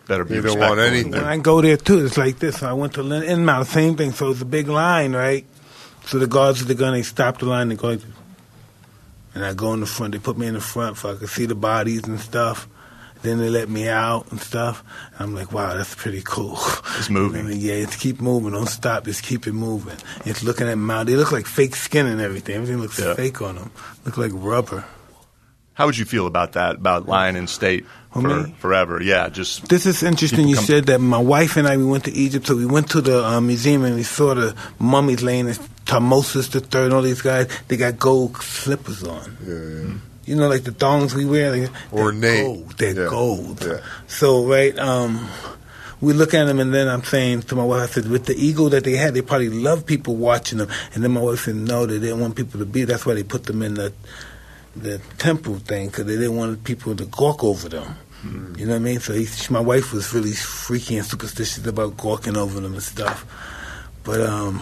better 0.07 0.25
be. 0.25 0.35
You 0.35 0.41
don't 0.41 0.57
want 0.59 0.79
anything. 0.79 1.11
When 1.11 1.23
I 1.23 1.37
go 1.37 1.61
there 1.61 1.77
too, 1.77 2.03
it's 2.05 2.17
like 2.17 2.39
this. 2.39 2.63
I 2.63 2.73
went 2.73 2.93
to 2.93 3.03
Lin- 3.03 3.21
Inmount, 3.23 3.67
same 3.67 3.95
thing. 3.95 4.11
So 4.13 4.31
it's 4.31 4.41
a 4.41 4.45
big 4.45 4.67
line, 4.69 5.13
right? 5.13 5.45
So 6.05 6.19
the 6.19 6.27
guards 6.27 6.59
with 6.59 6.67
the 6.67 6.75
gun, 6.75 6.93
they 6.93 7.03
stop 7.03 7.39
the 7.39 7.45
line. 7.45 7.69
They 7.69 7.75
go, 7.75 7.97
and 9.33 9.45
I 9.45 9.53
go 9.53 9.73
in 9.73 9.79
the 9.79 9.85
front. 9.85 10.13
They 10.13 10.19
put 10.19 10.37
me 10.37 10.47
in 10.47 10.55
the 10.55 10.61
front 10.61 10.97
so 10.97 11.11
I 11.11 11.15
could 11.15 11.29
see 11.29 11.45
the 11.45 11.55
bodies 11.55 12.03
and 12.07 12.19
stuff. 12.19 12.67
Then 13.21 13.37
they 13.37 13.49
let 13.49 13.69
me 13.69 13.87
out 13.87 14.31
and 14.31 14.41
stuff. 14.41 14.83
I'm 15.19 15.35
like, 15.35 15.51
wow, 15.51 15.75
that's 15.75 15.93
pretty 15.93 16.23
cool. 16.25 16.57
It's 16.97 17.09
moving. 17.09 17.41
I 17.45 17.49
mean, 17.49 17.59
yeah, 17.61 17.73
it's 17.73 17.95
keep 17.95 18.19
moving. 18.19 18.51
Don't 18.53 18.65
stop. 18.67 19.05
Just 19.05 19.21
keep 19.23 19.45
it 19.45 19.53
moving. 19.53 19.95
It's 20.25 20.43
looking 20.43 20.67
at 20.67 20.75
mouth. 20.79 21.05
They 21.05 21.15
look 21.15 21.31
like 21.31 21.45
fake 21.45 21.75
skin 21.75 22.07
and 22.07 22.19
everything. 22.19 22.55
Everything 22.55 22.79
looks 22.79 22.99
Yeah. 22.99 23.13
fake 23.13 23.41
on 23.43 23.55
them. 23.55 23.71
Look 24.05 24.17
like 24.17 24.31
rubber. 24.33 24.85
How 25.73 25.85
would 25.85 25.97
you 25.97 26.05
feel 26.05 26.25
about 26.27 26.53
that? 26.53 26.75
About 26.75 27.07
lying 27.07 27.35
in 27.35 27.47
state 27.47 27.85
for, 28.11 28.47
forever? 28.59 29.01
Yeah, 29.01 29.29
just 29.29 29.69
This 29.69 29.85
is 29.85 30.03
interesting. 30.03 30.47
You 30.47 30.55
said 30.55 30.87
that 30.87 30.99
my 30.99 31.17
wife 31.17 31.57
and 31.57 31.67
I 31.67 31.77
we 31.77 31.85
went 31.85 32.03
to 32.05 32.11
Egypt, 32.11 32.47
so 32.47 32.55
we 32.55 32.65
went 32.65 32.89
to 32.91 33.01
the 33.01 33.23
uh, 33.23 33.39
museum 33.41 33.83
and 33.85 33.95
we 33.95 34.03
saw 34.03 34.33
the 34.33 34.55
mummies 34.79 35.23
laying. 35.23 35.53
In 35.91 35.97
Tutmosis 35.99 36.51
the 36.51 36.59
third, 36.61 36.93
all 36.93 37.01
these 37.01 37.21
guys, 37.21 37.47
they 37.67 37.77
got 37.77 37.99
gold 37.99 38.37
slippers 38.37 39.03
on. 39.03 39.37
Yeah, 39.45 39.53
yeah. 39.53 39.93
You 40.25 40.35
know, 40.35 40.47
like 40.47 40.63
the 40.63 40.71
thongs 40.71 41.13
we 41.15 41.25
wear. 41.25 41.51
Like, 41.55 41.71
they're 41.91 42.41
Gold. 42.41 42.77
They're 42.77 43.03
Yeah. 43.03 43.09
gold. 43.09 43.63
Yeah. 43.65 43.79
So 44.07 44.45
right, 44.45 44.77
um, 44.79 45.27
we 45.99 46.13
look 46.13 46.33
at 46.33 46.45
them, 46.45 46.59
and 46.59 46.73
then 46.73 46.87
I'm 46.87 47.03
saying 47.03 47.43
to 47.43 47.55
my 47.55 47.63
wife, 47.63 47.81
I 47.89 47.93
said, 47.93 48.07
with 48.09 48.25
the 48.25 48.35
ego 48.35 48.69
that 48.69 48.83
they 48.83 48.95
had, 48.95 49.13
they 49.13 49.21
probably 49.21 49.49
loved 49.49 49.85
people 49.85 50.15
watching 50.15 50.59
them. 50.59 50.69
And 50.93 51.03
then 51.03 51.11
my 51.11 51.21
wife 51.21 51.41
said, 51.45 51.55
no, 51.55 51.85
they 51.85 51.99
didn't 51.99 52.19
want 52.19 52.35
people 52.35 52.59
to 52.59 52.65
be. 52.65 52.83
That's 52.85 53.05
why 53.05 53.13
they 53.15 53.23
put 53.23 53.43
them 53.45 53.61
in 53.61 53.73
the 53.75 53.93
the 54.73 54.99
temple 55.17 55.55
thing 55.59 55.87
because 55.87 56.05
they 56.05 56.15
didn't 56.15 56.37
want 56.37 56.63
people 56.63 56.95
to 56.95 57.03
gawk 57.05 57.43
over 57.43 57.67
them. 57.67 57.97
You 58.55 58.67
know 58.67 58.73
what 58.73 58.75
I 58.77 58.79
mean? 58.79 58.99
So 59.01 59.11
he, 59.13 59.27
my 59.49 59.59
wife 59.59 59.91
was 59.91 60.13
really 60.13 60.31
freaky 60.31 60.95
and 60.95 61.05
superstitious 61.05 61.65
about 61.65 61.97
gawking 61.97 62.37
over 62.37 62.59
them 62.61 62.73
and 62.73 62.81
stuff. 62.83 63.25
But 64.05 64.21
um, 64.21 64.61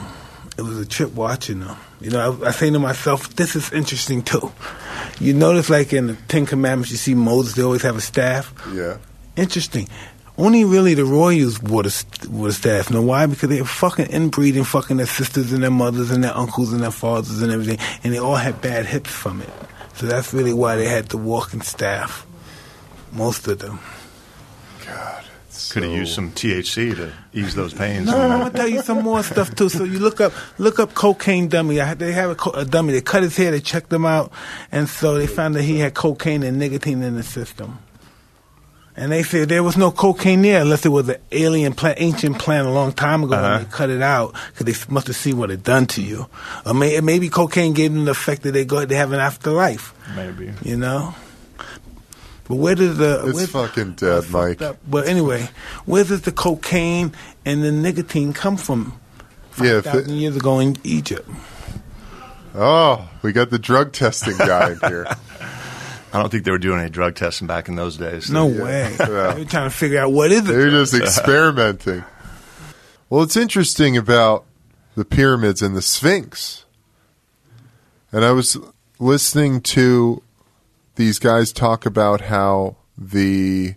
it 0.59 0.63
was 0.63 0.77
a 0.77 0.85
trip 0.85 1.13
watching 1.13 1.61
them. 1.61 1.77
You 2.01 2.09
know, 2.11 2.37
I, 2.43 2.49
I 2.49 2.51
say 2.51 2.69
to 2.69 2.79
myself, 2.79 3.33
this 3.35 3.55
is 3.55 3.71
interesting 3.71 4.21
too. 4.21 4.51
You 5.19 5.33
notice, 5.33 5.69
like 5.69 5.93
in 5.93 6.07
the 6.07 6.15
Ten 6.27 6.45
Commandments, 6.45 6.91
you 6.91 6.97
see 6.97 7.15
Moses; 7.15 7.55
they 7.55 7.63
always 7.63 7.81
have 7.83 7.95
a 7.95 8.01
staff. 8.01 8.53
Yeah. 8.73 8.97
Interesting. 9.37 9.87
Only 10.37 10.65
really 10.65 10.93
the 10.93 11.05
royals 11.05 11.61
wore 11.61 11.83
the, 11.83 12.27
wore 12.29 12.47
the 12.47 12.53
staff. 12.53 12.91
Know 12.91 13.01
why? 13.01 13.25
Because 13.25 13.49
they 13.49 13.61
were 13.61 13.67
fucking 13.67 14.07
inbreeding, 14.07 14.65
fucking 14.65 14.97
their 14.97 15.05
sisters 15.05 15.53
and 15.53 15.63
their 15.63 15.71
mothers 15.71 16.11
and 16.11 16.23
their 16.23 16.35
uncles 16.35 16.73
and 16.73 16.81
their 16.81 16.91
fathers 16.91 17.41
and 17.41 17.51
everything, 17.51 17.79
and 18.03 18.13
they 18.13 18.19
all 18.19 18.35
had 18.35 18.61
bad 18.61 18.85
hips 18.85 19.11
from 19.11 19.41
it. 19.41 19.49
So 19.95 20.07
that's 20.07 20.33
really 20.33 20.53
why 20.53 20.75
they 20.75 20.87
had 20.87 21.07
the 21.07 21.17
walking 21.17 21.61
staff. 21.61 22.25
Most 23.13 23.47
of 23.47 23.59
them. 23.59 23.79
God. 24.85 25.18
It's 25.69 25.73
could 25.73 25.83
have 25.83 25.91
so- 25.91 25.97
used 25.97 26.13
some 26.15 26.31
THC 26.31 26.95
to 26.95 27.11
ease 27.33 27.53
those 27.53 27.73
pains. 27.73 28.07
No, 28.07 28.17
I'm 28.19 28.39
gonna 28.39 28.49
tell 28.49 28.67
you 28.67 28.81
some 28.81 29.03
more 29.03 29.21
stuff 29.23 29.53
too. 29.55 29.69
So 29.69 29.83
you 29.83 29.99
look 29.99 30.19
up, 30.19 30.33
look 30.57 30.79
up 30.79 30.93
cocaine 30.95 31.47
dummy. 31.47 31.79
I, 31.79 31.93
they 31.93 32.11
have 32.13 32.31
a, 32.31 32.35
co- 32.35 32.51
a 32.51 32.65
dummy. 32.65 32.93
They 32.93 33.01
cut 33.01 33.21
his 33.23 33.37
hair. 33.37 33.51
They 33.51 33.59
checked 33.59 33.93
him 33.93 34.05
out, 34.05 34.31
and 34.71 34.89
so 34.89 35.13
they 35.15 35.27
found 35.27 35.55
that 35.55 35.63
he 35.63 35.79
had 35.79 35.93
cocaine 35.93 36.41
and 36.43 36.57
nicotine 36.57 37.03
in 37.03 37.15
the 37.15 37.23
system. 37.23 37.77
And 38.95 39.11
they 39.13 39.23
said 39.23 39.47
there 39.47 39.63
was 39.63 39.77
no 39.77 39.91
cocaine 39.91 40.41
there 40.41 40.59
unless 40.61 40.85
it 40.85 40.89
was 40.89 41.07
an 41.07 41.17
alien 41.31 41.73
plant, 41.73 42.01
ancient 42.01 42.37
plant 42.37 42.67
a 42.67 42.71
long 42.71 42.91
time 42.91 43.23
ago, 43.23 43.35
Uh-huh. 43.35 43.57
and 43.59 43.65
they 43.65 43.69
cut 43.71 43.89
it 43.89 44.01
out 44.01 44.35
because 44.51 44.65
they 44.65 44.93
must 44.93 45.07
have 45.07 45.15
seen 45.15 45.37
what 45.37 45.51
it 45.51 45.63
done 45.63 45.85
to 45.85 46.01
you. 46.01 46.27
Or 46.65 46.73
may, 46.73 46.99
maybe 46.99 47.29
cocaine 47.29 47.71
gave 47.73 47.93
them 47.93 48.03
the 48.05 48.11
effect 48.11 48.41
that 48.43 48.51
they 48.51 48.65
go, 48.65 48.83
they 48.85 48.95
have 48.95 49.13
an 49.13 49.21
afterlife. 49.21 49.93
Maybe. 50.17 50.51
You 50.63 50.75
know. 50.75 51.13
But 52.49 52.55
where 52.55 52.75
did 52.75 52.95
the 52.97 53.25
It's 53.27 53.35
where's- 53.35 53.49
fucking 53.51 53.93
dead, 53.93 54.23
fucked 54.25 54.33
Mike. 54.33 54.61
up. 54.61 54.77
But 54.87 55.07
anyway, 55.07 55.49
where 55.85 56.03
did 56.03 56.23
the 56.23 56.31
cocaine 56.33 57.13
and 57.45 57.63
the 57.63 57.71
nicotine 57.71 58.33
come 58.33 58.57
from? 58.57 58.99
Yeah, 59.61 59.77
if 59.77 59.85
it- 59.85 59.91
5,000 59.91 60.15
years 60.17 60.35
ago 60.35 60.59
in 60.59 60.75
Egypt. 60.83 61.29
Oh, 62.55 63.07
we 63.21 63.31
got 63.31 63.51
the 63.51 63.59
drug 63.59 63.91
testing 63.93 64.35
guy 64.37 64.71
in 64.71 64.79
here. 64.79 65.05
I 66.11 66.19
don't 66.19 66.31
think 66.31 66.43
they 66.43 66.49
were 66.51 66.57
doing 66.57 66.79
any 66.79 66.89
drug 66.89 67.13
testing 67.15 67.45
back 67.45 67.67
in 67.69 67.75
those 67.75 67.95
days. 67.97 68.31
No 68.31 68.47
Yeah. 68.49 68.63
way. 68.63 68.95
Yeah. 68.99 69.05
They 69.33 69.39
were 69.43 69.45
trying 69.45 69.69
to 69.69 69.75
figure 69.75 69.99
out 69.99 70.11
what 70.11 70.31
is 70.31 70.39
it. 70.41 70.51
They're 70.53 70.71
just 70.71 70.93
experimenting. 70.95 72.03
Well, 73.11 73.21
it's 73.21 73.37
interesting 73.37 73.95
about 73.95 74.45
the 74.95 75.05
pyramids 75.05 75.61
and 75.61 75.75
the 75.77 75.83
Sphinx. 75.83 76.65
And 78.11 78.25
I 78.25 78.31
was 78.31 78.57
listening 78.97 79.61
to 79.61 80.23
these 80.99 81.17
guys 81.17 81.53
talk 81.53 81.85
about 81.85 82.19
how 82.19 82.75
the 82.97 83.73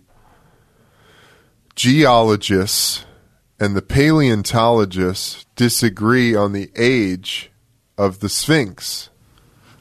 geologists 1.73 3.05
and 3.61 3.77
the 3.77 3.81
paleontologists 3.81 5.45
disagree 5.55 6.35
on 6.35 6.51
the 6.51 6.69
age 6.75 7.49
of 7.97 8.19
the 8.19 8.27
Sphinx. 8.27 9.09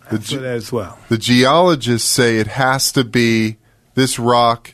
The, 0.09 0.19
that 0.19 0.45
as 0.45 0.71
well. 0.71 0.97
the 1.09 1.19
geologists 1.19 2.09
say 2.09 2.39
it 2.39 2.47
has 2.47 2.93
to 2.93 3.03
be 3.03 3.57
this 3.95 4.21
rock 4.21 4.73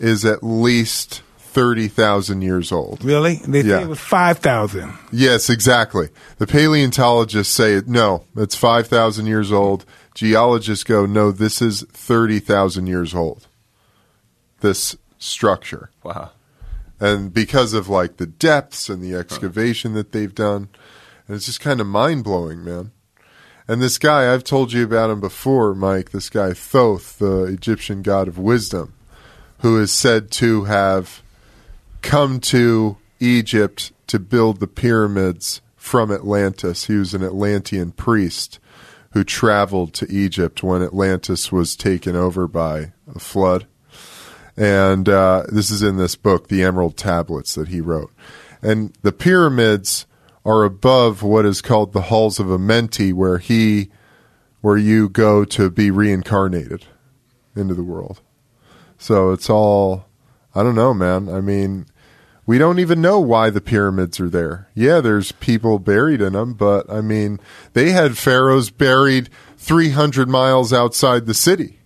is 0.00 0.24
at 0.24 0.42
least 0.42 1.20
30,000 1.38 2.40
years 2.40 2.72
old. 2.72 3.04
Really? 3.04 3.40
They 3.46 3.60
Yeah. 3.62 3.78
say 3.80 3.82
it 3.82 3.88
was 3.88 3.98
5,000. 3.98 4.94
Yes, 5.12 5.50
exactly. 5.50 6.08
The 6.38 6.46
paleontologists 6.46 7.52
say 7.52 7.74
it 7.74 7.86
no, 7.86 8.24
it's 8.34 8.54
5,000 8.54 9.26
years 9.26 9.52
old. 9.52 9.84
Geologists 10.18 10.82
go 10.82 11.06
no, 11.06 11.30
this 11.30 11.62
is 11.62 11.82
30,000 11.92 12.88
years 12.88 13.14
old. 13.14 13.46
This 14.62 14.96
structure. 15.16 15.90
Wow. 16.02 16.32
And 16.98 17.32
because 17.32 17.72
of 17.72 17.88
like 17.88 18.16
the 18.16 18.26
depths 18.26 18.88
and 18.88 19.00
the 19.00 19.14
excavation 19.14 19.92
that 19.94 20.10
they've 20.10 20.34
done, 20.34 20.70
and 21.28 21.36
it's 21.36 21.46
just 21.46 21.60
kind 21.60 21.80
of 21.80 21.86
mind 21.86 22.24
blowing, 22.24 22.64
man. 22.64 22.90
And 23.68 23.80
this 23.80 23.96
guy, 23.96 24.34
I've 24.34 24.42
told 24.42 24.72
you 24.72 24.82
about 24.82 25.10
him 25.10 25.20
before, 25.20 25.72
Mike. 25.72 26.10
This 26.10 26.30
guy 26.30 26.52
Thoth, 26.52 27.20
the 27.20 27.44
Egyptian 27.44 28.02
god 28.02 28.26
of 28.26 28.38
wisdom, 28.38 28.94
who 29.60 29.80
is 29.80 29.92
said 29.92 30.32
to 30.32 30.64
have 30.64 31.22
come 32.02 32.40
to 32.40 32.96
Egypt 33.20 33.92
to 34.08 34.18
build 34.18 34.58
the 34.58 34.66
pyramids 34.66 35.60
from 35.76 36.10
Atlantis. 36.10 36.86
He 36.86 36.96
was 36.96 37.14
an 37.14 37.22
Atlantean 37.22 37.92
priest 37.92 38.58
who 39.12 39.24
traveled 39.24 39.94
to 39.94 40.10
Egypt 40.10 40.62
when 40.62 40.82
Atlantis 40.82 41.50
was 41.50 41.76
taken 41.76 42.14
over 42.14 42.46
by 42.46 42.92
a 43.14 43.18
flood 43.18 43.66
and 44.58 45.08
uh, 45.08 45.44
this 45.48 45.70
is 45.70 45.84
in 45.84 45.98
this 45.98 46.16
book, 46.16 46.48
the 46.48 46.64
Emerald 46.64 46.96
Tablets 46.96 47.54
that 47.54 47.68
he 47.68 47.80
wrote. 47.80 48.10
And 48.60 48.92
the 49.02 49.12
pyramids 49.12 50.04
are 50.44 50.64
above 50.64 51.22
what 51.22 51.46
is 51.46 51.62
called 51.62 51.92
the 51.92 52.02
halls 52.02 52.40
of 52.40 52.48
Amenti, 52.48 53.12
where 53.12 53.38
he, 53.38 53.88
where 54.60 54.76
you 54.76 55.08
go 55.08 55.44
to 55.44 55.70
be 55.70 55.92
reincarnated 55.92 56.86
into 57.54 57.74
the 57.74 57.84
world. 57.84 58.20
So 58.98 59.30
it's 59.30 59.48
all, 59.48 60.06
I 60.56 60.64
don't 60.64 60.74
know, 60.74 60.92
man. 60.92 61.28
I 61.28 61.40
mean, 61.40 61.86
we 62.48 62.56
don't 62.56 62.78
even 62.78 63.02
know 63.02 63.20
why 63.20 63.50
the 63.50 63.60
pyramids 63.60 64.18
are 64.18 64.30
there. 64.30 64.70
Yeah, 64.74 65.02
there's 65.02 65.32
people 65.32 65.78
buried 65.78 66.22
in 66.22 66.32
them, 66.32 66.54
but 66.54 66.90
I 66.90 67.02
mean, 67.02 67.40
they 67.74 67.90
had 67.90 68.16
pharaohs 68.16 68.70
buried 68.70 69.28
300 69.58 70.30
miles 70.30 70.72
outside 70.72 71.26
the 71.26 71.34
city 71.34 71.80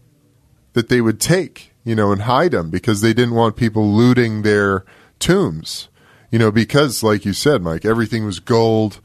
that 0.74 0.88
they 0.88 1.00
would 1.00 1.18
take, 1.18 1.72
you 1.82 1.96
know, 1.96 2.12
and 2.12 2.22
hide 2.22 2.52
them 2.52 2.70
because 2.70 3.00
they 3.00 3.12
didn't 3.12 3.34
want 3.34 3.56
people 3.56 3.92
looting 3.92 4.42
their 4.42 4.84
tombs. 5.18 5.88
You 6.30 6.38
know, 6.38 6.52
because 6.52 7.02
like 7.02 7.24
you 7.24 7.32
said, 7.32 7.60
Mike, 7.60 7.84
everything 7.84 8.24
was 8.24 8.38
gold. 8.38 9.00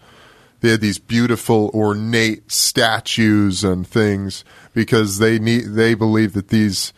They 0.60 0.70
had 0.70 0.82
these 0.82 1.00
beautiful 1.00 1.72
ornate 1.74 2.52
statues 2.52 3.64
and 3.64 3.88
things 3.88 4.46
because 4.76 5.18
they 5.18 5.40
need 5.40 5.74
they 5.74 5.96
believed 5.96 6.36
that 6.36 6.50
these 6.50 6.94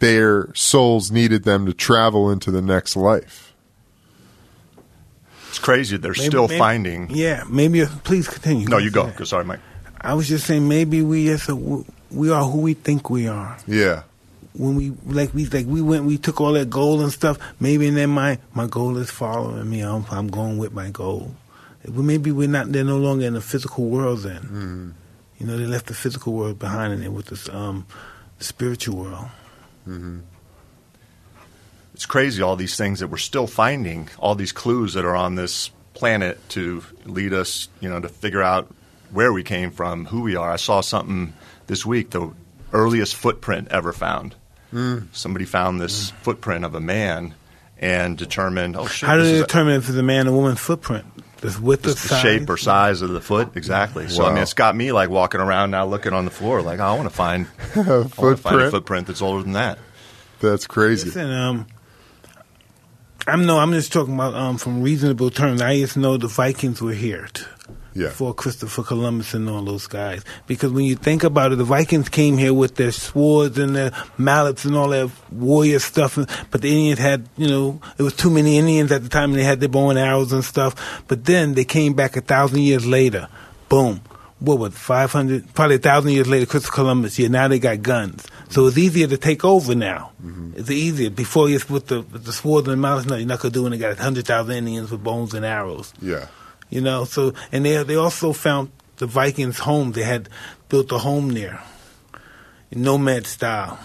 their 0.00 0.54
souls 0.54 1.10
needed 1.10 1.44
them 1.44 1.64
to 1.64 1.72
travel 1.72 2.30
into 2.30 2.50
the 2.50 2.60
next 2.60 2.94
life. 2.94 3.51
Crazy. 5.62 5.96
They're 5.96 6.12
Maybe- 6.12 6.26
still 6.26 6.48
maybe- 6.48 6.58
finding. 6.58 7.10
Yeah, 7.10 7.44
maybe. 7.48 7.84
Please 8.04 8.28
continue. 8.28 8.66
No, 8.68 8.78
you 8.78 8.90
go. 8.90 9.10
Sorry, 9.24 9.44
Mike. 9.44 9.60
I 10.00 10.14
was 10.14 10.28
just 10.28 10.46
saying, 10.46 10.66
maybe 10.68 11.00
we 11.02 11.30
a, 11.32 11.38
we 12.10 12.30
are 12.30 12.44
who 12.44 12.60
we 12.60 12.74
think 12.74 13.08
we 13.08 13.28
are. 13.28 13.56
Yeah. 13.66 14.02
When 14.54 14.74
we 14.74 14.90
like 15.06 15.32
we 15.32 15.46
like 15.46 15.64
we 15.66 15.80
went, 15.80 16.04
we 16.04 16.18
took 16.18 16.40
all 16.40 16.52
that 16.52 16.68
gold 16.68 17.00
and 17.00 17.10
stuff. 17.12 17.38
Maybe 17.58 17.86
in 17.88 17.94
their 17.94 18.08
mind, 18.08 18.40
my 18.52 18.66
goal 18.66 18.98
is 18.98 19.10
following 19.10 19.70
me. 19.70 19.80
I'm, 19.80 20.04
I'm 20.10 20.28
going 20.28 20.58
with 20.58 20.72
my 20.72 20.90
goal. 20.90 21.34
Maybe 21.88 22.30
we're 22.32 22.48
not. 22.48 22.70
They're 22.70 22.84
no 22.84 22.98
longer 22.98 23.24
in 23.24 23.32
the 23.34 23.40
physical 23.40 23.86
world. 23.86 24.20
Then, 24.20 24.94
you 25.38 25.46
know, 25.46 25.56
they 25.56 25.64
left 25.64 25.86
the 25.86 25.94
physical 25.94 26.34
world 26.34 26.58
behind, 26.58 26.92
and 26.92 27.02
they're 27.02 27.10
with 27.10 27.26
this 27.26 27.48
um, 27.48 27.86
spiritual 28.40 28.96
world. 28.98 29.26
It's 32.02 32.06
crazy 32.08 32.42
all 32.42 32.56
these 32.56 32.74
things 32.76 32.98
that 32.98 33.06
we're 33.06 33.16
still 33.16 33.46
finding, 33.46 34.08
all 34.18 34.34
these 34.34 34.50
clues 34.50 34.94
that 34.94 35.04
are 35.04 35.14
on 35.14 35.36
this 35.36 35.70
planet 35.94 36.36
to 36.48 36.82
lead 37.04 37.32
us, 37.32 37.68
you 37.78 37.88
know, 37.88 38.00
to 38.00 38.08
figure 38.08 38.42
out 38.42 38.68
where 39.12 39.32
we 39.32 39.44
came 39.44 39.70
from, 39.70 40.06
who 40.06 40.22
we 40.22 40.34
are. 40.34 40.50
I 40.50 40.56
saw 40.56 40.80
something 40.80 41.32
this 41.68 41.86
week, 41.86 42.10
the 42.10 42.32
earliest 42.72 43.14
footprint 43.14 43.68
ever 43.70 43.92
found. 43.92 44.34
Somebody 45.12 45.44
found 45.44 45.80
this 45.80 46.10
footprint 46.22 46.64
of 46.64 46.74
a 46.74 46.80
man 46.80 47.34
and 47.78 48.18
determined, 48.18 48.74
oh 48.76 48.88
shit, 48.88 49.08
How 49.08 49.16
do 49.16 49.22
they 49.22 49.34
is 49.34 49.40
a- 49.42 49.46
determine 49.46 49.74
if 49.76 49.88
it's 49.88 49.96
a 49.96 50.02
man 50.02 50.26
or 50.26 50.32
woman's 50.32 50.58
footprint? 50.58 51.04
The 51.40 51.56
width 51.62 51.84
just 51.84 52.02
the 52.02 52.08
size? 52.08 52.20
shape 52.20 52.50
or 52.50 52.56
size 52.56 53.00
of 53.00 53.10
the 53.10 53.20
foot, 53.20 53.56
exactly. 53.56 54.08
So 54.08 54.24
I 54.24 54.30
mean, 54.30 54.42
it's 54.42 54.54
got 54.54 54.74
me 54.74 54.90
like 54.90 55.08
walking 55.08 55.40
around 55.40 55.70
now, 55.70 55.86
looking 55.86 56.14
on 56.14 56.24
the 56.24 56.32
floor, 56.32 56.62
like 56.62 56.80
I 56.80 56.96
want 56.96 57.08
to 57.08 57.14
find, 57.14 57.46
I 57.76 57.78
want 57.78 57.86
to 57.86 58.08
find 58.08 58.34
a 58.34 58.36
Footprint. 58.38 58.70
footprint 58.72 59.06
that's 59.06 59.22
older 59.22 59.44
than 59.44 59.52
that. 59.52 59.78
That's 60.40 60.66
crazy. 60.66 61.04
Listen, 61.06 61.30
um, 61.30 61.66
I'm 63.26 63.46
no, 63.46 63.58
I'm 63.58 63.72
just 63.72 63.92
talking 63.92 64.14
about 64.14 64.34
um, 64.34 64.58
from 64.58 64.82
reasonable 64.82 65.30
terms. 65.30 65.62
I 65.62 65.76
just 65.78 65.96
know 65.96 66.16
the 66.16 66.26
Vikings 66.28 66.82
were 66.82 66.92
here 66.92 67.28
t- 67.32 67.44
Yeah. 67.94 68.08
before 68.08 68.34
Christopher 68.34 68.82
Columbus 68.82 69.32
and 69.34 69.48
all 69.48 69.62
those 69.62 69.86
guys. 69.86 70.24
Because 70.48 70.72
when 70.72 70.84
you 70.86 70.96
think 70.96 71.22
about 71.22 71.52
it, 71.52 71.56
the 71.56 71.64
Vikings 71.64 72.08
came 72.08 72.36
here 72.36 72.52
with 72.52 72.74
their 72.76 72.90
swords 72.90 73.58
and 73.58 73.76
their 73.76 73.92
mallets 74.18 74.64
and 74.64 74.74
all 74.76 74.88
that 74.88 75.10
warrior 75.30 75.78
stuff. 75.78 76.16
But 76.50 76.62
the 76.62 76.68
Indians 76.70 76.98
had, 76.98 77.28
you 77.36 77.46
know, 77.48 77.80
it 77.96 78.02
was 78.02 78.16
too 78.16 78.30
many 78.30 78.58
Indians 78.58 78.90
at 78.90 79.02
the 79.04 79.08
time, 79.08 79.30
and 79.30 79.38
they 79.38 79.44
had 79.44 79.60
their 79.60 79.68
bow 79.68 79.90
and 79.90 79.98
arrows 79.98 80.32
and 80.32 80.44
stuff. 80.44 81.04
But 81.06 81.24
then 81.24 81.54
they 81.54 81.64
came 81.64 81.94
back 81.94 82.16
a 82.16 82.22
thousand 82.22 82.60
years 82.60 82.84
later. 82.86 83.28
Boom. 83.68 84.00
What 84.42 84.58
was 84.58 84.74
500? 84.74 85.54
Probably 85.54 85.76
a 85.76 85.78
thousand 85.78 86.10
years 86.10 86.28
later, 86.28 86.46
Christopher 86.46 86.74
Columbus. 86.74 87.18
Yeah, 87.18 87.28
now 87.28 87.48
they 87.48 87.58
got 87.58 87.80
guns. 87.82 88.26
So 88.50 88.66
it's 88.66 88.76
easier 88.76 89.06
to 89.06 89.16
take 89.16 89.44
over 89.44 89.74
now. 89.74 90.12
Mm-hmm. 90.22 90.54
It's 90.56 90.70
easier. 90.70 91.10
Before 91.10 91.48
it's 91.48 91.70
with 91.70 91.86
the 91.86 92.02
with 92.02 92.24
the 92.24 92.32
swords 92.32 92.66
and 92.66 92.72
the 92.72 92.76
mallets, 92.76 93.06
no, 93.06 93.16
you're 93.16 93.26
not 93.26 93.40
going 93.40 93.52
to 93.52 93.58
do 93.58 93.62
when 93.62 93.72
they 93.72 93.78
got 93.78 93.96
100,000 93.96 94.54
Indians 94.54 94.90
with 94.90 95.02
bones 95.02 95.32
and 95.32 95.44
arrows. 95.44 95.94
Yeah. 96.02 96.26
You 96.68 96.80
know, 96.80 97.04
so 97.04 97.34
and 97.52 97.64
they 97.64 97.82
they 97.82 97.96
also 97.96 98.32
found 98.32 98.72
the 98.96 99.06
Vikings' 99.06 99.58
home. 99.58 99.92
They 99.92 100.02
had 100.02 100.28
built 100.68 100.90
a 100.90 100.98
home 100.98 101.34
there, 101.34 101.62
nomad 102.74 103.26
style, 103.26 103.78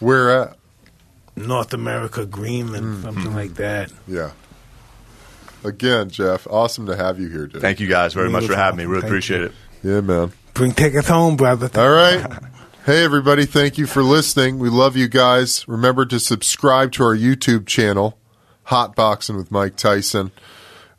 Where 0.00 0.42
at? 0.42 0.56
North 1.36 1.74
America, 1.74 2.24
Greenland, 2.24 2.86
mm, 2.86 3.02
something 3.02 3.24
mm-hmm. 3.24 3.36
like 3.36 3.54
that. 3.54 3.92
Yeah. 4.06 4.30
Again, 5.64 6.10
Jeff, 6.10 6.46
awesome 6.48 6.86
to 6.86 6.96
have 6.96 7.18
you 7.18 7.28
here, 7.28 7.46
dude. 7.46 7.62
Thank 7.62 7.80
you 7.80 7.88
guys 7.88 8.14
very 8.14 8.30
much 8.30 8.46
for 8.46 8.54
having 8.54 8.78
me. 8.78 8.84
Really 8.84 9.00
Thank 9.00 9.10
appreciate 9.10 9.40
you. 9.40 9.46
it. 9.46 9.52
Yeah, 9.82 10.00
man. 10.00 10.32
Bring 10.52 10.72
take 10.72 10.94
us 10.94 11.08
home, 11.08 11.36
brother. 11.36 11.68
All 11.80 11.90
right. 11.90 12.24
Hey, 12.86 13.02
everybody. 13.02 13.46
Thank 13.46 13.78
you 13.78 13.86
for 13.86 14.02
listening. 14.02 14.58
We 14.58 14.68
love 14.68 14.94
you 14.96 15.08
guys. 15.08 15.66
Remember 15.66 16.04
to 16.06 16.20
subscribe 16.20 16.92
to 16.92 17.02
our 17.02 17.16
YouTube 17.16 17.66
channel, 17.66 18.18
Hotboxing 18.66 19.36
with 19.36 19.50
Mike 19.50 19.76
Tyson. 19.76 20.30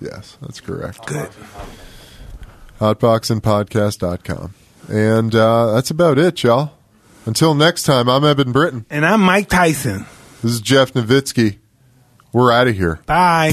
Yes, 0.00 0.38
that's 0.40 0.60
correct. 0.60 1.04
Good. 1.06 1.30
Hotboxingpodcast.com. 2.80 4.54
And 4.88 5.34
uh, 5.34 5.72
that's 5.72 5.90
about 5.90 6.18
it, 6.18 6.42
y'all. 6.42 6.72
Until 7.26 7.54
next 7.54 7.84
time, 7.84 8.08
I'm 8.08 8.24
Eben 8.24 8.52
Britton. 8.52 8.84
And 8.90 9.06
I'm 9.06 9.20
Mike 9.20 9.48
Tyson. 9.48 10.06
This 10.42 10.52
is 10.52 10.60
Jeff 10.60 10.92
Novitzky. 10.92 11.58
We're 12.32 12.52
out 12.52 12.68
of 12.68 12.76
here. 12.76 13.00
Bye. 13.06 13.52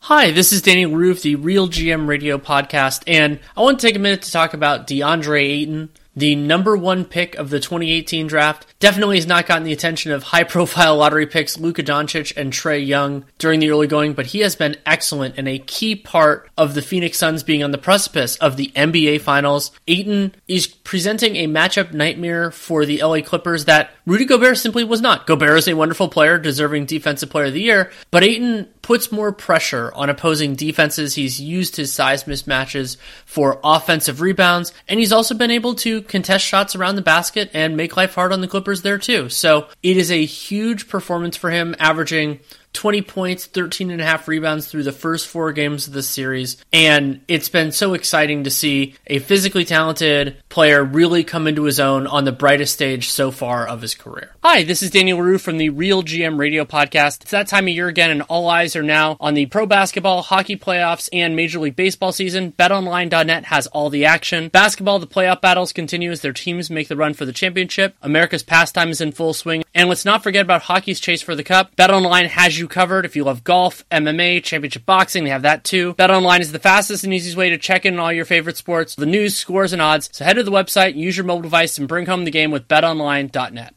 Hi, 0.00 0.32
this 0.32 0.52
is 0.52 0.60
Danny 0.60 0.84
Roof, 0.84 1.22
the 1.22 1.36
Real 1.36 1.66
GM 1.68 2.06
Radio 2.06 2.36
podcast, 2.36 3.02
and 3.06 3.40
I 3.56 3.62
want 3.62 3.80
to 3.80 3.86
take 3.86 3.96
a 3.96 3.98
minute 3.98 4.20
to 4.22 4.30
talk 4.30 4.52
about 4.52 4.86
DeAndre 4.86 5.40
Ayton, 5.42 5.88
the 6.16 6.34
number 6.36 6.76
one 6.76 7.04
pick 7.04 7.34
of 7.34 7.50
the 7.50 7.60
2018 7.60 8.26
draft. 8.26 8.73
Definitely 8.84 9.16
has 9.16 9.26
not 9.26 9.46
gotten 9.46 9.64
the 9.64 9.72
attention 9.72 10.12
of 10.12 10.22
high 10.22 10.44
profile 10.44 10.98
lottery 10.98 11.26
picks 11.26 11.58
Luka 11.58 11.82
Doncic 11.82 12.36
and 12.36 12.52
Trae 12.52 12.86
Young 12.86 13.24
during 13.38 13.58
the 13.58 13.70
early 13.70 13.86
going, 13.86 14.12
but 14.12 14.26
he 14.26 14.40
has 14.40 14.56
been 14.56 14.76
excellent 14.84 15.38
and 15.38 15.48
a 15.48 15.58
key 15.58 15.96
part 15.96 16.50
of 16.58 16.74
the 16.74 16.82
Phoenix 16.82 17.16
Suns 17.16 17.42
being 17.42 17.62
on 17.62 17.70
the 17.70 17.78
precipice 17.78 18.36
of 18.36 18.58
the 18.58 18.70
NBA 18.76 19.22
Finals. 19.22 19.70
Ayton 19.88 20.34
is 20.48 20.66
presenting 20.66 21.36
a 21.36 21.46
matchup 21.46 21.94
nightmare 21.94 22.50
for 22.50 22.84
the 22.84 23.02
LA 23.02 23.22
Clippers 23.22 23.64
that 23.64 23.88
Rudy 24.04 24.26
Gobert 24.26 24.58
simply 24.58 24.84
was 24.84 25.00
not. 25.00 25.26
Gobert 25.26 25.56
is 25.56 25.66
a 25.66 25.72
wonderful 25.72 26.10
player, 26.10 26.36
deserving 26.36 26.84
Defensive 26.84 27.30
Player 27.30 27.46
of 27.46 27.54
the 27.54 27.62
Year, 27.62 27.90
but 28.10 28.22
Ayton 28.22 28.68
puts 28.82 29.10
more 29.10 29.32
pressure 29.32 29.90
on 29.94 30.10
opposing 30.10 30.54
defenses. 30.54 31.14
He's 31.14 31.40
used 31.40 31.76
his 31.76 31.90
size 31.90 32.24
mismatches 32.24 32.98
for 33.24 33.58
offensive 33.64 34.20
rebounds, 34.20 34.74
and 34.86 35.00
he's 35.00 35.10
also 35.10 35.34
been 35.34 35.50
able 35.50 35.74
to 35.76 36.02
contest 36.02 36.44
shots 36.44 36.76
around 36.76 36.96
the 36.96 37.02
basket 37.02 37.50
and 37.54 37.78
make 37.78 37.96
life 37.96 38.14
hard 38.14 38.30
on 38.30 38.42
the 38.42 38.46
Clippers 38.46 38.73
there 38.82 38.98
too. 38.98 39.28
So 39.28 39.68
it 39.82 39.96
is 39.96 40.10
a 40.10 40.24
huge 40.24 40.88
performance 40.88 41.36
for 41.36 41.50
him, 41.50 41.74
averaging 41.78 42.40
20 42.74 43.02
points, 43.02 43.46
13 43.46 43.90
and 43.90 44.00
a 44.00 44.04
half 44.04 44.28
rebounds 44.28 44.66
through 44.66 44.82
the 44.82 44.92
first 44.92 45.26
four 45.26 45.52
games 45.52 45.86
of 45.86 45.94
the 45.94 46.02
series. 46.02 46.62
And 46.72 47.22
it's 47.28 47.48
been 47.48 47.72
so 47.72 47.94
exciting 47.94 48.44
to 48.44 48.50
see 48.50 48.94
a 49.06 49.20
physically 49.20 49.64
talented 49.64 50.36
player 50.48 50.84
really 50.84 51.24
come 51.24 51.46
into 51.46 51.62
his 51.62 51.80
own 51.80 52.06
on 52.06 52.24
the 52.24 52.32
brightest 52.32 52.74
stage 52.74 53.08
so 53.08 53.30
far 53.30 53.66
of 53.66 53.80
his 53.80 53.94
career. 53.94 54.34
Hi, 54.42 54.64
this 54.64 54.82
is 54.82 54.90
Daniel 54.90 55.22
Rue 55.22 55.38
from 55.38 55.56
the 55.56 55.70
Real 55.70 56.02
GM 56.02 56.38
Radio 56.38 56.64
Podcast. 56.64 57.22
It's 57.22 57.30
that 57.30 57.46
time 57.46 57.64
of 57.64 57.74
year 57.74 57.88
again, 57.88 58.10
and 58.10 58.22
all 58.22 58.48
eyes 58.48 58.76
are 58.76 58.82
now 58.82 59.16
on 59.20 59.34
the 59.34 59.46
pro 59.46 59.66
basketball, 59.66 60.22
hockey 60.22 60.56
playoffs, 60.56 61.08
and 61.12 61.34
Major 61.34 61.60
League 61.60 61.76
Baseball 61.76 62.12
season. 62.12 62.52
BetOnline.net 62.52 63.46
has 63.46 63.66
all 63.68 63.88
the 63.88 64.04
action. 64.04 64.48
Basketball, 64.48 64.98
the 64.98 65.06
playoff 65.06 65.40
battles 65.40 65.72
continue 65.72 66.10
as 66.10 66.20
their 66.20 66.32
teams 66.32 66.70
make 66.70 66.88
the 66.88 66.96
run 66.96 67.14
for 67.14 67.24
the 67.24 67.32
championship. 67.32 67.96
America's 68.02 68.42
pastime 68.42 68.90
is 68.90 69.00
in 69.00 69.12
full 69.12 69.32
swing. 69.32 69.64
And 69.74 69.88
let's 69.88 70.04
not 70.04 70.22
forget 70.22 70.42
about 70.42 70.62
hockey's 70.62 71.00
chase 71.00 71.22
for 71.22 71.34
the 71.34 71.42
cup. 71.44 71.74
BetOnline 71.76 72.28
has 72.28 72.58
you 72.58 72.63
covered. 72.68 73.04
If 73.04 73.16
you 73.16 73.24
love 73.24 73.44
golf, 73.44 73.88
MMA, 73.90 74.42
championship 74.42 74.84
boxing, 74.84 75.24
they 75.24 75.30
have 75.30 75.42
that 75.42 75.64
too. 75.64 75.94
BetOnline 75.94 76.40
is 76.40 76.52
the 76.52 76.58
fastest 76.58 77.04
and 77.04 77.14
easiest 77.14 77.36
way 77.36 77.50
to 77.50 77.58
check 77.58 77.86
in 77.86 77.94
on 77.94 78.00
all 78.00 78.12
your 78.12 78.24
favorite 78.24 78.56
sports, 78.56 78.94
the 78.94 79.06
news, 79.06 79.36
scores, 79.36 79.72
and 79.72 79.80
odds. 79.80 80.10
So 80.12 80.24
head 80.24 80.34
to 80.34 80.42
the 80.42 80.50
website, 80.50 80.96
use 80.96 81.16
your 81.16 81.26
mobile 81.26 81.42
device, 81.42 81.78
and 81.78 81.88
bring 81.88 82.06
home 82.06 82.24
the 82.24 82.30
game 82.30 82.50
with 82.50 82.68
BetOnline.net. 82.68 83.72